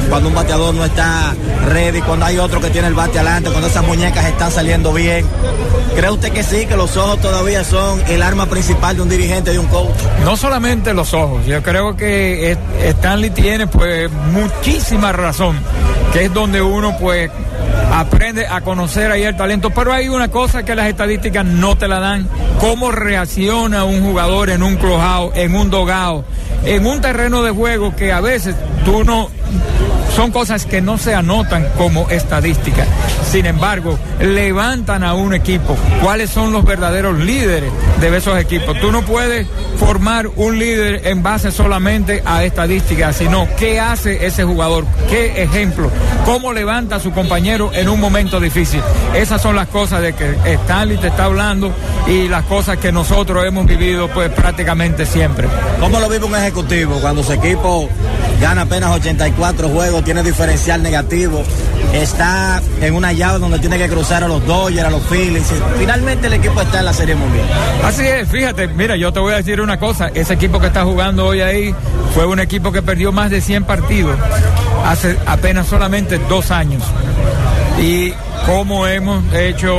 cuando 0.09 0.29
un 0.29 0.35
bateador 0.35 0.75
no 0.75 0.85
está 0.85 1.33
ready, 1.67 2.01
cuando 2.01 2.25
hay 2.27 2.37
otro 2.37 2.61
que 2.61 2.69
tiene 2.69 2.87
el 2.87 2.93
bate 2.93 3.17
adelante, 3.17 3.49
cuando 3.49 3.67
esas 3.67 3.85
muñecas 3.85 4.25
están 4.25 4.51
saliendo 4.51 4.93
bien. 4.93 5.25
¿Cree 5.97 6.11
usted 6.11 6.31
que 6.31 6.43
sí, 6.43 6.67
que 6.67 6.77
los 6.77 6.95
ojos 6.95 7.19
todavía 7.21 7.63
son 7.63 7.99
el 8.07 8.21
arma 8.21 8.45
principal 8.45 8.95
de 8.95 9.01
un 9.01 9.09
dirigente, 9.09 9.51
de 9.51 9.57
un 9.57 9.65
coach? 9.65 9.95
No 10.23 10.37
solamente 10.37 10.93
los 10.93 11.11
ojos, 11.15 11.43
yo 11.47 11.63
creo 11.63 11.97
que 11.97 12.55
Stanley 12.83 13.31
tiene 13.31 13.65
pues 13.65 14.07
muchísima 14.31 15.11
razón, 15.11 15.57
que 16.13 16.25
es 16.25 16.33
donde 16.35 16.61
uno 16.61 16.95
pues 16.99 17.31
aprende 17.91 18.45
a 18.45 18.61
conocer 18.61 19.09
ahí 19.09 19.23
el 19.23 19.35
talento, 19.35 19.71
pero 19.71 19.91
hay 19.91 20.07
una 20.07 20.29
cosa 20.29 20.63
que 20.63 20.75
las 20.75 20.85
estadísticas 20.85 21.43
no 21.43 21.75
te 21.75 21.87
la 21.87 21.99
dan, 21.99 22.29
cómo 22.59 22.91
reacciona 22.91 23.83
un 23.83 24.03
jugador 24.03 24.51
en 24.51 24.61
un 24.61 24.75
clubhouse, 24.75 25.35
en 25.35 25.55
un 25.55 25.71
dogado, 25.71 26.25
en 26.63 26.85
un 26.85 27.01
terreno 27.01 27.41
de 27.41 27.49
juego 27.49 27.95
que 27.95 28.13
a 28.13 28.21
veces 28.21 28.55
tú 28.85 29.03
no 29.03 29.31
son 30.17 30.31
cosas 30.31 30.65
que 30.65 30.81
no 30.81 30.97
se 30.97 31.13
anotan 31.13 31.67
como 31.77 32.09
estadísticas. 32.09 32.87
Sin 33.31 33.45
embargo, 33.45 33.99
levantan 34.19 35.03
a 35.03 35.13
un 35.13 35.35
equipo. 35.35 35.77
¿Cuáles 36.01 36.31
son 36.31 36.51
los 36.51 36.65
verdaderos 36.65 37.19
líderes 37.19 37.71
de 38.01 38.17
esos 38.17 38.35
equipos? 38.39 38.79
Tú 38.81 38.91
no 38.91 39.03
puedes 39.03 39.45
formar 39.77 40.27
un 40.35 40.57
líder 40.57 41.05
en 41.05 41.21
base 41.21 41.51
solamente 41.51 42.23
a 42.25 42.43
estadísticas, 42.43 43.15
sino 43.15 43.47
qué 43.59 43.79
hace 43.79 44.25
ese 44.25 44.43
jugador, 44.43 44.85
qué 45.07 45.43
ejemplo, 45.43 45.91
cómo 46.25 46.51
levanta 46.51 46.95
a 46.95 46.99
su 46.99 47.11
compañero 47.11 47.69
en 47.71 47.87
un 47.87 47.99
momento 47.99 48.39
difícil. 48.39 48.81
Esas 49.13 49.39
son 49.39 49.55
las 49.55 49.67
cosas 49.67 50.01
de 50.01 50.13
que 50.13 50.35
Stanley 50.45 50.97
te 50.97 51.09
está 51.09 51.25
hablando 51.25 51.71
y 52.07 52.27
las 52.27 52.43
cosas 52.45 52.77
que 52.77 52.91
nosotros 52.91 53.45
hemos 53.45 53.67
vivido 53.67 54.07
pues 54.07 54.31
prácticamente 54.31 55.05
siempre. 55.05 55.47
¿Cómo 55.79 55.99
lo 55.99 56.09
vive 56.09 56.25
un 56.25 56.35
ejecutivo 56.35 56.99
cuando 57.01 57.21
su 57.21 57.33
equipo 57.33 57.87
gana 58.39 58.63
apenas 58.63 58.91
84 58.91 59.69
juegos, 59.69 60.03
tiene 60.03 60.23
diferencial 60.23 60.81
negativo, 60.83 61.43
está 61.93 62.61
en 62.81 62.93
una 62.93 63.13
llave 63.13 63.39
donde 63.39 63.59
tiene 63.59 63.77
que 63.77 63.87
cruzar 63.87 64.23
a 64.23 64.27
los 64.27 64.45
Dodgers, 64.45 64.87
a 64.87 64.91
los 64.91 65.01
Phillies. 65.03 65.51
Finalmente 65.77 66.27
el 66.27 66.33
equipo 66.33 66.61
está 66.61 66.79
en 66.79 66.85
la 66.85 66.93
Serie 66.93 67.15
Mundial. 67.15 67.45
Así 67.83 68.05
es, 68.05 68.27
fíjate, 68.29 68.67
mira, 68.67 68.95
yo 68.95 69.11
te 69.11 69.19
voy 69.19 69.33
a 69.33 69.37
decir 69.37 69.59
una 69.61 69.79
cosa, 69.79 70.09
ese 70.13 70.33
equipo 70.33 70.59
que 70.59 70.67
está 70.67 70.83
jugando 70.83 71.25
hoy 71.25 71.41
ahí 71.41 71.75
fue 72.13 72.25
un 72.25 72.39
equipo 72.39 72.71
que 72.71 72.81
perdió 72.81 73.11
más 73.11 73.29
de 73.31 73.41
100 73.41 73.63
partidos 73.63 74.17
hace 74.85 75.17
apenas 75.25 75.67
solamente 75.67 76.19
dos 76.29 76.51
años. 76.51 76.83
Y 77.79 78.13
cómo 78.47 78.87
hemos 78.87 79.21
hecho 79.33 79.75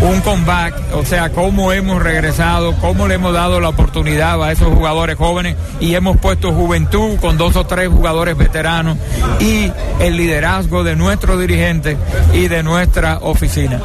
un 0.00 0.20
comeback, 0.22 0.74
o 0.94 1.04
sea, 1.04 1.30
cómo 1.30 1.72
hemos 1.72 2.02
regresado, 2.02 2.74
cómo 2.80 3.06
le 3.06 3.16
hemos 3.16 3.34
dado 3.34 3.60
la 3.60 3.68
oportunidad 3.68 4.42
a 4.42 4.50
esos 4.50 4.68
jugadores 4.68 5.16
jóvenes 5.16 5.56
y 5.78 5.94
hemos 5.94 6.16
puesto 6.16 6.52
juventud 6.52 7.18
con 7.20 7.36
dos 7.36 7.54
o 7.56 7.66
tres 7.66 7.88
jugadores 7.90 8.36
veteranos 8.36 8.96
y 9.40 9.70
el 10.00 10.16
liderazgo 10.16 10.84
de 10.84 10.96
nuestro 10.96 11.38
dirigente 11.38 11.98
y 12.32 12.48
de 12.48 12.62
nuestra 12.62 13.18
oficina. 13.18 13.78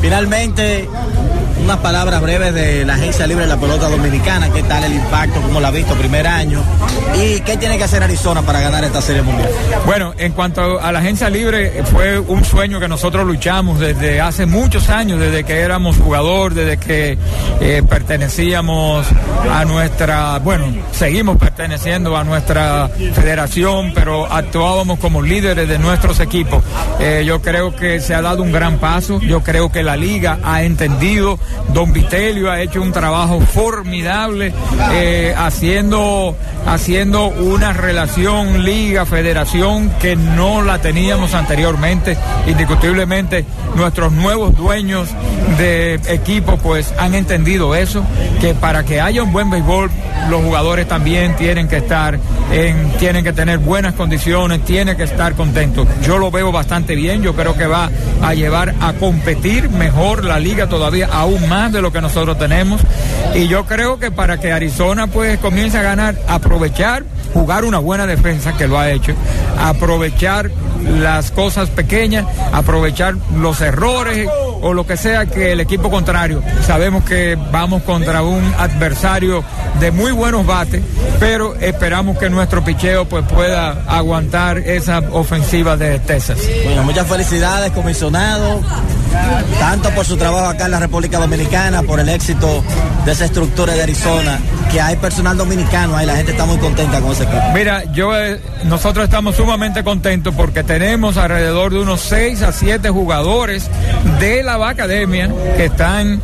Finalmente, 0.00 0.88
unas 1.64 1.78
palabras 1.78 2.20
breves 2.20 2.52
de 2.52 2.84
la 2.84 2.94
Agencia 2.94 3.26
Libre 3.26 3.44
de 3.44 3.48
la 3.48 3.56
Pelota 3.56 3.88
Dominicana, 3.88 4.50
qué 4.50 4.62
tal 4.62 4.84
el 4.84 4.92
impacto, 4.92 5.40
cómo 5.40 5.60
lo 5.60 5.66
ha 5.66 5.70
visto 5.70 5.94
primer 5.94 6.26
año. 6.26 6.62
Y 7.14 7.40
qué 7.40 7.56
tiene 7.56 7.78
que 7.78 7.84
hacer 7.84 8.02
Arizona 8.02 8.42
para 8.42 8.60
ganar 8.60 8.84
esta 8.84 9.00
Serie 9.00 9.22
Mundial. 9.22 9.48
Bueno, 9.86 10.12
en 10.18 10.32
cuanto 10.32 10.78
a 10.78 10.92
la 10.92 10.98
Agencia 10.98 11.30
Libre, 11.30 11.82
fue 11.84 12.18
un 12.18 12.44
sueño 12.44 12.80
que 12.80 12.88
nosotros 12.88 13.26
luchamos 13.26 13.80
desde 13.80 14.20
hace 14.20 14.44
muchos 14.44 14.90
años, 14.90 15.18
desde 15.18 15.44
que 15.44 15.60
éramos 15.60 15.96
jugador, 15.96 16.52
desde 16.52 16.76
que 16.76 17.16
eh, 17.60 17.82
pertenecíamos 17.88 19.06
a 19.50 19.64
nuestra, 19.64 20.38
bueno, 20.40 20.66
seguimos 20.92 21.38
perteneciendo 21.38 22.14
a 22.14 22.24
nuestra 22.24 22.88
federación, 23.14 23.92
pero 23.94 24.30
actuábamos 24.30 24.98
como 24.98 25.22
líderes 25.22 25.66
de 25.66 25.78
nuestros 25.78 26.20
equipos. 26.20 26.62
Eh, 27.00 27.24
yo 27.26 27.40
creo 27.40 27.74
que 27.74 28.00
se 28.00 28.14
ha 28.14 28.20
dado 28.20 28.42
un 28.42 28.52
gran 28.52 28.76
paso, 28.76 29.18
yo 29.20 29.42
creo 29.42 29.72
que 29.72 29.82
la 29.82 29.96
liga 29.96 30.38
ha 30.44 30.62
entendido 30.62 31.38
Don 31.72 31.92
Vitelio 31.92 32.50
ha 32.50 32.60
hecho 32.60 32.80
un 32.80 32.92
trabajo 32.92 33.40
formidable 33.40 34.52
eh, 34.92 35.34
haciendo, 35.36 36.36
haciendo 36.66 37.28
una 37.28 37.72
relación 37.72 38.64
liga-federación 38.64 39.90
que 40.00 40.14
no 40.16 40.62
la 40.62 40.80
teníamos 40.80 41.34
anteriormente. 41.34 42.16
Indiscutiblemente 42.46 43.44
nuestros 43.74 44.12
nuevos 44.12 44.56
dueños 44.56 45.08
de 45.58 45.94
equipo 46.08 46.56
pues 46.58 46.94
han 46.98 47.14
entendido 47.14 47.74
eso, 47.74 48.04
que 48.40 48.54
para 48.54 48.84
que 48.84 49.00
haya 49.00 49.22
un 49.22 49.32
buen 49.32 49.50
béisbol 49.50 49.90
los 50.28 50.42
jugadores 50.42 50.88
también 50.88 51.36
tienen 51.36 51.68
que 51.68 51.78
estar 51.78 52.18
en, 52.52 52.90
tienen 52.98 53.24
que 53.24 53.32
tener 53.32 53.58
buenas 53.58 53.94
condiciones, 53.94 54.64
tienen 54.64 54.96
que 54.96 55.04
estar 55.04 55.34
contentos. 55.34 55.86
Yo 56.02 56.18
lo 56.18 56.30
veo 56.30 56.52
bastante 56.52 56.94
bien, 56.94 57.22
yo 57.22 57.34
creo 57.34 57.56
que 57.56 57.66
va 57.66 57.90
a 58.22 58.34
llevar 58.34 58.74
a 58.80 58.92
competir 58.94 59.70
mejor 59.70 60.24
la 60.24 60.38
liga 60.38 60.68
todavía 60.68 61.08
aún 61.12 61.43
más 61.44 61.72
de 61.72 61.82
lo 61.82 61.92
que 61.92 62.00
nosotros 62.00 62.38
tenemos. 62.38 62.80
Y 63.34 63.48
yo 63.48 63.64
creo 63.66 63.98
que 63.98 64.10
para 64.10 64.38
que 64.38 64.52
Arizona 64.52 65.06
pues 65.06 65.38
comience 65.38 65.78
a 65.78 65.82
ganar, 65.82 66.16
aprovechar, 66.28 67.04
jugar 67.32 67.64
una 67.64 67.78
buena 67.78 68.06
defensa 68.06 68.56
que 68.56 68.68
lo 68.68 68.78
ha 68.78 68.90
hecho, 68.90 69.12
aprovechar 69.58 70.50
las 71.00 71.30
cosas 71.30 71.70
pequeñas, 71.70 72.26
aprovechar 72.52 73.14
los 73.36 73.60
errores 73.60 74.28
o 74.60 74.72
lo 74.72 74.86
que 74.86 74.96
sea 74.96 75.26
que 75.26 75.52
el 75.52 75.60
equipo 75.60 75.90
contrario. 75.90 76.42
Sabemos 76.66 77.04
que 77.04 77.36
vamos 77.50 77.82
contra 77.82 78.22
un 78.22 78.42
adversario 78.58 79.44
de 79.80 79.90
muy 79.90 80.12
buenos 80.12 80.46
bates, 80.46 80.82
pero 81.18 81.54
esperamos 81.56 82.18
que 82.18 82.30
nuestro 82.30 82.62
picheo 82.64 83.04
pues 83.06 83.24
pueda 83.26 83.82
aguantar 83.88 84.58
esa 84.58 85.00
ofensiva 85.12 85.76
de 85.76 85.98
Texas. 85.98 86.38
Bueno, 86.64 86.84
muchas 86.84 87.06
felicidades, 87.06 87.72
comisionado 87.72 88.60
tanto 89.58 89.90
por 89.90 90.04
su 90.04 90.16
trabajo 90.16 90.46
acá 90.46 90.66
en 90.66 90.72
la 90.72 90.80
República 90.80 91.18
Dominicana, 91.18 91.82
por 91.82 92.00
el 92.00 92.08
éxito 92.08 92.62
de 93.04 93.12
esa 93.12 93.24
estructura 93.24 93.74
de 93.74 93.82
Arizona, 93.82 94.38
que 94.70 94.80
hay 94.80 94.96
personal 94.96 95.36
dominicano 95.36 95.96
ahí, 95.96 96.06
la 96.06 96.16
gente 96.16 96.32
está 96.32 96.44
muy 96.44 96.58
contenta 96.58 97.00
con 97.00 97.12
ese 97.12 97.24
equipo. 97.24 97.42
Mira, 97.54 97.84
yo, 97.92 98.16
eh, 98.16 98.40
nosotros 98.64 99.04
estamos 99.04 99.36
sumamente 99.36 99.84
contentos 99.84 100.34
porque 100.34 100.62
tenemos 100.62 101.16
alrededor 101.16 101.72
de 101.72 101.80
unos 101.80 102.00
6 102.00 102.42
a 102.42 102.52
7 102.52 102.90
jugadores 102.90 103.70
de 104.20 104.42
la 104.42 104.54
Academia 104.68 105.28
que 105.56 105.66
están 105.66 106.20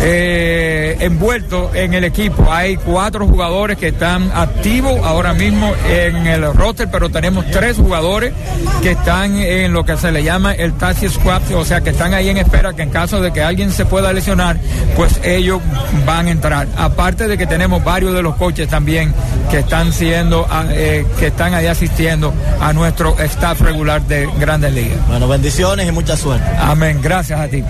eh, 0.00 0.96
envueltos 1.00 1.74
en 1.74 1.94
el 1.94 2.04
equipo. 2.04 2.52
Hay 2.52 2.76
cuatro 2.76 3.26
jugadores 3.26 3.78
que 3.78 3.88
están 3.88 4.30
activos 4.34 5.00
ahora 5.04 5.32
mismo 5.32 5.72
en 5.88 6.26
el 6.26 6.52
roster, 6.52 6.88
pero 6.90 7.08
tenemos 7.08 7.46
tres 7.50 7.76
jugadores 7.76 8.34
que 8.82 8.92
están 8.92 9.36
en 9.36 9.72
lo 9.72 9.84
que 9.84 9.96
se 9.96 10.12
le 10.12 10.22
llama 10.22 10.52
el 10.52 10.74
taxi 10.74 11.08
squad, 11.08 11.42
o 11.54 11.64
sea 11.64 11.80
que 11.80 11.90
están 11.90 12.14
ahí 12.14 12.28
en 12.28 12.36
espera 12.36 12.74
que 12.74 12.82
en 12.82 12.90
caso 12.90 13.20
de 13.20 13.32
que 13.32 13.42
alguien 13.42 13.72
se 13.72 13.86
pueda 13.86 14.12
lesionar, 14.12 14.58
pues 14.96 15.18
ellos 15.24 15.60
van 16.04 16.26
a 16.26 16.30
entrar. 16.30 16.68
Aparte 16.76 17.26
de 17.26 17.38
que 17.38 17.46
tenemos 17.46 17.75
varios 17.84 18.14
de 18.14 18.22
los 18.22 18.36
coches 18.36 18.68
también 18.68 19.12
que 19.50 19.58
están 19.58 19.92
siendo, 19.92 20.46
ah, 20.50 20.64
eh, 20.70 21.06
que 21.18 21.28
están 21.28 21.54
ahí 21.54 21.66
asistiendo 21.66 22.32
a 22.60 22.72
nuestro 22.72 23.18
staff 23.18 23.60
regular 23.60 24.02
de 24.02 24.28
Grandes 24.38 24.72
Ligas. 24.72 25.06
Bueno, 25.08 25.28
bendiciones 25.28 25.88
y 25.88 25.92
mucha 25.92 26.16
suerte. 26.16 26.46
Amén, 26.58 27.00
gracias 27.02 27.40
a 27.40 27.48
ti. 27.48 27.62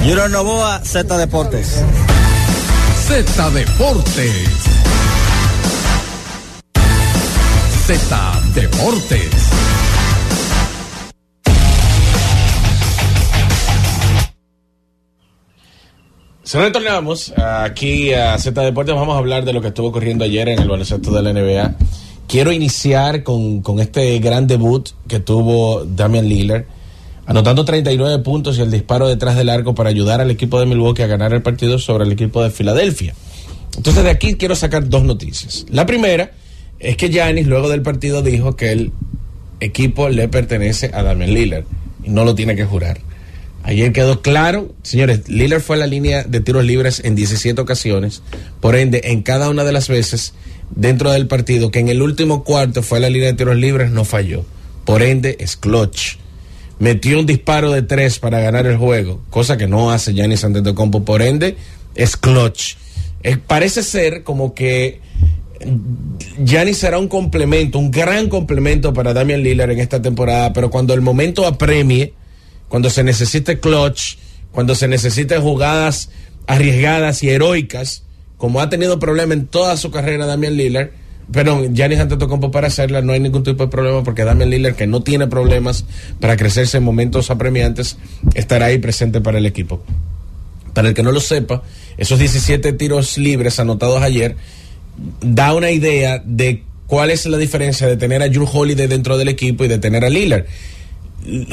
Junior 0.00 0.30
Novoa, 0.30 0.80
Z 0.84 1.16
Deportes. 1.16 1.82
Z 3.06 3.50
Deportes. 3.50 4.48
Z 7.86 8.40
Deportes. 8.54 9.81
Se 16.44 16.58
retornamos 16.58 17.32
aquí 17.38 18.12
a 18.14 18.36
Z 18.36 18.60
Deportes. 18.62 18.96
Vamos 18.96 19.14
a 19.14 19.18
hablar 19.18 19.44
de 19.44 19.52
lo 19.52 19.60
que 19.60 19.68
estuvo 19.68 19.88
ocurriendo 19.88 20.24
ayer 20.24 20.48
en 20.48 20.58
el 20.58 20.68
baloncesto 20.68 21.12
de 21.12 21.22
la 21.22 21.32
NBA. 21.32 21.76
Quiero 22.26 22.50
iniciar 22.50 23.22
con, 23.22 23.62
con 23.62 23.78
este 23.78 24.18
gran 24.18 24.48
debut 24.48 24.88
que 25.06 25.20
tuvo 25.20 25.84
Damian 25.84 26.28
Lillard, 26.28 26.64
anotando 27.26 27.64
39 27.64 28.24
puntos 28.24 28.58
y 28.58 28.62
el 28.62 28.72
disparo 28.72 29.06
detrás 29.06 29.36
del 29.36 29.50
arco 29.50 29.76
para 29.76 29.90
ayudar 29.90 30.20
al 30.20 30.32
equipo 30.32 30.58
de 30.58 30.66
Milwaukee 30.66 31.02
a 31.02 31.06
ganar 31.06 31.32
el 31.32 31.42
partido 31.42 31.78
sobre 31.78 32.04
el 32.04 32.12
equipo 32.12 32.42
de 32.42 32.50
Filadelfia. 32.50 33.14
Entonces 33.76 34.02
de 34.02 34.10
aquí 34.10 34.34
quiero 34.34 34.56
sacar 34.56 34.88
dos 34.88 35.04
noticias. 35.04 35.64
La 35.70 35.86
primera 35.86 36.32
es 36.80 36.96
que 36.96 37.08
Giannis 37.08 37.46
luego 37.46 37.68
del 37.68 37.82
partido 37.82 38.20
dijo 38.20 38.56
que 38.56 38.72
el 38.72 38.92
equipo 39.60 40.08
le 40.08 40.26
pertenece 40.26 40.90
a 40.92 41.04
Damian 41.04 41.32
Lillard 41.32 41.64
y 42.02 42.10
no 42.10 42.24
lo 42.24 42.34
tiene 42.34 42.56
que 42.56 42.64
jurar. 42.64 42.98
Ayer 43.64 43.92
quedó 43.92 44.22
claro, 44.22 44.74
señores, 44.82 45.28
Lillard 45.28 45.60
fue 45.60 45.76
a 45.76 45.78
la 45.78 45.86
línea 45.86 46.24
de 46.24 46.40
tiros 46.40 46.64
libres 46.64 47.00
en 47.04 47.14
17 47.14 47.60
ocasiones, 47.60 48.22
por 48.60 48.74
ende, 48.74 49.02
en 49.04 49.22
cada 49.22 49.48
una 49.48 49.62
de 49.62 49.72
las 49.72 49.88
veces 49.88 50.34
dentro 50.74 51.12
del 51.12 51.28
partido, 51.28 51.70
que 51.70 51.78
en 51.78 51.88
el 51.88 52.02
último 52.02 52.42
cuarto 52.42 52.82
fue 52.82 52.98
a 52.98 53.02
la 53.02 53.10
línea 53.10 53.28
de 53.28 53.34
tiros 53.34 53.56
libres, 53.56 53.90
no 53.90 54.04
falló. 54.04 54.44
Por 54.84 55.02
ende, 55.02 55.36
es 55.38 55.56
clutch. 55.56 56.16
Metió 56.80 57.20
un 57.20 57.26
disparo 57.26 57.70
de 57.70 57.82
tres 57.82 58.18
para 58.18 58.40
ganar 58.40 58.66
el 58.66 58.76
juego, 58.76 59.20
cosa 59.30 59.56
que 59.56 59.68
no 59.68 59.92
hace 59.92 60.12
Giannis 60.12 60.42
Antetokounmpo, 60.42 61.04
por 61.04 61.22
ende, 61.22 61.56
es 61.94 62.16
clutch. 62.16 62.74
Eh, 63.22 63.36
parece 63.36 63.84
ser 63.84 64.24
como 64.24 64.54
que 64.54 65.00
Giannis 66.44 66.78
será 66.78 66.98
un 66.98 67.06
complemento, 67.06 67.78
un 67.78 67.92
gran 67.92 68.28
complemento 68.28 68.92
para 68.92 69.12
Damian 69.12 69.42
Lillard 69.42 69.70
en 69.70 69.78
esta 69.78 70.02
temporada, 70.02 70.52
pero 70.52 70.70
cuando 70.70 70.94
el 70.94 71.00
momento 71.00 71.46
apremie, 71.46 72.14
cuando 72.72 72.88
se 72.88 73.04
necesite 73.04 73.60
clutch, 73.60 74.16
cuando 74.50 74.74
se 74.74 74.88
necesite 74.88 75.36
jugadas 75.36 76.08
arriesgadas 76.46 77.22
y 77.22 77.28
heroicas, 77.28 78.02
como 78.38 78.62
ha 78.62 78.70
tenido 78.70 78.98
problema 78.98 79.34
en 79.34 79.46
toda 79.46 79.76
su 79.76 79.90
carrera 79.90 80.24
Damian 80.24 80.56
Lillard, 80.56 80.88
pero 81.30 81.70
Giannis 81.70 81.98
Antetokounmpo 81.98 82.50
para 82.50 82.68
hacerla 82.68 83.02
no 83.02 83.12
hay 83.12 83.20
ningún 83.20 83.44
tipo 83.44 83.62
de 83.62 83.70
problema 83.70 84.02
porque 84.02 84.24
Damian 84.24 84.48
Lillard 84.48 84.74
que 84.74 84.86
no 84.86 85.02
tiene 85.02 85.26
problemas 85.26 85.84
para 86.18 86.38
crecerse 86.38 86.78
en 86.78 86.84
momentos 86.84 87.30
apremiantes 87.30 87.98
estará 88.32 88.64
ahí 88.64 88.78
presente 88.78 89.20
para 89.20 89.36
el 89.36 89.44
equipo. 89.44 89.84
Para 90.72 90.88
el 90.88 90.94
que 90.94 91.02
no 91.02 91.12
lo 91.12 91.20
sepa, 91.20 91.62
esos 91.98 92.18
17 92.18 92.72
tiros 92.72 93.18
libres 93.18 93.60
anotados 93.60 94.00
ayer 94.00 94.34
da 95.20 95.52
una 95.52 95.70
idea 95.70 96.22
de 96.24 96.62
cuál 96.86 97.10
es 97.10 97.26
la 97.26 97.36
diferencia 97.36 97.86
de 97.86 97.98
tener 97.98 98.22
a 98.22 98.30
Drew 98.30 98.48
Holiday 98.50 98.86
dentro 98.86 99.18
del 99.18 99.28
equipo 99.28 99.62
y 99.62 99.68
de 99.68 99.76
tener 99.76 100.06
a 100.06 100.08
Lillard. 100.08 100.46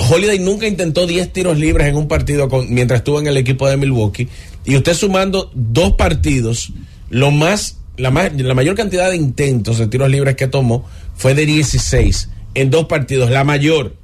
Holiday 0.09 0.39
nunca 0.39 0.67
intentó 0.67 1.05
10 1.05 1.31
tiros 1.31 1.57
libres 1.57 1.87
en 1.87 1.95
un 1.95 2.07
partido 2.07 2.49
con, 2.49 2.73
mientras 2.73 2.99
estuvo 2.99 3.19
en 3.19 3.27
el 3.27 3.37
equipo 3.37 3.67
de 3.67 3.77
Milwaukee. 3.77 4.27
Y 4.65 4.75
usted 4.75 4.93
sumando 4.93 5.51
dos 5.53 5.93
partidos, 5.93 6.71
lo 7.09 7.31
más, 7.31 7.77
la, 7.97 8.11
más, 8.11 8.33
la 8.33 8.53
mayor 8.53 8.75
cantidad 8.75 9.09
de 9.09 9.15
intentos 9.15 9.77
de 9.77 9.87
tiros 9.87 10.09
libres 10.09 10.35
que 10.35 10.47
tomó 10.47 10.85
fue 11.15 11.33
de 11.35 11.45
16 11.45 12.29
en 12.55 12.69
dos 12.71 12.85
partidos, 12.85 13.29
la 13.29 13.43
mayor, 13.43 13.95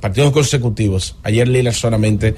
partidos 0.00 0.32
consecutivos. 0.32 1.16
Ayer 1.22 1.46
Lillard 1.46 1.74
solamente 1.74 2.34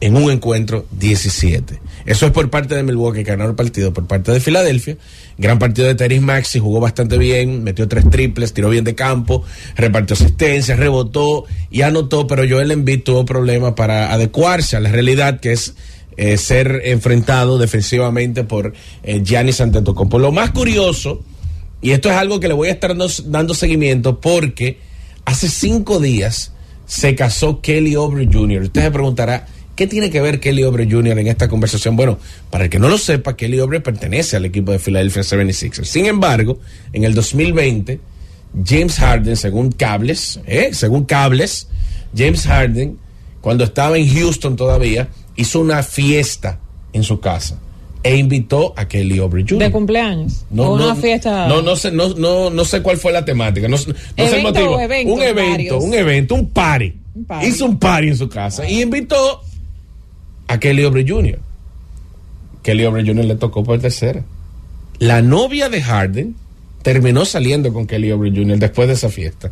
en 0.00 0.16
un 0.16 0.30
encuentro 0.30 0.86
17. 0.92 1.80
Eso 2.06 2.26
es 2.26 2.32
por 2.32 2.48
parte 2.48 2.74
de 2.74 2.82
Milwaukee, 2.82 3.22
que 3.22 3.30
ganó 3.30 3.46
el 3.46 3.54
partido 3.54 3.92
por 3.92 4.06
parte 4.06 4.32
de 4.32 4.40
Filadelfia. 4.40 4.96
Gran 5.36 5.58
partido 5.58 5.86
de 5.88 5.94
Teris 5.94 6.22
Maxi, 6.22 6.58
jugó 6.58 6.80
bastante 6.80 7.18
bien, 7.18 7.62
metió 7.62 7.86
tres 7.86 8.08
triples, 8.08 8.54
tiró 8.54 8.70
bien 8.70 8.84
de 8.84 8.94
campo, 8.94 9.44
repartió 9.76 10.14
asistencia, 10.14 10.74
rebotó 10.74 11.44
y 11.70 11.82
anotó, 11.82 12.26
pero 12.26 12.42
Joel 12.48 12.70
Embiid 12.70 13.02
tuvo 13.02 13.24
problemas 13.24 13.74
para 13.74 14.12
adecuarse 14.12 14.76
a 14.76 14.80
la 14.80 14.90
realidad 14.90 15.40
que 15.40 15.52
es 15.52 15.74
eh, 16.16 16.36
ser 16.36 16.82
enfrentado 16.84 17.58
defensivamente 17.58 18.44
por 18.44 18.72
eh, 19.02 19.22
Giannis 19.22 19.60
Antetokounmpo. 19.60 20.18
Lo 20.18 20.32
más 20.32 20.50
curioso, 20.50 21.22
y 21.80 21.92
esto 21.92 22.10
es 22.10 22.16
algo 22.16 22.40
que 22.40 22.48
le 22.48 22.54
voy 22.54 22.68
a 22.68 22.72
estar 22.72 22.94
dando 22.96 23.54
seguimiento 23.54 24.20
porque 24.20 24.78
hace 25.24 25.48
cinco 25.48 26.00
días 26.00 26.52
se 26.86 27.14
casó 27.14 27.60
Kelly 27.60 27.96
Obrey 27.96 28.28
Jr. 28.30 28.62
Usted 28.62 28.82
se 28.82 28.90
preguntará, 28.90 29.46
¿Qué 29.80 29.86
tiene 29.86 30.10
que 30.10 30.20
ver 30.20 30.40
Kelly 30.40 30.62
Obre 30.64 30.86
Jr. 30.86 31.18
en 31.20 31.26
esta 31.28 31.48
conversación? 31.48 31.96
Bueno, 31.96 32.18
para 32.50 32.64
el 32.64 32.70
que 32.70 32.78
no 32.78 32.90
lo 32.90 32.98
sepa, 32.98 33.34
Kelly 33.34 33.60
Obre 33.60 33.80
pertenece 33.80 34.36
al 34.36 34.44
equipo 34.44 34.72
de 34.72 34.78
Philadelphia 34.78 35.22
76ers. 35.22 35.84
Sin 35.84 36.04
embargo, 36.04 36.58
en 36.92 37.04
el 37.04 37.14
2020, 37.14 37.98
James 38.62 38.98
Harden, 38.98 39.36
según 39.36 39.72
cables, 39.72 40.38
¿eh? 40.46 40.68
según 40.74 41.06
cables, 41.06 41.66
James 42.14 42.46
Harden, 42.46 42.98
cuando 43.40 43.64
estaba 43.64 43.96
en 43.96 44.06
Houston 44.06 44.54
todavía, 44.54 45.08
hizo 45.36 45.60
una 45.60 45.82
fiesta 45.82 46.60
en 46.92 47.02
su 47.02 47.18
casa 47.18 47.58
e 48.02 48.18
invitó 48.18 48.74
a 48.76 48.86
Kelly 48.86 49.18
Obre 49.18 49.46
Jr. 49.48 49.60
¿De 49.60 49.70
cumpleaños? 49.70 50.44
No, 50.50 50.72
¿O 50.72 50.78
no, 50.78 50.84
una 50.84 50.94
fiesta? 50.94 51.48
No, 51.48 51.62
no 51.62 51.74
sé, 51.74 51.90
no, 51.90 52.10
no, 52.10 52.50
no 52.50 52.64
sé 52.66 52.82
cuál 52.82 52.98
fue 52.98 53.12
la 53.12 53.24
temática. 53.24 53.66
No, 53.66 53.78
no 53.78 53.82
sé 53.82 53.92
el 54.18 54.26
¿Evento 54.28 54.42
motivo. 54.42 54.78
evento? 54.78 55.14
un 55.14 55.22
evento, 55.22 55.52
Varios. 55.52 55.84
un 55.84 55.94
evento, 55.94 56.34
un 56.34 56.50
party. 56.50 56.94
Un 57.14 57.24
party. 57.24 57.46
Hizo 57.46 57.64
un 57.64 57.78
party 57.78 58.08
en 58.08 58.16
su 58.18 58.28
casa 58.28 58.68
y 58.68 58.82
invitó 58.82 59.40
a 60.52 60.58
Kelly 60.60 60.84
Obre 60.84 61.04
Jr. 61.06 61.38
Kelly 62.62 62.84
Obre 62.84 63.02
Jr. 63.04 63.24
le 63.24 63.36
tocó 63.36 63.64
por 63.64 63.80
tercera. 63.80 64.24
La 64.98 65.22
novia 65.22 65.68
de 65.68 65.80
Harden 65.82 66.34
terminó 66.82 67.24
saliendo 67.24 67.72
con 67.72 67.86
Kelly 67.86 68.10
Obre 68.12 68.30
Jr. 68.30 68.58
después 68.58 68.88
de 68.88 68.94
esa 68.94 69.08
fiesta. 69.08 69.50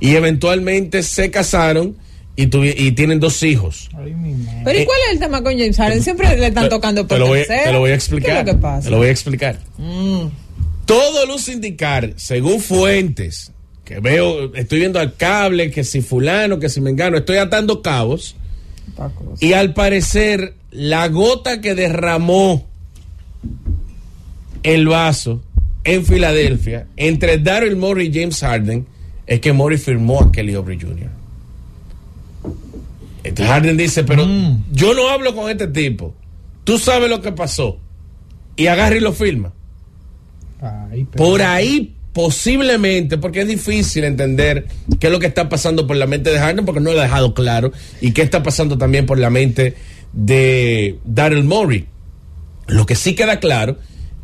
Y 0.00 0.14
eventualmente 0.16 1.02
se 1.02 1.30
casaron 1.30 1.96
y, 2.36 2.46
tuvi- 2.46 2.74
y 2.76 2.92
tienen 2.92 3.20
dos 3.20 3.42
hijos. 3.42 3.88
Ay, 3.96 4.12
mi 4.14 4.34
madre. 4.34 4.60
¿Pero 4.64 4.78
y 4.78 4.82
Eh, 4.82 4.86
cuál 4.86 4.98
es 5.06 5.12
el 5.14 5.18
tema 5.20 5.42
con 5.42 5.52
James 5.52 5.76
Harden? 5.76 6.02
Siempre 6.02 6.36
le 6.36 6.46
están 6.48 6.64
Te- 6.64 6.70
tocando 6.70 7.02
te 7.02 7.08
por 7.08 7.18
lo 7.18 7.26
voy, 7.28 7.40
a- 7.40 7.42
tercera. 7.42 7.64
te 7.64 7.72
lo 7.72 7.78
voy 7.80 7.90
a 7.90 7.92
¿Qué 7.92 7.96
explicar. 7.96 8.36
es 8.38 8.46
lo 8.46 8.52
que 8.52 8.58
pasa? 8.58 8.84
Te 8.84 8.90
lo 8.90 8.96
voy 8.98 9.06
a 9.08 9.10
explicar. 9.10 9.58
Mm. 9.78 10.26
Todo 10.84 11.26
luce 11.26 11.52
indicar, 11.52 12.12
según 12.16 12.60
fuentes, 12.60 13.52
que 13.84 14.00
veo, 14.00 14.54
estoy 14.54 14.80
viendo 14.80 14.98
al 15.00 15.14
cable, 15.16 15.70
que 15.70 15.82
si 15.84 16.02
fulano, 16.02 16.58
que 16.58 16.68
si 16.68 16.80
mengano, 16.80 17.16
estoy 17.16 17.38
atando 17.38 17.80
cabos. 17.82 18.36
Y 19.40 19.52
al 19.52 19.74
parecer, 19.74 20.54
la 20.70 21.08
gota 21.08 21.60
que 21.60 21.74
derramó 21.74 22.66
el 24.62 24.86
vaso 24.86 25.42
en 25.84 26.04
Filadelfia 26.04 26.86
entre 26.96 27.38
Daryl 27.38 27.76
Morey 27.76 28.08
y 28.08 28.12
James 28.12 28.40
Harden 28.40 28.86
es 29.26 29.40
que 29.40 29.52
Morey 29.52 29.78
firmó 29.78 30.20
a 30.20 30.32
Kelly 30.32 30.54
Oubre 30.54 30.78
Jr. 30.80 31.10
Entonces 33.24 33.46
Harden 33.46 33.76
dice, 33.76 34.04
pero 34.04 34.26
yo 34.70 34.94
no 34.94 35.08
hablo 35.08 35.34
con 35.34 35.50
este 35.50 35.66
tipo. 35.68 36.14
Tú 36.64 36.78
sabes 36.78 37.08
lo 37.08 37.20
que 37.20 37.32
pasó. 37.32 37.78
Y 38.56 38.66
agarra 38.66 38.96
y 38.96 39.00
lo 39.00 39.12
firma. 39.12 39.52
Ay, 40.60 41.04
Por 41.04 41.42
ahí 41.42 41.93
posiblemente, 42.14 43.18
porque 43.18 43.42
es 43.42 43.48
difícil 43.48 44.04
entender 44.04 44.66
qué 45.00 45.08
es 45.08 45.12
lo 45.12 45.18
que 45.18 45.26
está 45.26 45.48
pasando 45.48 45.86
por 45.86 45.96
la 45.96 46.06
mente 46.06 46.30
de 46.30 46.38
Harden, 46.38 46.64
porque 46.64 46.80
no 46.80 46.92
lo 46.92 47.00
ha 47.00 47.02
dejado 47.02 47.34
claro, 47.34 47.72
y 48.00 48.12
qué 48.12 48.22
está 48.22 48.42
pasando 48.42 48.78
también 48.78 49.04
por 49.04 49.18
la 49.18 49.28
mente 49.28 49.74
de 50.12 50.96
Daryl 51.04 51.44
Morey. 51.44 51.86
Lo 52.68 52.86
que 52.86 52.94
sí 52.94 53.14
queda 53.14 53.40
claro 53.40 53.78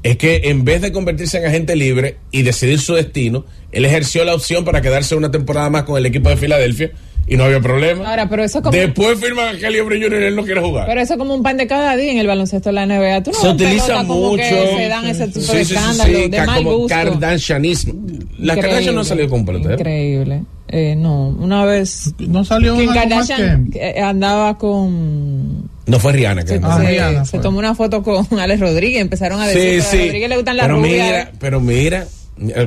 es 0.04 0.16
que 0.16 0.42
en 0.44 0.64
vez 0.64 0.80
de 0.80 0.92
convertirse 0.92 1.38
en 1.38 1.46
agente 1.46 1.74
libre 1.74 2.16
y 2.30 2.42
decidir 2.42 2.78
su 2.78 2.94
destino, 2.94 3.44
él 3.72 3.84
ejerció 3.84 4.24
la 4.24 4.34
opción 4.34 4.64
para 4.64 4.80
quedarse 4.80 5.16
una 5.16 5.32
temporada 5.32 5.68
más 5.68 5.82
con 5.82 5.98
el 5.98 6.06
equipo 6.06 6.30
de 6.30 6.36
Filadelfia 6.36 6.92
y 7.30 7.36
no 7.36 7.44
había 7.44 7.60
problema. 7.60 8.10
Ahora, 8.10 8.28
pero 8.28 8.44
eso 8.44 8.60
como... 8.60 8.76
Después 8.76 9.18
firman 9.18 9.54
a 9.54 9.58
Kelly 9.58 9.78
Oubre 9.78 10.02
Jr. 10.02 10.20
y 10.20 10.24
él 10.26 10.36
no 10.36 10.44
quiere 10.44 10.60
jugar. 10.60 10.86
Pero 10.86 11.00
eso 11.00 11.14
es 11.14 11.18
como 11.18 11.34
un 11.34 11.42
pan 11.42 11.56
de 11.56 11.66
cada 11.66 11.96
día 11.96 12.12
en 12.12 12.18
el 12.18 12.26
baloncesto 12.26 12.68
de 12.68 12.72
la 12.74 12.86
NBA. 12.86 13.22
Tú 13.22 13.30
no 13.32 13.38
se 13.40 13.48
utiliza 13.48 14.02
mucho. 14.02 14.36
que 14.36 14.74
se 14.76 14.88
dan 14.88 15.06
ese 15.06 15.28
tipo 15.28 15.40
Sí, 15.46 15.56
de 15.58 15.64
sí, 15.64 15.70
sí, 15.70 15.74
escándalos, 15.76 16.16
sí, 16.22 16.28
de 16.28 16.38
mal 16.44 16.56
como 16.64 16.76
gusto. 16.76 16.94
Kardashianismo. 16.94 17.92
La 17.92 18.54
Increíble. 18.54 18.60
Kardashian 18.60 18.94
no 18.94 19.04
salió 19.04 19.28
con 19.30 19.46
pelotero. 19.46 19.74
Increíble. 19.74 20.42
Eh, 20.72 20.94
no, 20.96 21.28
una 21.30 21.64
vez 21.64 22.14
No 22.18 22.44
salió 22.44 22.76
Kardashian 22.94 23.70
que- 23.70 23.90
eh, 23.90 24.00
andaba 24.00 24.56
con... 24.58 25.68
No 25.86 25.98
fue 25.98 26.12
Rihanna 26.12 26.42
que 26.42 26.48
Se, 26.48 26.60
Ah, 26.62 26.78
se- 26.80 26.86
Rihanna 26.88 27.24
se 27.24 27.30
fue. 27.32 27.40
tomó 27.40 27.58
una 27.58 27.74
foto 27.74 28.02
con 28.02 28.26
Alex 28.38 28.60
Rodríguez. 28.60 29.00
Empezaron 29.02 29.40
a 29.40 29.46
decir 29.48 29.80
que 29.82 29.86
a 29.86 30.04
Rodríguez 30.04 30.28
le 30.28 30.36
gustan 30.36 30.56
las 30.56 30.66
pero 30.66 30.76
rubias. 30.78 31.06
Mira, 31.06 31.32
pero 31.40 31.60
mira, 31.60 32.02
eh, 32.02 32.06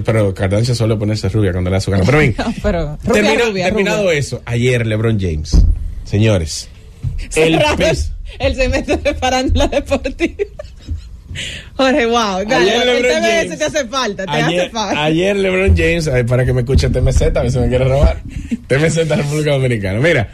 pero 0.06 0.34
Kardashian 0.34 0.76
suele 0.76 0.96
ponerse 0.96 1.30
rubia 1.30 1.52
cuando 1.52 1.70
le 1.70 1.76
da 1.76 1.82
su 1.82 1.92
gana. 1.92 2.04
Pero 2.06 2.20
bien, 2.20 2.36
pero 2.64 2.98
rubia, 3.04 3.14
termina- 3.14 3.46
rubia, 3.46 3.66
terminado 3.66 4.04
rubia. 4.04 4.18
eso, 4.20 4.42
ayer 4.46 4.86
LeBron 4.86 5.20
James, 5.20 5.66
señores, 6.04 6.70
el 7.36 7.60
pes- 7.78 8.12
el 8.40 8.56
semestre 8.56 8.98
de 8.98 9.14
farándula 9.16 9.68
deportiva. 9.68 10.44
Jorge, 11.76 12.06
wow. 12.06 12.46
Dale, 12.48 12.72
Ayer 12.72 12.86
LeBron 12.86 13.22
James. 13.24 13.58
te 13.58 13.64
hace 13.66 13.88
falta, 13.88 14.26
te 14.26 14.32
ayer, 14.32 14.62
hace 14.62 14.70
falta. 14.70 15.04
ayer 15.04 15.36
LeBron 15.36 15.76
James, 15.76 16.08
ay, 16.08 16.24
para 16.24 16.46
que 16.46 16.54
me 16.54 16.62
escuche 16.62 16.90
TMZ, 16.90 17.22
a 17.24 17.30
ver 17.42 17.52
si 17.52 17.58
me 17.58 17.70
quiere 17.70 17.86
robar. 17.86 18.22
TMZ 18.68 19.08
República 19.10 19.52
Dominicana. 19.54 20.00
Mira, 20.00 20.30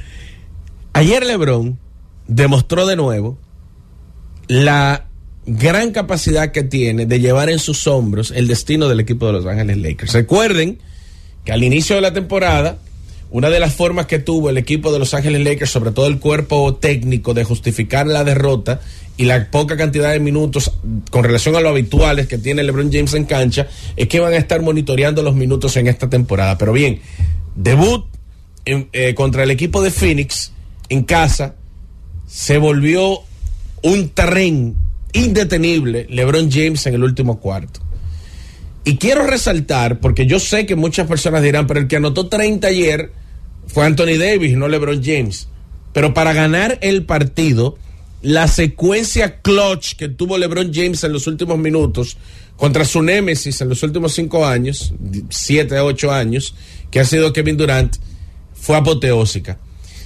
ayer 0.91 1.25
LeBron 1.25 1.79
demostró 2.27 2.85
de 2.85 2.97
nuevo 2.97 3.37
la 4.47 5.05
gran 5.57 5.91
capacidad 5.91 6.51
que 6.51 6.63
tiene 6.63 7.05
de 7.05 7.19
llevar 7.19 7.49
en 7.49 7.59
sus 7.59 7.87
hombros 7.87 8.31
el 8.35 8.47
destino 8.47 8.87
del 8.87 8.99
equipo 8.99 9.27
de 9.27 9.33
Los 9.33 9.45
Ángeles 9.45 9.77
Lakers. 9.77 10.13
Recuerden 10.13 10.77
que 11.43 11.51
al 11.51 11.63
inicio 11.63 11.95
de 11.95 12.01
la 12.01 12.13
temporada, 12.13 12.77
una 13.31 13.49
de 13.49 13.59
las 13.59 13.73
formas 13.73 14.05
que 14.05 14.19
tuvo 14.19 14.49
el 14.49 14.57
equipo 14.57 14.91
de 14.91 14.99
Los 14.99 15.13
Ángeles 15.13 15.43
Lakers, 15.43 15.71
sobre 15.71 15.91
todo 15.91 16.07
el 16.07 16.19
cuerpo 16.19 16.75
técnico, 16.75 17.33
de 17.33 17.43
justificar 17.43 18.05
la 18.05 18.23
derrota 18.23 18.81
y 19.17 19.25
la 19.25 19.49
poca 19.49 19.75
cantidad 19.75 20.11
de 20.11 20.19
minutos 20.19 20.71
con 21.09 21.23
relación 21.23 21.55
a 21.55 21.61
lo 21.61 21.69
habituales 21.69 22.27
que 22.27 22.37
tiene 22.37 22.63
LeBron 22.63 22.91
James 22.91 23.13
en 23.15 23.25
cancha, 23.25 23.67
es 23.97 24.07
que 24.07 24.19
van 24.19 24.33
a 24.33 24.37
estar 24.37 24.61
monitoreando 24.61 25.23
los 25.23 25.35
minutos 25.35 25.75
en 25.77 25.87
esta 25.87 26.09
temporada. 26.09 26.57
Pero 26.57 26.73
bien, 26.73 27.01
debut 27.55 28.05
eh, 28.65 29.15
contra 29.15 29.43
el 29.43 29.51
equipo 29.51 29.81
de 29.81 29.89
Phoenix 29.89 30.51
en 30.89 31.03
casa 31.03 31.55
se 32.27 32.57
volvió 32.59 33.19
un 33.81 34.09
tren 34.09 34.75
indetenible 35.13 36.07
LeBron 36.09 36.51
James 36.51 36.85
en 36.85 36.95
el 36.95 37.03
último 37.03 37.39
cuarto. 37.39 37.81
Y 38.83 38.97
quiero 38.97 39.25
resaltar, 39.25 39.99
porque 39.99 40.25
yo 40.25 40.39
sé 40.39 40.65
que 40.65 40.75
muchas 40.75 41.07
personas 41.07 41.43
dirán, 41.43 41.67
pero 41.67 41.79
el 41.79 41.87
que 41.87 41.97
anotó 41.97 42.27
30 42.27 42.67
ayer 42.67 43.11
fue 43.67 43.85
Anthony 43.85 44.17
Davis, 44.17 44.55
no 44.57 44.67
LeBron 44.67 45.03
James. 45.03 45.47
Pero 45.93 46.13
para 46.13 46.33
ganar 46.33 46.79
el 46.81 47.05
partido, 47.05 47.77
la 48.21 48.47
secuencia 48.47 49.41
clutch 49.41 49.95
que 49.95 50.09
tuvo 50.09 50.37
LeBron 50.37 50.71
James 50.73 51.03
en 51.03 51.13
los 51.13 51.27
últimos 51.27 51.57
minutos 51.57 52.17
contra 52.55 52.83
su 52.83 53.01
némesis 53.01 53.61
en 53.61 53.69
los 53.69 53.83
últimos 53.83 54.13
cinco 54.13 54.45
años, 54.45 54.93
siete 55.29 55.77
a 55.77 55.83
ocho 55.85 56.11
años, 56.11 56.55
que 56.91 56.99
ha 56.99 57.05
sido 57.05 57.31
Kevin 57.31 57.57
Durant, 57.57 57.95
fue 58.53 58.75
apoteósica. 58.75 59.57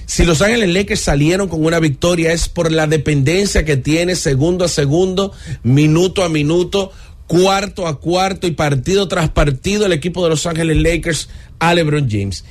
Si 0.06 0.24
Los 0.24 0.42
Ángeles 0.42 0.68
Lakers 0.68 1.00
salieron 1.00 1.48
con 1.48 1.64
una 1.64 1.80
victoria 1.80 2.32
es 2.32 2.48
por 2.48 2.70
la 2.70 2.86
dependencia 2.86 3.64
que 3.64 3.76
tiene 3.76 4.16
segundo 4.16 4.64
a 4.64 4.68
segundo, 4.68 5.32
minuto 5.62 6.22
a 6.22 6.28
minuto, 6.28 6.92
cuarto 7.26 7.86
a 7.86 7.98
cuarto 7.98 8.46
y 8.46 8.52
partido 8.52 9.08
tras 9.08 9.30
partido 9.30 9.86
el 9.86 9.92
equipo 9.92 10.22
de 10.22 10.30
Los 10.30 10.46
Ángeles 10.46 10.76
Lakers 10.76 11.28
a 11.58 11.74
LeBron 11.74 12.08
James. 12.10 12.44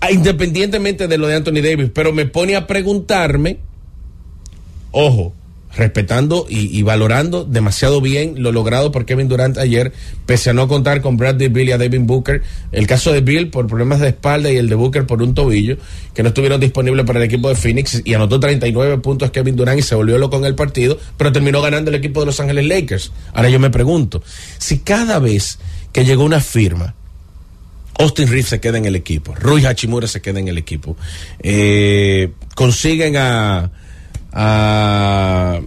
Ah, 0.00 0.12
independientemente 0.12 1.08
de 1.08 1.18
lo 1.18 1.26
de 1.26 1.36
Anthony 1.36 1.60
Davis, 1.62 1.90
pero 1.92 2.12
me 2.12 2.26
pone 2.26 2.54
a 2.56 2.66
preguntarme, 2.66 3.58
ojo, 4.92 5.34
respetando 5.78 6.44
y, 6.48 6.82
valorando 6.82 7.44
demasiado 7.44 8.00
bien 8.00 8.42
lo 8.42 8.50
logrado 8.50 8.90
por 8.90 9.06
Kevin 9.06 9.28
Durant 9.28 9.56
ayer, 9.58 9.92
pese 10.26 10.50
a 10.50 10.52
no 10.52 10.66
contar 10.66 11.00
con 11.00 11.16
Bradley 11.16 11.48
Bill 11.48 11.68
y 11.68 11.72
a 11.72 11.78
Devin 11.78 12.06
Booker. 12.06 12.42
El 12.72 12.88
caso 12.88 13.12
de 13.12 13.20
Bill 13.20 13.48
por 13.48 13.68
problemas 13.68 14.00
de 14.00 14.08
espalda 14.08 14.50
y 14.50 14.56
el 14.56 14.68
de 14.68 14.74
Booker 14.74 15.06
por 15.06 15.22
un 15.22 15.34
tobillo, 15.34 15.76
que 16.14 16.24
no 16.24 16.30
estuvieron 16.30 16.60
disponibles 16.60 17.06
para 17.06 17.20
el 17.20 17.26
equipo 17.26 17.48
de 17.48 17.54
Phoenix 17.54 18.02
y 18.04 18.12
anotó 18.12 18.40
39 18.40 18.98
puntos 18.98 19.30
Kevin 19.30 19.54
Durant 19.54 19.78
y 19.78 19.82
se 19.82 19.94
volvió 19.94 20.18
loco 20.18 20.36
en 20.36 20.46
el 20.46 20.56
partido, 20.56 20.98
pero 21.16 21.30
terminó 21.30 21.62
ganando 21.62 21.90
el 21.90 21.94
equipo 21.94 22.20
de 22.20 22.26
Los 22.26 22.40
Ángeles 22.40 22.66
Lakers. 22.66 23.12
Ahora 23.32 23.48
yo 23.48 23.60
me 23.60 23.70
pregunto, 23.70 24.20
si 24.58 24.80
cada 24.80 25.20
vez 25.20 25.60
que 25.92 26.04
llegó 26.04 26.24
una 26.24 26.40
firma, 26.40 26.96
Austin 28.00 28.26
Reeves 28.26 28.48
se 28.48 28.60
queda 28.60 28.78
en 28.78 28.84
el 28.84 28.96
equipo, 28.96 29.32
Rui 29.36 29.64
Hachimura 29.64 30.08
se 30.08 30.20
queda 30.20 30.40
en 30.40 30.48
el 30.48 30.58
equipo, 30.58 30.96
eh, 31.40 32.32
consiguen 32.56 33.16
a 33.16 33.70
a, 34.32 35.60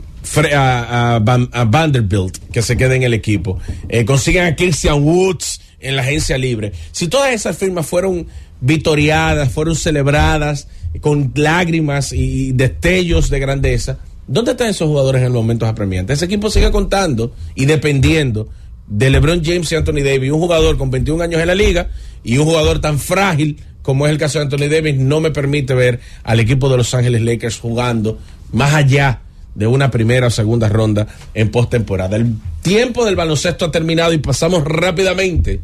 a, 0.53 1.65
Vanderbilt 1.65 2.37
que 2.51 2.61
se 2.61 2.77
quede 2.77 2.95
en 2.95 3.03
el 3.03 3.13
equipo. 3.13 3.59
Eh, 3.89 4.05
consiguen 4.05 4.45
a 4.45 4.55
Christian 4.55 5.03
Woods 5.03 5.61
en 5.79 5.95
la 5.95 6.03
agencia 6.03 6.37
libre. 6.37 6.73
Si 6.91 7.07
todas 7.07 7.33
esas 7.33 7.57
firmas 7.57 7.85
fueron 7.85 8.27
vitoriadas, 8.61 9.51
fueron 9.51 9.75
celebradas 9.75 10.67
con 11.01 11.31
lágrimas 11.35 12.13
y 12.13 12.51
destellos 12.51 13.29
de 13.29 13.39
grandeza, 13.39 13.99
¿dónde 14.27 14.51
están 14.51 14.69
esos 14.69 14.87
jugadores 14.87 15.21
en 15.21 15.33
los 15.33 15.41
momentos 15.41 15.67
apremiantes? 15.67 16.17
Ese 16.17 16.25
equipo 16.25 16.49
sigue 16.49 16.71
contando 16.71 17.33
y 17.55 17.65
dependiendo 17.65 18.49
de 18.87 19.09
LeBron 19.09 19.43
James 19.43 19.71
y 19.71 19.75
Anthony 19.75 20.03
Davis, 20.03 20.31
un 20.31 20.39
jugador 20.39 20.77
con 20.77 20.91
21 20.91 21.23
años 21.23 21.41
en 21.41 21.47
la 21.47 21.55
liga 21.55 21.89
y 22.23 22.37
un 22.37 22.45
jugador 22.45 22.79
tan 22.79 22.99
frágil 22.99 23.57
como 23.81 24.05
es 24.05 24.11
el 24.11 24.19
caso 24.19 24.37
de 24.37 24.45
Anthony 24.45 24.69
Davis, 24.69 24.97
no 24.97 25.21
me 25.21 25.31
permite 25.31 25.73
ver 25.73 25.99
al 26.23 26.39
equipo 26.39 26.69
de 26.69 26.77
Los 26.77 26.93
Ángeles 26.93 27.21
Lakers 27.21 27.57
jugando 27.57 28.19
más 28.51 28.73
allá 28.73 29.21
de 29.55 29.67
una 29.67 29.91
primera 29.91 30.27
o 30.27 30.29
segunda 30.29 30.69
ronda 30.69 31.07
en 31.33 31.49
postemporada. 31.51 32.15
El 32.15 32.35
tiempo 32.61 33.05
del 33.05 33.15
baloncesto 33.15 33.65
ha 33.65 33.71
terminado 33.71 34.13
y 34.13 34.17
pasamos 34.17 34.63
rápidamente, 34.63 35.59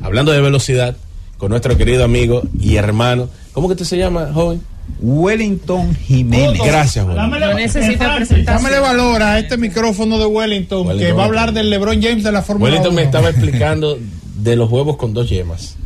hablando 0.00 0.32
de 0.32 0.40
velocidad, 0.40 0.96
con 1.38 1.50
nuestro 1.50 1.76
querido 1.76 2.04
amigo 2.04 2.42
y 2.58 2.76
hermano. 2.76 3.28
¿Cómo 3.52 3.68
que 3.68 3.72
usted 3.72 3.86
se 3.86 3.98
llama, 3.98 4.30
joven? 4.32 4.60
Wellington 5.00 5.94
Jiménez. 5.94 6.60
Gracias, 6.64 7.04
joven. 7.04 7.16
No 7.16 8.16
presentación. 8.16 8.44
Dámele 8.44 8.80
valor 8.80 9.22
a 9.22 9.38
este 9.38 9.56
micrófono 9.56 10.18
de 10.18 10.26
Wellington, 10.26 10.98
que 10.98 11.12
va 11.12 11.22
a 11.22 11.26
hablar 11.26 11.52
del 11.52 11.70
LeBron 11.70 12.02
James 12.02 12.24
de 12.24 12.32
la 12.32 12.42
Fórmula 12.42 12.70
Wellington 12.70 12.94
me 12.94 13.02
estaba 13.02 13.30
explicando 13.30 13.98
de 14.36 14.56
los 14.56 14.70
huevos 14.70 14.96
con 14.96 15.14
dos 15.14 15.28
yemas. 15.28 15.76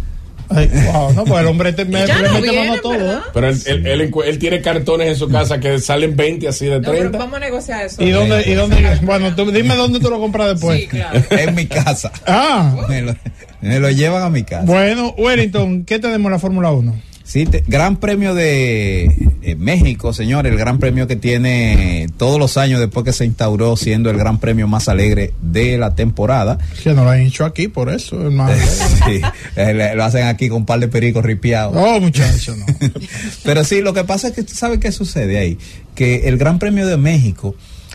Ay, 0.55 0.71
wow, 0.93 1.13
no, 1.13 1.25
pues 1.25 1.41
el 1.41 1.47
hombre 1.47 1.73
te, 1.73 1.85
me, 1.85 1.99
Ya 2.07 2.19
le 2.21 2.29
no 2.29 2.35
mete 2.35 2.51
viene, 2.51 2.67
mano 2.69 2.79
a 2.79 2.83
todo. 2.83 2.93
¿verdad? 2.93 3.19
¿eh? 3.19 3.31
Pero 3.35 3.49
él, 3.49 3.59
él- 3.67 3.87
él 3.87 4.11
encu- 4.11 4.25
él 4.25 4.39
tiene 4.39 4.61
cartones 4.61 5.09
en 5.09 5.17
su 5.17 5.29
casa 5.29 5.59
que 5.59 5.79
salen 5.81 6.15
20 6.17 6.49
así 6.49 6.67
de 6.67 6.77
No, 6.81 6.83
pero 6.83 6.99
30. 6.99 7.19
vamos 7.19 7.35
a 7.37 7.41
negociar 7.41 7.87
eso. 7.87 8.03
¿Y 8.03 8.11
dónde, 8.11 8.43
y 8.47 8.55
dónde? 8.55 8.99
Bueno, 9.03 9.35
tú, 9.35 9.51
dime 9.51 9.75
dónde 9.77 10.01
tú 10.01 10.11
lo 10.11 10.19
compras 10.21 10.49
después. 10.49 10.81
Sí, 10.81 10.87
claro. 10.87 11.23
En 11.31 11.55
mi 11.55 11.67
casa. 11.67 12.13
Ah, 12.27 12.87
Me 12.89 13.03
lo, 13.03 13.15
me 13.61 13.81
lo 13.81 13.91
llevan 13.91 14.23
a 14.23 14.31
mi 14.31 14.43
casa. 14.45 14.65
bueno, 14.65 15.15
Wellington, 15.19 15.85
¿qué 15.85 15.99
tenemos 15.99 16.27
en 16.27 16.33
la 16.33 16.39
Fórmula 16.39 16.71
1? 16.71 16.95
Sí, 17.27 17.47
te- 17.47 17.65
Gran 17.67 17.97
Premio 17.97 18.35
de 18.35 19.05
eh, 19.43 19.55
México, 19.57 20.13
señor, 20.13 20.47
el 20.47 20.59
Gran 20.59 20.79
Premio 20.79 21.07
que 21.07 21.17
tiene 21.17 22.07
todos 22.19 22.39
los 22.39 22.59
años 22.59 22.81
después 22.81 23.03
que 23.05 23.15
se 23.15 23.25
instauró 23.25 23.77
siendo 23.79 24.11
el 24.11 24.19
Gran 24.19 24.39
Premio 24.39 24.69
más 24.69 24.89
alegre 24.89 25.33
de 25.41 25.79
la 25.79 25.95
temporada. 25.95 26.59
Que 26.83 26.93
no 26.93 27.03
lo 27.03 27.11
han 27.11 27.21
hecho 27.23 27.47
aquí, 27.47 27.69
por 27.69 27.89
eso. 27.91 28.19
Sí, 29.07 29.21
eh, 29.57 29.93
lo 29.97 30.05
hacen 30.05 30.27
aquí 30.27 30.49
con 30.49 30.59
un 30.59 30.67
par 30.67 30.81
de 30.81 30.89
pericos 30.89 31.25
ripiados. 31.25 31.75
Oh, 31.77 31.99
muchacho, 31.99 32.55
no. 32.57 32.67
Pero 33.45 33.65
sí, 33.65 33.81
lo 33.81 33.95
que 33.95 34.05
pasa 34.05 34.29
es 34.29 34.35
que 34.35 34.43
tú 34.43 34.55
sabes 34.55 34.79
qué 34.79 34.93
sucede 34.93 35.39
ahí, 35.39 35.59
que 35.95 36.29
el 36.29 36.37
Gran 36.37 36.59
Premio 36.59 36.87
de 36.87 36.99
México 36.99 37.55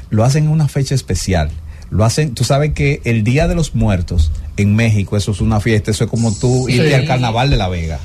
lo 0.10 0.24
hacen 0.24 0.46
en 0.46 0.50
una 0.50 0.68
fecha 0.68 0.96
especial. 0.96 1.52
Lo 1.92 2.06
hacen, 2.06 2.36
tú 2.36 2.44
sabes 2.44 2.74
que 2.74 3.02
el 3.04 3.24
Día 3.24 3.48
de 3.48 3.56
los 3.56 3.74
Muertos 3.74 4.32
en 4.58 4.76
México, 4.76 5.18
eso 5.18 5.32
es 5.32 5.42
una 5.42 5.60
fiesta, 5.60 5.90
eso 5.90 6.04
es 6.04 6.10
como 6.10 6.32
tú 6.36 6.70
irte 6.70 6.94
al 6.94 7.06
Carnaval 7.08 7.50
de 7.50 7.58
La 7.58 7.68
Vega. 7.70 8.00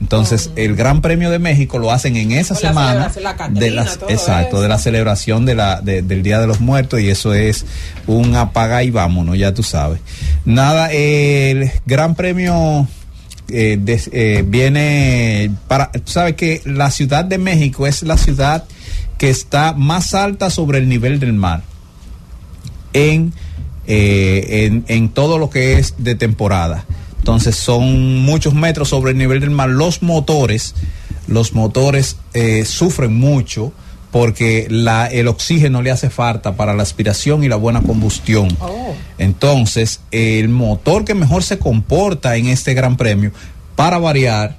Entonces, 0.00 0.50
el 0.56 0.74
Gran 0.76 1.00
Premio 1.00 1.30
de 1.30 1.38
México 1.38 1.78
lo 1.78 1.90
hacen 1.90 2.16
en 2.16 2.32
esa 2.32 2.54
semana 2.54 2.90
celebración, 3.10 3.24
la 3.24 3.36
Catrina, 3.36 3.60
de 3.60 3.70
las, 3.70 3.98
exacto, 4.08 4.56
eso. 4.56 4.60
de 4.62 4.68
la 4.68 4.78
celebración 4.78 5.46
de 5.46 5.54
la, 5.54 5.80
de- 5.80 6.02
del 6.02 6.22
Día 6.22 6.38
de 6.40 6.46
los 6.46 6.60
Muertos 6.60 7.00
y 7.00 7.08
eso 7.08 7.32
es 7.32 7.64
un 8.06 8.34
apaga 8.36 8.82
y 8.82 8.90
vámonos, 8.90 9.38
ya 9.38 9.54
tú 9.54 9.62
sabes. 9.62 10.00
Nada, 10.44 10.92
el 10.92 11.70
Gran 11.86 12.14
Premio 12.16 12.86
eh, 13.48 13.78
des- 13.80 14.10
eh, 14.12 14.44
viene 14.46 15.50
para, 15.68 15.90
tú 15.92 16.10
sabes 16.12 16.34
que 16.34 16.60
la 16.66 16.90
Ciudad 16.90 17.24
de 17.24 17.38
México 17.38 17.86
es 17.86 18.02
la 18.02 18.18
ciudad 18.18 18.64
que 19.16 19.30
está 19.30 19.72
más 19.72 20.12
alta 20.14 20.50
sobre 20.50 20.78
el 20.78 20.88
nivel 20.88 21.20
del 21.20 21.32
mar 21.32 21.62
en, 22.94 23.34
eh, 23.86 24.64
en, 24.66 24.84
en 24.88 25.10
todo 25.10 25.36
lo 25.38 25.50
que 25.50 25.78
es 25.78 25.94
de 25.98 26.14
temporada. 26.14 26.86
Entonces 27.18 27.56
son 27.56 28.18
muchos 28.18 28.54
metros 28.54 28.88
sobre 28.88 29.12
el 29.12 29.18
nivel 29.18 29.40
del 29.40 29.50
mar. 29.50 29.68
Los 29.68 30.02
motores, 30.02 30.74
los 31.26 31.52
motores 31.54 32.16
eh, 32.32 32.64
sufren 32.64 33.14
mucho 33.14 33.72
porque 34.10 34.66
la, 34.70 35.06
el 35.06 35.26
oxígeno 35.26 35.82
le 35.82 35.90
hace 35.90 36.08
falta 36.08 36.54
para 36.54 36.72
la 36.74 36.82
aspiración 36.84 37.42
y 37.42 37.48
la 37.48 37.56
buena 37.56 37.82
combustión. 37.82 38.48
Oh. 38.60 38.94
Entonces, 39.18 40.00
el 40.12 40.48
motor 40.50 41.04
que 41.04 41.14
mejor 41.14 41.42
se 41.42 41.58
comporta 41.58 42.36
en 42.36 42.46
este 42.46 42.74
gran 42.74 42.96
premio, 42.96 43.32
para 43.74 43.98
variar, 43.98 44.56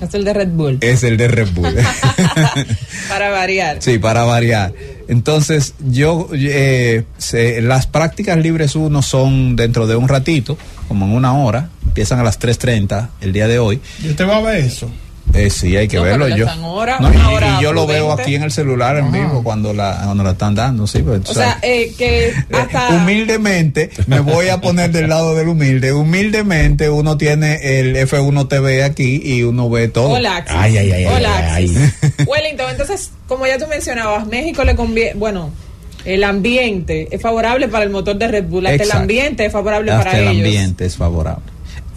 Es 0.00 0.12
el 0.14 0.24
de 0.24 0.32
Red 0.32 0.48
Bull. 0.48 0.78
es 0.80 1.04
el 1.04 1.16
de 1.16 1.28
Red 1.28 1.50
Bull. 1.54 1.72
Para 3.08 3.30
variar. 3.30 3.76
Sí, 3.80 3.98
para 3.98 4.24
variar. 4.24 4.72
Entonces, 5.08 5.74
yo, 5.90 6.28
eh, 6.34 7.04
se- 7.16 7.60
las 7.62 7.86
prácticas 7.86 8.36
libres 8.38 8.76
uno 8.76 9.02
son 9.02 9.56
dentro 9.56 9.86
de 9.86 9.96
un 9.96 10.06
ratito, 10.08 10.56
como 10.86 11.06
en 11.06 11.12
una 11.12 11.32
hora, 11.36 11.70
empiezan 11.84 12.20
a 12.20 12.22
las 12.22 12.38
3.30 12.38 13.08
el 13.20 13.32
día 13.32 13.48
de 13.48 13.58
hoy. 13.58 13.80
¿Y 14.04 14.10
usted 14.10 14.28
va 14.28 14.36
a 14.36 14.40
ver 14.42 14.56
eso? 14.64 14.90
Eh, 15.34 15.50
sí, 15.50 15.76
hay 15.76 15.86
que 15.88 15.98
No, 15.98 16.02
verlo 16.04 16.28
yo. 16.28 16.46
hora, 16.64 16.98
No, 17.00 17.12
y, 17.12 17.16
hora 17.34 17.58
y 17.58 17.62
yo 17.62 17.72
lo 17.72 17.86
veo 17.86 18.12
aquí 18.12 18.34
en 18.34 18.42
el 18.42 18.50
celular 18.50 18.96
en 18.96 19.12
vivo 19.12 19.42
cuando 19.44 19.72
la, 19.74 20.00
cuando 20.04 20.24
la 20.24 20.30
están 20.30 20.54
dando, 20.54 20.86
sí. 20.86 21.00
pues, 21.02 21.28
O 21.28 21.34
sea, 21.34 21.58
eh, 21.62 21.92
que 21.96 22.28
Eh, 22.28 22.34
hasta... 22.52 22.88
humildemente 22.90 23.90
me 24.06 24.20
voy 24.20 24.48
a 24.48 24.60
poner 24.60 24.90
del 24.90 25.08
lado 25.08 25.34
del 25.34 25.48
humilde. 25.48 25.92
Humildemente 25.92 26.88
uno 26.90 27.16
tiene 27.18 27.80
el 27.80 27.94
F1 27.96 28.48
TV 28.48 28.82
aquí 28.84 29.20
y 29.22 29.42
uno 29.42 29.68
ve 29.70 29.88
todo. 29.88 30.10
Hola, 30.10 30.38
Axis. 30.38 30.56
Ay, 30.58 30.76
ay, 30.78 30.92
ay, 30.92 31.04
Hola, 31.04 31.54
ay. 31.54 31.66
Wellington, 32.26 32.70
entonces, 32.70 33.10
como 33.26 33.46
ya 33.46 33.58
tú 33.58 33.66
mencionabas, 33.68 34.26
México 34.26 34.64
le 34.64 34.74
conviene, 34.76 35.12
bueno, 35.14 35.50
el 36.04 36.24
ambiente 36.24 37.08
es 37.10 37.20
favorable 37.20 37.68
para 37.68 37.84
el 37.84 37.90
motor 37.90 38.16
de 38.16 38.28
Red 38.28 38.44
Bull, 38.44 38.66
hasta 38.66 38.74
el 38.76 38.80
Exacto. 38.80 39.02
ambiente 39.02 39.44
es 39.46 39.52
favorable 39.52 39.90
Hasta 39.92 40.04
para 40.04 40.18
el 40.18 40.28
ellos. 40.28 40.36
ambiente 40.46 40.86
es 40.86 40.96
favorable. 40.96 41.42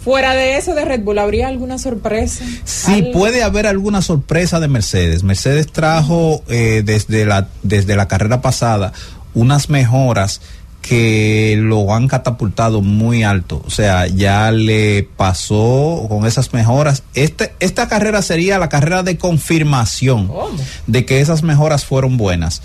Fuera 0.04 0.34
de 0.34 0.56
eso 0.56 0.74
de 0.74 0.84
Red 0.84 1.02
Bull, 1.02 1.18
¿habría 1.18 1.48
alguna 1.48 1.78
sorpresa? 1.78 2.44
Sí, 2.64 2.92
¿Algo? 2.92 3.12
puede 3.12 3.42
haber 3.42 3.66
alguna 3.66 4.02
sorpresa 4.02 4.58
de 4.58 4.68
Mercedes. 4.68 5.22
Mercedes 5.22 5.70
trajo 5.70 6.42
eh, 6.48 6.82
desde, 6.84 7.24
la, 7.24 7.48
desde 7.62 7.94
la 7.94 8.08
carrera 8.08 8.40
pasada 8.40 8.92
unas 9.34 9.70
mejoras 9.70 10.40
que 10.82 11.56
lo 11.58 11.94
han 11.94 12.08
catapultado 12.08 12.82
muy 12.82 13.22
alto. 13.22 13.62
O 13.64 13.70
sea, 13.70 14.08
ya 14.08 14.50
le 14.50 15.08
pasó 15.16 16.06
con 16.08 16.26
esas 16.26 16.52
mejoras. 16.52 17.04
Este, 17.14 17.54
esta 17.60 17.88
carrera 17.88 18.20
sería 18.20 18.58
la 18.58 18.68
carrera 18.68 19.02
de 19.04 19.16
confirmación 19.16 20.30
de 20.88 21.06
que 21.06 21.20
esas 21.20 21.44
mejoras 21.44 21.84
fueron 21.84 22.16
buenas. 22.16 22.62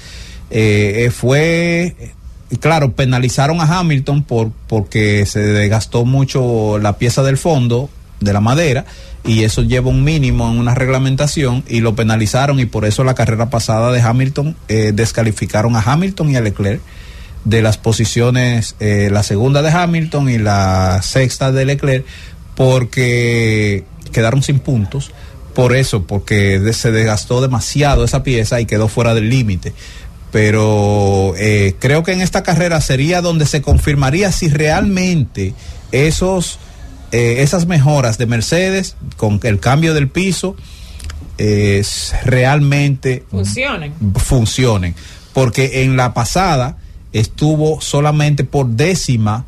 Eh, 0.49 1.05
eh, 1.05 1.11
fue, 1.11 2.15
claro, 2.59 2.93
penalizaron 2.93 3.59
a 3.61 3.79
Hamilton 3.79 4.23
por, 4.23 4.51
porque 4.67 5.25
se 5.25 5.39
desgastó 5.39 6.05
mucho 6.05 6.77
la 6.79 6.97
pieza 6.97 7.23
del 7.23 7.37
fondo 7.37 7.89
de 8.19 8.33
la 8.33 8.41
madera 8.41 8.85
y 9.25 9.43
eso 9.43 9.61
lleva 9.61 9.89
un 9.89 10.03
mínimo 10.03 10.49
en 10.49 10.57
una 10.57 10.73
reglamentación 10.73 11.63
y 11.67 11.81
lo 11.81 11.95
penalizaron 11.95 12.59
y 12.59 12.65
por 12.65 12.85
eso 12.85 13.03
la 13.03 13.13
carrera 13.13 13.49
pasada 13.49 13.91
de 13.91 14.01
Hamilton 14.01 14.55
eh, 14.69 14.91
descalificaron 14.93 15.75
a 15.75 15.81
Hamilton 15.81 16.31
y 16.31 16.35
a 16.37 16.41
Leclerc 16.41 16.81
de 17.43 17.61
las 17.61 17.77
posiciones, 17.77 18.75
eh, 18.79 19.09
la 19.11 19.23
segunda 19.23 19.61
de 19.61 19.69
Hamilton 19.69 20.29
y 20.29 20.37
la 20.37 21.01
sexta 21.01 21.51
de 21.51 21.65
Leclerc, 21.65 22.05
porque 22.55 23.85
quedaron 24.11 24.43
sin 24.43 24.59
puntos. 24.59 25.11
Por 25.53 25.75
eso, 25.75 26.03
porque 26.03 26.61
se 26.73 26.91
desgastó 26.91 27.41
demasiado 27.41 28.03
esa 28.03 28.21
pieza 28.21 28.59
y 28.61 28.65
quedó 28.65 28.89
fuera 28.89 29.15
del 29.15 29.29
límite. 29.29 29.73
Pero 30.31 31.33
eh, 31.37 31.75
creo 31.79 32.03
que 32.03 32.11
en 32.11 32.21
esta 32.21 32.43
carrera 32.43 32.81
sería 32.81 33.21
donde 33.21 33.45
se 33.45 33.61
confirmaría 33.61 34.31
si 34.31 34.49
realmente 34.49 35.53
esos, 35.91 36.59
eh, 37.11 37.37
esas 37.39 37.65
mejoras 37.65 38.17
de 38.17 38.25
Mercedes 38.25 38.95
con 39.15 39.39
el 39.43 39.59
cambio 39.59 39.93
del 39.93 40.09
piso 40.09 40.55
realmente 42.25 43.23
funcionen. 43.29 43.93
funcionen. 44.15 44.95
Porque 45.33 45.83
en 45.83 45.95
la 45.95 46.13
pasada 46.13 46.77
estuvo 47.13 47.79
solamente 47.79 48.43
por 48.43 48.67
décima, 48.67 49.45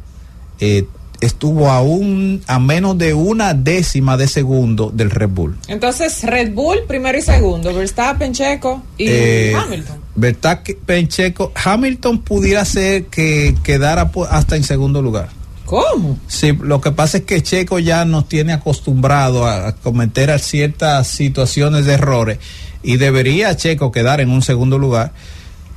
estuvo 1.22 1.70
aún 1.70 2.42
a 2.48 2.60
menos 2.60 2.98
de 2.98 3.14
una 3.14 3.54
décima 3.54 4.18
de 4.18 4.28
segundo 4.28 4.92
del 4.94 5.10
Red 5.12 5.30
Bull. 5.30 5.58
Entonces, 5.68 6.24
Red 6.24 6.54
Bull 6.54 6.80
primero 6.88 7.18
y 7.18 7.22
segundo, 7.22 7.74
Verstappen, 7.74 8.34
Checo 8.34 8.82
y 8.98 9.06
Eh, 9.08 9.54
Hamilton. 9.56 9.98
Verstappen, 10.16 11.08
Checo, 11.08 11.52
Hamilton 11.64 12.20
pudiera 12.20 12.64
ser 12.66 13.06
que 13.06 13.56
quedara 13.64 14.12
hasta 14.30 14.56
en 14.56 14.64
segundo 14.64 15.02
lugar. 15.02 15.30
¿Cómo? 15.66 16.18
Sí, 16.28 16.52
lo 16.60 16.82
que 16.82 16.92
pasa 16.92 17.20
es 17.20 17.24
que 17.26 17.44
Checo 17.44 17.78
ya 17.78 18.04
nos 18.04 18.28
tiene 18.28 18.54
acostumbrado 18.54 19.46
a, 19.46 19.68
a 19.68 19.76
cometer 19.76 20.38
ciertas 20.40 21.08
situaciones 21.08 21.86
de 21.86 21.94
errores 21.94 22.40
y 22.82 22.98
debería 22.98 23.56
Checo 23.56 23.92
quedar 23.92 24.20
en 24.20 24.32
un 24.32 24.42
segundo 24.42 24.78
lugar. 24.80 25.12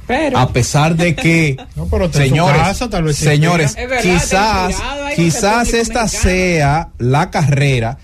Pero 0.06 0.38
a 0.38 0.52
pesar 0.52 0.96
de 0.96 1.14
que 1.14 1.56
No, 1.76 1.86
pero 1.86 2.12
señores, 2.12 2.60
casa, 2.60 2.90
tal 2.90 3.04
vez 3.04 3.16
se 3.16 3.24
señores, 3.26 3.74
verdad, 3.76 4.00
quizás, 4.02 4.74
cuidado 4.74 5.06
quizás 5.16 5.74
esta 5.74 6.08
sea 6.08 6.90
la 6.98 7.30
carrera 7.30 7.98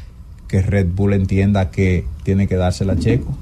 que 0.47 0.63
Red 0.63 0.87
Bull 0.89 1.13
entienda 1.13 1.71
que 1.71 2.07
tiene 2.23 2.49
que 2.49 2.57
dársela 2.57 2.95
a 2.95 2.99
Checo. 2.99 3.37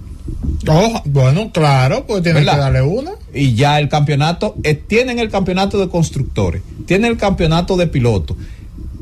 Oh, 0.68 1.02
bueno, 1.04 1.52
claro, 1.52 2.04
pues 2.06 2.22
tiene 2.22 2.40
¿Verdad? 2.40 2.54
que 2.54 2.60
darle 2.60 2.82
una. 2.82 3.12
Y 3.32 3.54
ya 3.54 3.78
el 3.78 3.88
campeonato, 3.88 4.56
eh, 4.64 4.74
tienen 4.74 5.18
el 5.20 5.30
campeonato 5.30 5.78
de 5.78 5.88
constructores, 5.88 6.62
tienen 6.86 7.12
el 7.12 7.16
campeonato 7.16 7.76
de 7.76 7.86
pilotos. 7.86 8.36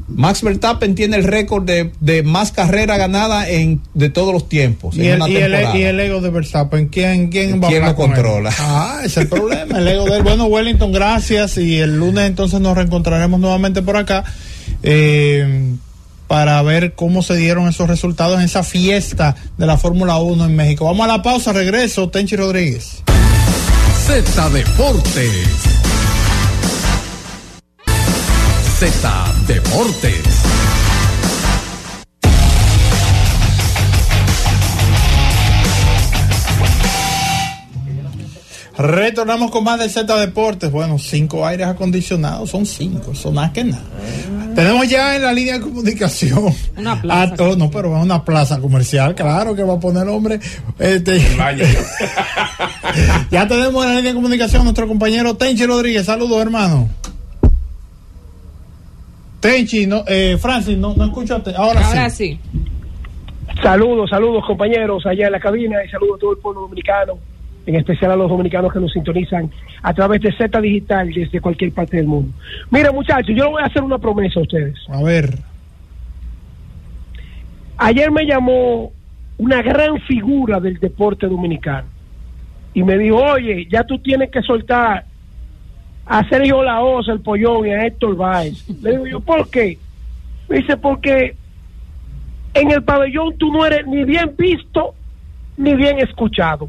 Max 0.07 0.43
Verstappen 0.43 0.95
tiene 0.95 1.17
el 1.17 1.25
récord 1.25 1.65
de, 1.65 1.91
de 2.01 2.23
más 2.23 2.53
carreras 2.53 2.99
ganadas 2.99 3.49
en, 3.49 3.81
de 3.95 4.11
todos 4.11 4.33
los 4.35 4.49
tiempos. 4.49 4.97
Y 4.97 5.07
en 5.07 5.07
el, 5.07 5.15
una 5.23 5.29
y, 5.29 5.37
el, 5.37 5.43
temporada. 5.53 5.79
y 5.79 5.83
el 5.83 6.01
ego 6.01 6.21
de 6.21 6.31
Verstappen, 6.31 6.89
¿quién, 6.89 7.29
quién 7.29 7.63
va 7.63 7.69
¿Quién 7.69 7.83
a 7.83 7.87
lo 7.87 7.91
él? 7.93 7.97
controla? 7.97 8.55
Ah, 8.59 8.99
ese 8.99 9.07
es 9.07 9.17
el 9.19 9.29
problema, 9.29 9.79
el 9.79 9.89
ego 9.89 10.05
de 10.05 10.17
él. 10.19 10.23
Bueno, 10.23 10.45
Wellington, 10.47 10.93
gracias. 10.93 11.57
Y 11.57 11.79
el 11.79 11.97
lunes 11.99 12.27
entonces 12.27 12.61
nos 12.61 12.77
reencontraremos 12.77 13.41
nuevamente 13.41 13.81
por 13.83 13.97
acá 13.97 14.25
eh, 14.83 15.73
para 16.27 16.61
ver 16.63 16.95
cómo 16.95 17.23
se 17.23 17.37
dieron 17.37 17.67
esos 17.69 17.89
resultados 17.89 18.39
en 18.39 18.45
esa 18.45 18.63
fiesta 18.63 19.35
de 19.57 19.67
la 19.67 19.79
Fórmula 19.79 20.19
1 20.19 20.45
en 20.45 20.55
México. 20.57 20.85
Vamos 20.85 21.05
a 21.05 21.09
la 21.17 21.23
pausa, 21.23 21.53
regreso, 21.53 22.11
Tenchi 22.11 22.37
Rodríguez. 22.37 23.03
Z 24.07 24.51
Deportes. 24.51 25.31
Z 28.85 29.11
Deportes. 29.47 30.22
Retornamos 38.76 39.51
con 39.51 39.64
más 39.64 39.80
de 39.80 39.89
Z 39.89 40.14
Deportes. 40.18 40.70
Bueno, 40.70 40.99
cinco 40.99 41.47
aires 41.47 41.66
acondicionados, 41.66 42.51
son 42.51 42.66
cinco, 42.66 43.12
eso 43.12 43.32
nada 43.32 43.55
que 43.55 43.64
nada. 43.64 43.82
Tenemos 44.55 44.87
ya 44.87 45.16
en 45.16 45.22
la 45.22 45.32
línea 45.32 45.55
de 45.55 45.61
comunicación. 45.61 46.55
Una 46.76 47.01
plaza. 47.01 47.37
Oh, 47.39 47.57
no, 47.57 47.70
pero 47.70 47.97
es 47.97 48.03
una 48.03 48.22
plaza 48.22 48.61
comercial, 48.61 49.14
claro 49.14 49.55
que 49.55 49.62
va 49.62 49.74
a 49.74 49.80
poner 49.80 50.07
hombre. 50.09 50.41
Este, 50.78 51.18
ya 53.30 53.49
tenemos 53.49 53.82
en 53.82 53.91
la 53.91 53.97
línea 53.97 54.11
de 54.11 54.14
comunicación 54.14 54.61
a 54.61 54.64
nuestro 54.64 54.87
compañero 54.87 55.35
Tenchi 55.39 55.64
Rodríguez. 55.64 56.05
Saludos, 56.05 56.43
hermano. 56.43 56.91
Tenchi, 59.45 59.87
no, 59.87 60.05
eh, 60.09 60.39
Francis, 60.41 60.79
no, 60.79 60.95
no 60.95 61.05
escucho. 61.05 61.37
a 61.37 61.43
Te- 61.43 61.55
Ahora, 61.55 61.87
Ahora 61.87 62.09
sí. 62.09 62.41
sí. 62.41 62.61
Saludos, 63.63 64.09
saludos 64.09 64.43
compañeros 64.47 65.05
allá 65.05 65.27
en 65.27 65.33
la 65.33 65.39
cabina 65.41 65.85
y 65.85 65.89
saludos 65.91 66.17
a 66.17 66.21
todo 66.21 66.33
el 66.33 66.39
pueblo 66.39 66.63
dominicano, 66.63 67.13
en 67.67 67.75
especial 67.77 68.13
a 68.13 68.17
los 68.17 68.31
dominicanos 68.31 68.73
que 68.73 68.81
nos 68.81 68.91
sintonizan 68.93 69.51
a 69.83 69.93
través 69.93 70.23
de 70.23 70.33
Z 70.33 70.61
Digital 70.63 71.11
desde 71.13 71.41
cualquier 71.43 71.73
parte 71.73 71.99
del 71.99 72.07
mundo. 72.07 72.33
Mira 72.71 72.91
muchachos, 72.91 73.37
yo 73.37 73.51
voy 73.51 73.63
a 73.63 73.67
hacer 73.67 73.83
una 73.83 73.99
promesa 73.99 74.41
a 74.41 74.45
ustedes. 74.45 74.77
A 74.89 75.03
ver. 75.03 75.37
Ayer 77.77 78.11
me 78.11 78.25
llamó 78.25 78.93
una 79.37 79.61
gran 79.63 80.01
figura 80.01 80.59
del 80.59 80.79
deporte 80.79 81.27
dominicano 81.27 81.89
y 82.73 82.83
me 82.83 82.97
dijo, 82.97 83.17
oye, 83.17 83.67
ya 83.71 83.85
tú 83.85 83.99
tienes 83.99 84.31
que 84.31 84.41
soltar 84.43 85.05
a 86.07 86.29
Sergio 86.29 86.63
Laoz, 86.63 87.09
el 87.09 87.21
Pollón 87.21 87.67
y 87.67 87.71
a 87.71 87.87
Héctor 87.87 88.17
Báez. 88.17 88.69
Le 88.83 88.91
digo 88.93 89.07
yo, 89.07 89.21
¿por 89.21 89.49
qué? 89.51 89.79
Me 90.49 90.59
dice, 90.59 90.77
porque 90.77 91.35
en 92.53 92.71
el 92.71 92.83
pabellón 92.83 93.37
tú 93.39 93.51
no 93.53 93.65
eres 93.65 93.87
ni 93.87 94.05
bien 94.05 94.35
visto 94.37 94.95
ni 95.57 95.75
bien 95.75 95.99
escuchado. 95.99 96.69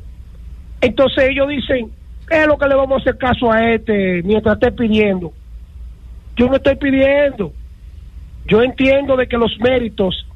Entonces 0.82 1.30
ellos 1.30 1.48
dicen, 1.48 1.92
¿qué 2.28 2.42
es 2.42 2.48
lo 2.48 2.58
que 2.58 2.68
le 2.68 2.76
vamos 2.76 3.00
a 3.00 3.02
hacer 3.02 3.18
caso 3.18 3.52
a 3.52 3.74
este 3.74 4.22
mientras 4.24 4.56
esté 4.56 4.72
pidiendo? 4.72 5.34
Yo 6.36 6.48
no 6.48 6.56
estoy 6.56 6.76
pidiendo. 6.76 7.54
Yo 8.48 8.62
entiendo 8.62 9.16
de 9.16 9.28
que 9.28 9.38
los 9.38 9.58
méritos 9.60 10.28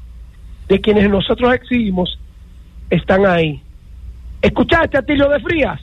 de 0.68 0.80
quienes 0.80 1.08
nosotros 1.08 1.54
exhibimos 1.54 2.18
están 2.90 3.26
ahí. 3.26 3.62
¿Escuchaste 4.42 4.98
a 4.98 5.02
Tilio 5.02 5.28
de 5.28 5.40
Frías? 5.40 5.80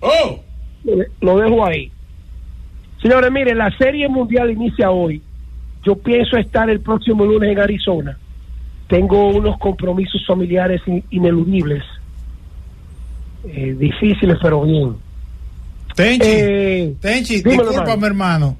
¡Oh! 0.00 0.40
Lo 1.20 1.38
dejo 1.38 1.64
ahí. 1.64 1.90
Señores, 3.02 3.30
miren, 3.32 3.58
la 3.58 3.70
serie 3.76 4.08
mundial 4.08 4.50
inicia 4.50 4.90
hoy. 4.90 5.20
Yo 5.84 5.96
pienso 5.96 6.36
estar 6.36 6.70
el 6.70 6.80
próximo 6.80 7.24
lunes 7.24 7.50
en 7.50 7.58
Arizona. 7.58 8.16
Tengo 8.86 9.28
unos 9.30 9.58
compromisos 9.58 10.24
familiares 10.26 10.80
in- 10.86 11.02
ineludibles. 11.10 11.82
Eh, 13.44 13.74
difíciles, 13.78 14.38
pero 14.40 14.62
bien. 14.62 14.94
Tenchi, 15.96 16.28
Eh, 16.28 16.94
Tenchi, 17.00 17.42
dímelo, 17.42 17.70
discúlpame, 17.70 18.06
hermano. 18.06 18.56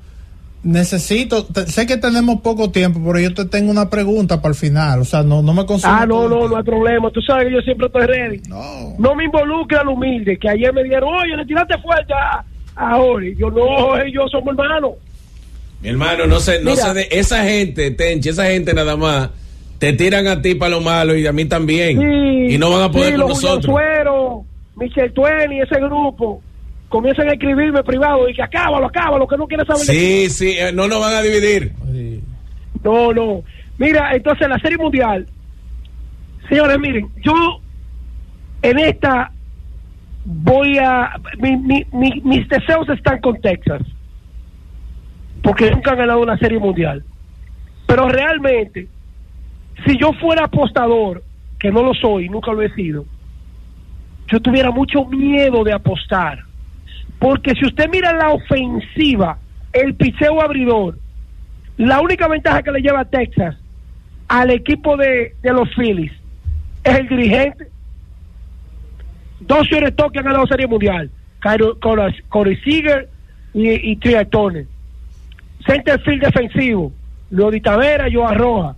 Necesito, 0.65 1.45
te- 1.47 1.67
sé 1.67 1.87
que 1.87 1.97
tenemos 1.97 2.41
poco 2.41 2.71
tiempo, 2.71 3.01
pero 3.05 3.19
yo 3.19 3.35
te 3.35 3.45
tengo 3.47 3.71
una 3.71 3.91
pregunta 3.91 4.41
para 4.41 4.51
el 4.51 4.55
final. 4.59 5.01
O 5.01 5.05
sea, 5.05 5.23
no, 5.23 5.43
no 5.43 5.53
me 5.55 5.65
consumo. 5.67 5.93
Ah, 5.97 6.07
no, 6.07 6.29
no, 6.29 6.49
no 6.49 6.57
hay 6.57 6.63
problema. 6.63 7.11
Tú 7.11 7.21
sabes 7.23 7.47
que 7.47 7.53
yo 7.55 7.61
siempre 7.61 7.87
estoy 7.87 8.07
ready. 8.07 8.41
No. 8.49 8.95
No 8.99 9.15
me 9.15 9.25
involucre 9.25 9.79
al 9.79 9.89
humilde, 9.89 10.37
que 10.39 10.49
ayer 10.49 10.73
me 10.73 10.83
dijeron, 10.85 11.11
oye, 11.15 11.37
le 11.37 11.45
tiraste 11.47 11.79
fuerte 11.79 12.13
a, 12.15 12.45
a 12.77 12.97
Ori. 12.99 13.35
Yo 13.37 13.51
no, 13.51 14.05
y 14.05 14.13
yo 14.13 14.27
somos 14.29 14.57
hermanos. 14.59 14.93
Mi 15.81 15.89
hermano, 15.89 16.27
no 16.27 16.39
sé, 16.39 16.61
no 16.63 16.71
Mira. 16.71 16.83
sé 16.83 16.95
de 16.95 17.09
esa 17.11 17.45
gente, 17.45 17.91
Tenchi, 17.91 18.29
esa 18.29 18.47
gente 18.47 18.73
nada 18.73 18.97
más 18.97 19.31
te 19.79 19.93
tiran 19.95 20.29
a 20.29 20.41
ti 20.41 20.55
para 20.55 20.71
lo 20.71 20.81
malo 20.81 21.17
y 21.17 21.27
a 21.27 21.33
mí 21.33 21.45
también. 21.47 21.99
Sí, 21.99 22.55
y 22.55 22.59
no 22.59 22.71
van 22.71 22.83
a 22.83 22.93
poder 22.93 23.15
sí, 23.15 23.19
con 23.19 23.21
los 23.21 23.43
nosotros. 23.43 23.65
Suero, 23.65 24.45
Michel 24.77 25.13
Twain 25.13 25.53
y 25.53 25.61
ese 25.61 25.81
grupo 25.81 26.41
comienzan 26.89 27.29
a 27.29 27.33
escribirme 27.33 27.83
privado 27.83 28.29
y 28.29 28.35
que 28.35 28.43
acábalo, 28.43 28.87
acábalo, 28.87 29.27
que 29.27 29.37
no 29.37 29.47
quiere 29.49 29.65
saber 29.65 29.83
Sí, 29.83 30.31
sí, 30.31 30.53
eh, 30.57 30.71
no 30.73 30.87
nos 30.87 31.01
van 31.01 31.15
a 31.15 31.23
dividir. 31.23 31.73
Sí. 31.91 32.21
No, 32.85 33.13
no. 33.13 33.43
Mira, 33.79 34.15
entonces 34.15 34.49
la 34.49 34.59
Serie 34.61 34.79
Mundial, 34.79 35.27
señores, 36.49 36.79
miren, 36.79 37.09
yo 37.25 37.35
en 38.63 38.79
esta 38.79 39.33
voy 40.25 40.79
a... 40.79 41.13
mi- 41.39 41.57
mi- 41.57 41.87
mi- 41.93 42.21
mis 42.25 42.49
deseos 42.49 42.89
están 42.89 43.21
con 43.21 43.41
Texas, 43.41 43.83
porque 45.43 45.71
nunca 45.71 45.93
han 45.93 45.99
ganado 45.99 46.21
una 46.21 46.39
Serie 46.39 46.59
Mundial. 46.59 47.05
Pero 47.87 48.09
realmente, 48.09 48.89
si 49.87 49.99
yo 49.99 50.13
fuera 50.15 50.45
apostador, 50.45 51.23
que 51.59 51.71
no 51.71 51.83
lo 51.83 51.95
soy, 51.95 52.29
nunca 52.29 52.53
lo 52.53 52.63
he 52.63 52.73
sido, 52.75 53.05
yo 54.29 54.41
tuviera 54.41 54.71
mucho 54.71 55.05
miedo 55.07 55.65
de 55.65 55.73
apostar. 55.73 56.41
Porque 57.19 57.53
si 57.55 57.67
usted 57.67 57.89
mira 57.91 58.13
la 58.13 58.31
ofensiva 58.31 59.39
el 59.73 59.95
picheo 59.95 60.41
abridor. 60.41 60.99
La 61.77 62.01
única 62.01 62.29
ventaja 62.29 62.63
que 62.63 62.71
le 62.71 62.81
lleva 62.81 63.05
Texas 63.05 63.57
al 64.29 64.51
equipo 64.51 64.97
de, 64.97 65.35
de 65.43 65.53
los 65.53 65.69
Phillies 65.75 66.13
es 66.85 66.99
el 66.99 67.09
dirigente. 67.09 67.69
Dos 69.47 69.67
señores 69.69 69.95
que 70.13 70.19
han 70.19 70.25
ganado 70.25 70.47
Serie 70.47 70.67
Mundial. 70.67 71.11
Corey 72.29 72.57
Seager 72.63 73.09
y, 73.55 73.91
y 73.93 73.97
Tria 73.97 74.25
Turner. 74.25 74.67
Centerfield 75.67 76.23
defensivo. 76.25 76.93
Lodi 77.31 77.61
Tavera, 77.61 78.07
Joa 78.13 78.35
Roja. 78.35 78.77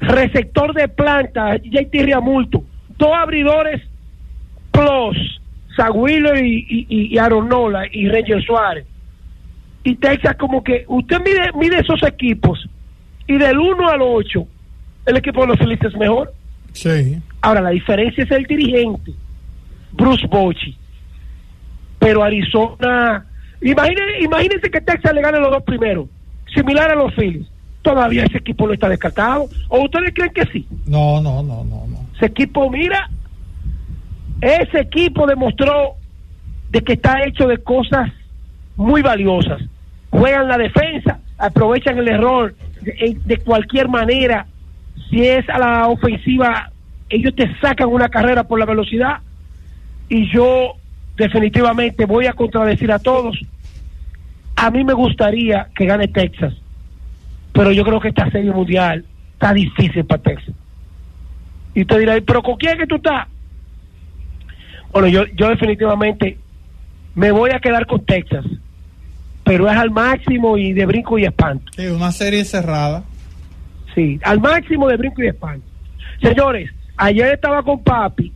Receptor 0.00 0.74
de 0.74 0.88
planta, 0.88 1.56
JT 1.56 1.92
Riamulto. 2.04 2.64
Dos 2.96 3.12
abridores 3.14 3.82
plus. 4.72 5.16
Wheeler 5.92 6.44
y, 6.44 6.56
y, 6.68 6.86
y- 6.88 7.14
y 7.14 7.18
Aaron 7.18 7.48
Nola 7.48 7.84
y 7.92 8.08
Ranger 8.08 8.42
Suárez. 8.42 8.84
Y 9.84 9.94
Texas 9.94 10.34
como 10.36 10.64
que 10.64 10.84
usted 10.88 11.18
mide, 11.24 11.52
mide 11.54 11.78
esos 11.80 12.02
equipos 12.02 12.68
y 13.28 13.38
del 13.38 13.58
1 13.58 13.88
al 13.88 14.00
8 14.02 14.44
el 15.06 15.16
equipo 15.16 15.42
de 15.42 15.46
los 15.46 15.58
Phillies 15.58 15.80
es 15.84 15.94
mejor. 15.96 16.32
Sí. 16.72 17.18
Ahora, 17.42 17.60
la 17.60 17.70
diferencia 17.70 18.24
es 18.24 18.30
el 18.32 18.44
dirigente, 18.44 19.12
Bruce 19.92 20.26
Bochy. 20.26 20.76
Pero 21.98 22.22
Arizona, 22.22 23.26
imagínense, 23.60 24.22
imagínense 24.22 24.70
que 24.70 24.80
Texas 24.80 25.12
le 25.12 25.20
gane 25.20 25.40
los 25.40 25.50
dos 25.50 25.62
primeros, 25.64 26.08
similar 26.54 26.90
a 26.92 26.94
los 26.94 27.14
Phillies. 27.14 27.46
Todavía 27.82 28.24
ese 28.24 28.38
equipo 28.38 28.66
no 28.66 28.72
está 28.72 28.88
descartado. 28.88 29.48
¿O 29.68 29.82
ustedes 29.82 30.12
creen 30.14 30.32
que 30.32 30.46
sí? 30.52 30.66
No, 30.86 31.20
no, 31.20 31.42
no, 31.42 31.64
no, 31.64 31.86
no. 31.86 32.06
Ese 32.16 32.26
equipo, 32.26 32.70
mira, 32.70 33.08
ese 34.40 34.80
equipo 34.80 35.26
demostró 35.26 35.94
de 36.70 36.82
que 36.82 36.94
está 36.94 37.24
hecho 37.24 37.46
de 37.46 37.58
cosas 37.58 38.10
muy 38.76 39.02
valiosas. 39.02 39.62
Juegan 40.10 40.48
la 40.48 40.58
defensa, 40.58 41.20
aprovechan 41.38 41.98
el 41.98 42.08
error 42.08 42.54
de, 42.82 43.16
de 43.24 43.36
cualquier 43.38 43.88
manera. 43.88 44.46
Si 45.08 45.26
es 45.26 45.48
a 45.48 45.58
la 45.58 45.86
ofensiva, 45.88 46.70
ellos 47.08 47.34
te 47.34 47.48
sacan 47.60 47.88
una 47.88 48.08
carrera 48.08 48.44
por 48.44 48.58
la 48.58 48.66
velocidad. 48.66 49.18
Y 50.08 50.32
yo 50.32 50.74
definitivamente 51.16 52.06
voy 52.06 52.26
a 52.26 52.32
contradecir 52.32 52.90
a 52.92 52.98
todos. 52.98 53.38
A 54.56 54.70
mí 54.70 54.84
me 54.84 54.94
gustaría 54.94 55.68
que 55.76 55.84
gane 55.84 56.08
Texas, 56.08 56.54
pero 57.52 57.72
yo 57.72 57.84
creo 57.84 58.00
que 58.00 58.08
esta 58.08 58.30
serie 58.30 58.52
mundial 58.52 59.04
está 59.34 59.52
difícil 59.52 60.04
para 60.04 60.22
Texas. 60.22 60.54
Y 61.74 61.82
usted 61.82 61.98
dirá, 61.98 62.16
¿pero 62.26 62.42
con 62.42 62.56
quién 62.56 62.72
es 62.72 62.78
que 62.78 62.86
tú 62.86 62.96
estás? 62.96 63.28
Bueno, 64.92 65.08
yo, 65.08 65.26
yo 65.36 65.48
definitivamente 65.48 66.38
me 67.14 67.30
voy 67.30 67.50
a 67.50 67.60
quedar 67.60 67.86
con 67.86 68.04
Texas, 68.04 68.44
pero 69.44 69.68
es 69.70 69.76
al 69.76 69.90
máximo 69.90 70.56
y 70.56 70.72
de 70.72 70.86
brinco 70.86 71.18
y 71.18 71.24
espanto. 71.24 71.70
Sí, 71.76 71.86
una 71.86 72.10
serie 72.10 72.44
cerrada. 72.44 73.04
Sí, 73.94 74.18
al 74.22 74.40
máximo 74.40 74.88
de 74.88 74.96
brinco 74.96 75.22
y 75.22 75.28
espanto. 75.28 75.66
Señores, 76.22 76.70
ayer 76.96 77.34
estaba 77.34 77.62
con 77.62 77.82
papi 77.82 78.32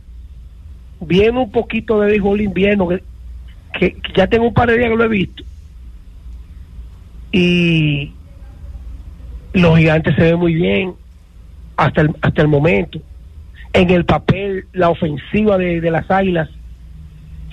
viendo 1.05 1.41
un 1.41 1.51
poquito 1.51 1.99
de 1.99 2.07
béisbol 2.07 2.41
invierno, 2.41 2.89
que, 3.73 3.97
ya 4.15 4.27
tengo 4.27 4.47
un 4.47 4.53
par 4.53 4.69
de 4.69 4.77
días 4.77 4.89
que 4.89 4.95
lo 4.95 5.03
he 5.03 5.09
visto. 5.09 5.43
Y 7.31 8.11
los 9.53 9.77
gigantes 9.77 10.15
se 10.15 10.23
ven 10.23 10.39
muy 10.39 10.53
bien 10.53 10.93
hasta 11.77 12.01
el, 12.01 12.15
hasta 12.21 12.41
el 12.41 12.47
momento. 12.47 12.99
En 13.73 13.89
el 13.89 14.05
papel, 14.05 14.67
la 14.73 14.89
ofensiva 14.89 15.57
de, 15.57 15.81
de 15.81 15.91
las 15.91 16.09
águilas 16.11 16.49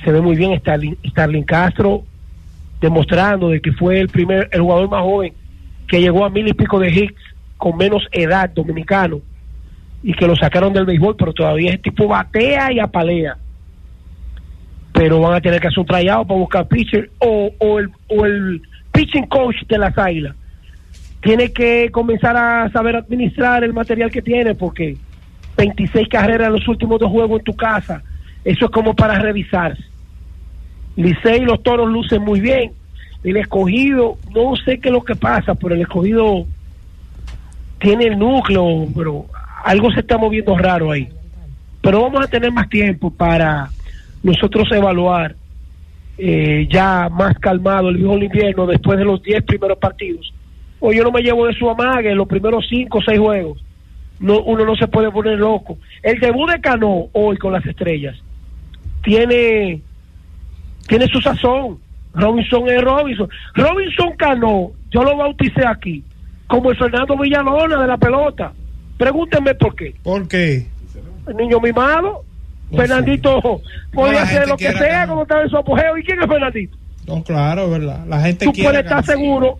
se 0.05 0.13
ve 0.13 0.21
muy 0.21 0.37
bien. 0.37 0.61
Starling 0.61 1.45
Castro 1.45 2.05
demostrando 2.81 3.51
de 3.51 3.61
que 3.61 3.73
fue 3.73 4.01
el 4.01 4.09
primer, 4.09 4.49
el 4.53 4.63
jugador 4.63 4.89
más 4.89 5.03
joven 5.03 5.35
que 5.87 6.01
llegó 6.01 6.25
a 6.25 6.31
mil 6.31 6.49
y 6.49 6.55
pico 6.55 6.79
de 6.79 6.91
hits 6.91 7.21
con 7.59 7.77
menos 7.77 8.07
edad 8.13 8.49
dominicano 8.51 9.21
y 10.03 10.15
que 10.15 10.27
lo 10.27 10.35
sacaron 10.37 10.73
del 10.73 10.87
béisbol, 10.87 11.17
pero 11.17 11.33
todavía 11.33 11.71
ese 11.71 11.79
tipo 11.79 12.09
batea 12.09 12.73
y 12.73 12.79
apalea. 12.79 13.37
Pero 14.93 15.21
van 15.21 15.35
a 15.35 15.41
tener 15.41 15.61
que 15.61 15.69
hacer 15.69 15.81
un 15.81 15.87
tryout 15.87 16.27
para 16.27 16.41
buscar 16.41 16.69
pitcher 16.69 17.11
o, 17.19 17.51
o, 17.59 17.79
el, 17.79 17.91
o 18.09 18.25
el 18.25 18.63
pitching 18.93 19.27
coach 19.27 19.57
de 19.69 19.79
las 19.79 19.97
águilas. 19.97 20.35
Tiene 21.23 21.53
que 21.53 21.91
comenzar 21.91 22.37
a 22.37 22.71
saber 22.71 22.97
administrar 22.97 23.63
el 23.63 23.75
material 23.75 24.11
que 24.11 24.23
tiene 24.23 24.55
porque 24.55 24.97
26 25.57 26.09
carreras 26.09 26.49
en 26.49 26.55
los 26.55 26.69
últimos 26.69 26.99
dos 26.99 27.11
juegos 27.11 27.41
en 27.41 27.45
tu 27.45 27.55
casa, 27.55 28.03
eso 28.45 28.65
es 28.65 28.71
como 28.71 28.95
para 28.95 29.19
revisarse. 29.19 29.83
Licey 30.97 31.43
y 31.43 31.45
los 31.45 31.63
toros 31.63 31.91
lucen 31.91 32.23
muy 32.23 32.41
bien. 32.41 32.73
El 33.23 33.37
escogido, 33.37 34.17
no 34.35 34.57
sé 34.57 34.81
qué 34.81 34.89
es 34.89 34.93
lo 34.93 35.05
que 35.05 35.15
pasa, 35.15 35.55
pero 35.55 35.75
el 35.75 35.83
escogido 35.83 36.47
tiene 37.79 38.07
el 38.07 38.19
núcleo, 38.19 38.87
pero 38.95 39.27
algo 39.65 39.91
se 39.93 40.01
está 40.01 40.19
moviendo 40.19 40.57
raro 40.57 40.91
ahí. 40.91 41.09
Pero 41.81 42.03
vamos 42.03 42.25
a 42.25 42.29
tener 42.29 42.53
más 42.53 42.69
tiempo 42.69 43.11
para 43.11 43.71
nosotros 44.23 44.69
evaluar 44.73 45.35
eh, 46.19 46.69
ya 46.71 47.09
más 47.11 47.39
calmado 47.39 47.89
el 47.89 47.97
viejo 47.97 48.19
invierno 48.19 48.67
después 48.67 48.99
de 48.99 49.05
los 49.05 49.23
10 49.23 49.45
primeros 49.45 49.79
partidos. 49.79 50.33
O 50.79 50.93
yo 50.93 51.03
no 51.05 51.11
me 51.11 51.23
llevo 51.23 51.47
de 51.47 51.55
su 51.55 51.69
amague 51.69 52.15
los 52.15 52.29
primeros 52.29 52.67
5 52.69 52.99
o 52.99 53.03
6 53.03 53.19
juegos. 53.19 53.65
No, 54.19 54.41
uno 54.43 54.67
no 54.67 54.77
se 54.77 54.87
puede 54.89 55.11
poner 55.11 55.39
loco. 55.39 55.79
El 56.03 56.21
debut 56.21 56.51
de 56.51 56.61
Cano 56.61 57.07
hoy 57.13 57.39
con 57.39 57.53
las 57.53 57.65
estrellas 57.65 58.17
tiene 59.03 59.81
tiene 60.87 61.07
su 61.07 61.21
sazón. 61.21 61.79
Robinson 62.13 62.69
es 62.69 62.83
Robinson. 62.83 63.29
Robinson 63.55 64.17
Cano, 64.17 64.73
yo 64.91 65.05
lo 65.05 65.17
bauticé 65.17 65.67
aquí 65.67 66.05
como 66.47 66.71
el 66.71 66.77
Fernando 66.77 67.17
Villalona 67.17 67.81
de 67.81 67.87
la 67.87 67.97
pelota. 67.97 68.53
Pregúntenme 69.01 69.55
por 69.55 69.75
qué. 69.75 69.95
¿Por 70.03 70.29
qué? 70.29 70.67
El 71.27 71.37
niño 71.39 71.59
mimado. 71.59 72.23
Pues 72.69 72.83
Fernandito 72.83 73.63
podía 73.95 74.13
la 74.13 74.23
hacer 74.25 74.47
lo 74.47 74.59
que 74.59 74.71
sea 74.73 75.07
como 75.07 75.23
estaba 75.23 75.43
en 75.43 75.49
su 75.49 75.57
apogeo. 75.57 75.97
¿Y 75.97 76.05
quién 76.05 76.21
es 76.21 76.29
Fernandito? 76.29 76.77
No, 77.07 77.25
claro, 77.25 77.71
verdad. 77.71 78.05
La 78.07 78.21
gente 78.21 78.45
Tú 78.45 78.53
quiere 78.53 78.69
puedes 78.69 78.85
estar 78.85 79.03
seguro 79.07 79.59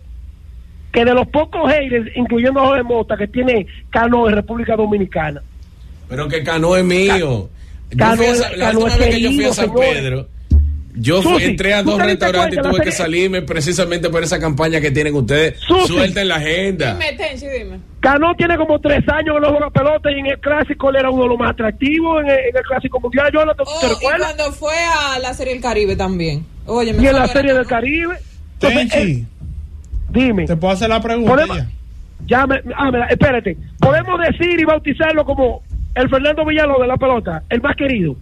que 0.91 1.03
de 1.03 1.13
los 1.15 1.27
pocos 1.29 1.71
haters, 1.71 2.15
incluyendo 2.15 2.59
a 2.59 2.67
Jorge 2.67 2.83
Mota, 2.83 3.17
que 3.17 3.27
tiene 3.27 3.65
Cano 3.89 4.29
en 4.29 4.35
República 4.35 4.75
Dominicana, 4.75 5.41
Pero 6.07 6.27
que 6.27 6.43
Cano 6.43 6.77
es 6.77 6.85
mío. 6.85 7.49
Yo 7.89 7.97
Cano 7.97 8.17
fui 8.17 8.27
a 8.27 8.57
la 8.57 8.67
Cano 8.67 8.79
última 8.81 8.93
es 8.93 8.99
vez 8.99 9.09
que 9.09 9.21
yo 9.21 9.31
fui 9.31 9.45
a 9.45 9.53
San 9.53 9.65
señores. 9.69 9.91
Pedro, 9.91 10.27
yo 10.95 11.21
fui- 11.21 11.33
Susi, 11.33 11.45
entré 11.45 11.73
a 11.73 11.83
¿tú 11.83 11.91
dos 11.91 12.01
restaurantes 12.01 12.59
y 12.59 12.61
tuve 12.61 12.81
que 12.81 12.91
salirme 12.91 13.41
precisamente 13.41 14.09
por 14.09 14.23
esa 14.23 14.39
campaña 14.39 14.79
que 14.81 14.91
tienen 14.91 15.13
ustedes. 15.15 15.59
Susi. 15.59 15.93
Suelten 15.93 16.27
la 16.27 16.35
agenda. 16.35 16.93
Dime, 16.93 17.13
Tenchi, 17.13 17.47
dime. 17.47 17.79
Cano 17.99 18.33
tiene 18.35 18.57
como 18.57 18.79
tres 18.79 19.07
años 19.09 19.35
que 19.35 19.41
no 19.41 19.49
juega 19.51 19.69
pelota 19.69 20.11
y 20.11 20.19
en 20.19 20.25
el 20.27 20.39
clásico 20.39 20.89
él 20.89 20.95
era 20.97 21.09
uno 21.09 21.23
de 21.23 21.29
los 21.29 21.37
más 21.39 21.51
atractivos 21.51 22.21
en 22.23 22.29
el, 22.29 22.39
en 22.39 22.57
el 22.57 22.63
clásico 22.63 22.99
mundial. 22.99 23.29
Yo 23.33 23.45
no 23.45 23.53
te, 23.53 23.63
Oh, 23.65 23.79
te 23.79 23.87
y 23.87 23.95
cuando 24.01 24.51
fue 24.53 24.73
a 24.75 25.19
la 25.19 25.33
Serie 25.33 25.53
del 25.53 25.61
Caribe 25.61 25.95
también. 25.95 26.45
Oye, 26.65 26.93
me 26.93 27.03
Y 27.03 27.07
en 27.07 27.15
la 27.15 27.27
serie 27.27 27.53
del. 27.53 27.65
Caribe. 27.67 28.15
Entonces, 28.53 28.89
Tenchi, 28.91 29.11
eh, 29.21 29.25
dime. 30.11 30.45
¿te 30.45 30.55
puedo 30.55 30.73
hacer 30.73 30.89
la 30.89 31.01
pregunta 31.01 31.45
ya 32.27 32.45
me, 32.45 32.61
ah, 32.77 32.91
me- 32.91 33.05
espérate. 33.09 33.57
Podemos 33.79 34.19
decir 34.21 34.59
y 34.59 34.63
bautizarlo 34.63 35.25
como 35.25 35.63
el 35.95 36.07
Fernando 36.09 36.45
Villalobos 36.45 36.81
de 36.81 36.87
la 36.87 36.97
pelota, 36.97 37.43
el 37.49 37.61
más 37.61 37.75
querido. 37.75 38.15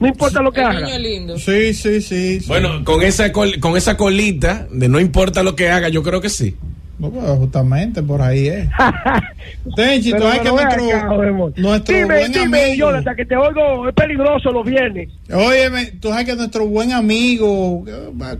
No 0.00 0.06
importa 0.06 0.40
lo 0.42 0.52
que 0.52 0.60
haga. 0.60 0.80
niño 0.80 0.98
lindo. 0.98 1.38
Sí, 1.38 1.74
sí, 1.74 2.00
sí. 2.00 2.40
sí. 2.40 2.46
Bueno, 2.46 2.84
con 2.84 3.02
esa 3.02 3.32
col- 3.32 3.58
con 3.60 3.76
esa 3.76 3.96
colita 3.96 4.66
de 4.70 4.88
no 4.88 5.00
importa 5.00 5.42
lo 5.42 5.56
que 5.56 5.70
haga, 5.70 5.88
yo 5.88 6.02
creo 6.02 6.20
que 6.20 6.28
sí. 6.28 6.54
No, 7.00 7.10
pues, 7.10 7.24
justamente 7.38 8.02
por 8.02 8.20
ahí 8.20 8.48
es. 8.48 8.68
Tenchi, 9.76 10.12
tú 10.12 10.18
sabes 10.22 10.40
que 10.40 10.48
nuestro, 10.48 10.86
acá, 10.96 11.06
nuestro 11.56 11.94
dime, 11.96 12.06
buen 12.18 12.32
dime, 12.32 12.62
amigo. 12.64 12.74
Jonathan, 12.90 13.16
que 13.16 13.24
te 13.24 13.36
oigo, 13.36 13.88
es 13.88 13.94
peligroso 13.94 14.50
los 14.50 14.66
viernes. 14.66 15.08
Óyeme, 15.32 15.86
tú 16.00 16.08
sabes 16.08 16.24
que 16.26 16.34
nuestro 16.34 16.66
buen 16.66 16.92
amigo, 16.92 17.84
eh, 17.86 18.36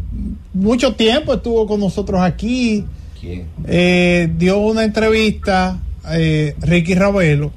mucho 0.54 0.94
tiempo 0.94 1.34
estuvo 1.34 1.66
con 1.68 1.78
nosotros 1.80 2.20
aquí, 2.20 2.84
eh, 3.66 4.28
dio 4.36 4.58
una 4.58 4.82
entrevista, 4.84 5.78
eh, 6.12 6.54
Ricky 6.60 6.94
Ravelo. 6.94 7.52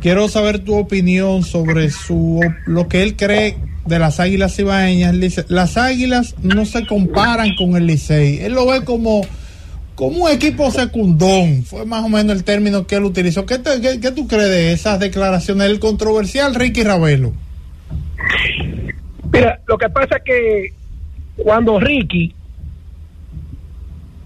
Quiero 0.00 0.28
saber 0.28 0.58
tu 0.60 0.74
opinión 0.76 1.42
sobre 1.42 1.90
su 1.90 2.40
lo 2.66 2.88
que 2.88 3.02
él 3.02 3.16
cree 3.16 3.56
de 3.86 3.98
las 3.98 4.20
águilas 4.20 4.58
ibaeñas. 4.58 5.14
Las 5.48 5.76
águilas 5.76 6.34
no 6.42 6.64
se 6.66 6.86
comparan 6.86 7.54
con 7.56 7.76
el 7.76 7.86
Licey. 7.86 8.38
Él 8.40 8.52
lo 8.54 8.66
ve 8.66 8.84
como, 8.84 9.22
como 9.94 10.24
un 10.24 10.30
equipo 10.30 10.70
secundón. 10.70 11.62
Fue 11.64 11.86
más 11.86 12.04
o 12.04 12.08
menos 12.08 12.36
el 12.36 12.44
término 12.44 12.86
que 12.86 12.96
él 12.96 13.04
utilizó. 13.04 13.46
¿Qué, 13.46 13.58
te- 13.58 13.80
qué- 13.80 14.00
qué 14.00 14.10
tú 14.10 14.26
crees 14.26 14.48
de 14.50 14.72
esas 14.72 15.00
declaraciones 15.00 15.68
del 15.68 15.78
controversial 15.80 16.54
Ricky 16.54 16.82
Ravelo? 16.82 17.32
Mira, 19.32 19.60
lo 19.66 19.78
que 19.78 19.88
pasa 19.88 20.16
es 20.16 20.22
que 20.22 20.72
cuando 21.36 21.80
Ricky 21.80 22.34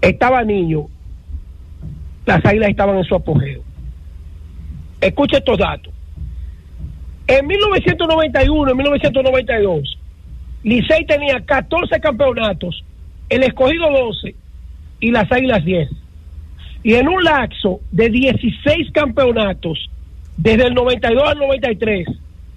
estaba 0.01 0.43
niño, 0.43 0.87
las 2.25 2.45
águilas 2.45 2.69
estaban 2.69 2.97
en 2.97 3.03
su 3.05 3.15
apogeo. 3.15 3.61
Escucha 5.01 5.37
estos 5.37 5.57
datos. 5.57 5.93
En 7.27 7.45
1991, 7.45 8.71
en 8.71 8.77
1992, 8.77 9.99
Licey 10.63 11.05
tenía 11.05 11.39
14 11.45 11.99
campeonatos, 11.99 12.83
el 13.29 13.43
escogido 13.43 13.89
12 13.91 14.35
y 14.99 15.11
las 15.11 15.31
Águilas 15.31 15.63
10. 15.63 15.89
Y 16.83 16.95
en 16.95 17.07
un 17.07 17.23
lapso 17.23 17.81
de 17.91 18.09
16 18.09 18.91
campeonatos, 18.91 19.89
desde 20.37 20.67
el 20.67 20.73
92 20.73 21.23
al 21.29 21.37
93, 21.37 22.07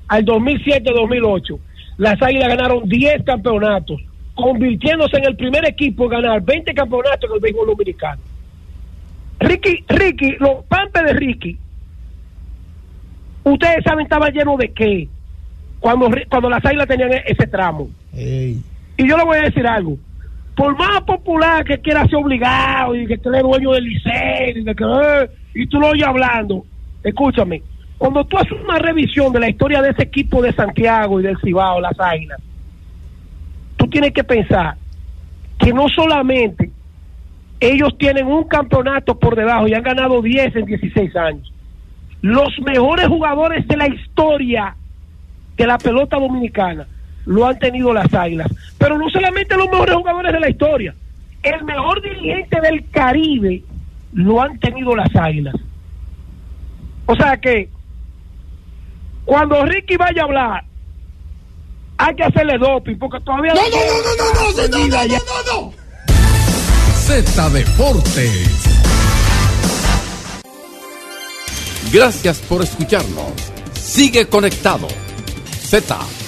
al 0.08 0.24
2007-2008, 0.24 1.58
las 1.98 2.22
Águilas 2.22 2.48
ganaron 2.48 2.88
10 2.88 3.24
campeonatos, 3.24 4.00
convirtiéndose 4.34 5.18
en 5.18 5.26
el 5.26 5.36
primer 5.36 5.68
equipo 5.68 6.04
en 6.04 6.10
ganar 6.10 6.42
20 6.42 6.72
campeonatos 6.74 7.28
en 7.28 7.36
el 7.36 7.40
béisbol 7.40 7.66
dominicano. 7.66 8.20
Ricky, 9.40 9.84
Ricky, 9.88 10.36
los 10.38 10.64
pampes 10.66 11.02
de 11.04 11.12
Ricky, 11.14 11.58
ustedes 13.44 13.84
saben, 13.84 14.04
estaba 14.04 14.30
lleno 14.30 14.56
de 14.56 14.72
qué 14.72 15.08
cuando, 15.82 16.08
cuando 16.30 16.48
las 16.48 16.64
águilas 16.64 16.86
tenían 16.86 17.12
e-, 17.12 17.24
ese 17.26 17.46
tramo. 17.48 17.90
Ey. 18.14 18.62
Y 18.96 19.08
yo 19.08 19.16
le 19.16 19.24
voy 19.24 19.38
a 19.38 19.42
decir 19.42 19.66
algo. 19.66 19.98
Por 20.56 20.78
más 20.78 21.00
popular 21.02 21.64
que 21.64 21.78
quiera 21.78 22.06
ser 22.06 22.16
obligado 22.16 22.94
y 22.94 23.06
que 23.06 23.14
esté 23.14 23.30
dueño 23.30 23.72
del 23.72 23.84
liceo 23.84 24.48
y, 24.54 24.62
de 24.62 24.74
que, 24.74 24.84
eh, 24.84 25.30
y 25.54 25.66
tú 25.66 25.80
lo 25.80 25.88
oyes 25.88 26.06
hablando, 26.06 26.64
escúchame, 27.02 27.62
cuando 27.98 28.24
tú 28.24 28.38
haces 28.38 28.52
una 28.52 28.78
revisión 28.78 29.32
de 29.32 29.40
la 29.40 29.48
historia 29.48 29.82
de 29.82 29.90
ese 29.90 30.04
equipo 30.04 30.40
de 30.40 30.52
Santiago 30.52 31.20
y 31.20 31.24
del 31.24 31.38
Cibao, 31.38 31.80
las 31.80 31.98
Águilas, 31.98 32.40
tú 33.76 33.88
tienes 33.88 34.12
que 34.12 34.22
pensar 34.22 34.76
que 35.58 35.72
no 35.72 35.88
solamente 35.88 36.70
ellos 37.58 37.96
tienen 37.98 38.26
un 38.26 38.44
campeonato 38.44 39.18
por 39.18 39.34
debajo 39.34 39.66
y 39.66 39.74
han 39.74 39.82
ganado 39.82 40.20
10 40.20 40.56
en 40.56 40.64
16 40.66 41.16
años. 41.16 41.52
Los 42.22 42.48
mejores 42.64 43.06
jugadores 43.08 43.66
de 43.68 43.76
la 43.76 43.88
historia 43.88 44.74
de 45.56 45.66
la 45.66 45.76
pelota 45.78 46.18
dominicana 46.18 46.86
lo 47.26 47.46
han 47.46 47.58
tenido 47.58 47.92
las 47.92 48.12
Águilas. 48.14 48.48
Pero 48.78 48.98
no 48.98 49.10
solamente 49.10 49.56
los 49.56 49.68
mejores 49.68 49.94
jugadores 49.94 50.32
de 50.32 50.40
la 50.40 50.50
historia, 50.50 50.94
el 51.42 51.64
mejor 51.64 52.00
dirigente 52.02 52.60
del 52.60 52.88
Caribe 52.90 53.62
lo 54.12 54.40
han 54.40 54.58
tenido 54.58 54.94
las 54.96 55.14
Águilas. 55.14 55.54
O 57.06 57.16
sea 57.16 57.36
que 57.36 57.68
cuando 59.24 59.64
Ricky 59.64 59.96
vaya 59.96 60.22
a 60.22 60.24
hablar, 60.24 60.64
hay 61.98 62.14
que 62.14 62.24
hacerle 62.24 62.58
doping, 62.58 62.96
porque 62.96 63.20
todavía... 63.20 63.54
No, 63.54 63.62
no, 63.62 63.68
no, 63.68 63.78
no, 64.16 64.24
no, 64.34 64.68
no, 64.68 64.68
no, 64.68 64.88
no, 64.88 64.96
no, 64.96 65.08
no, 65.08 65.68
no. 65.68 65.72
Gracias 71.92 72.38
por 72.38 72.62
escucharnos. 72.62 73.32
Sigue 73.74 74.26
conectado. 74.26 74.88
Z 75.60 76.21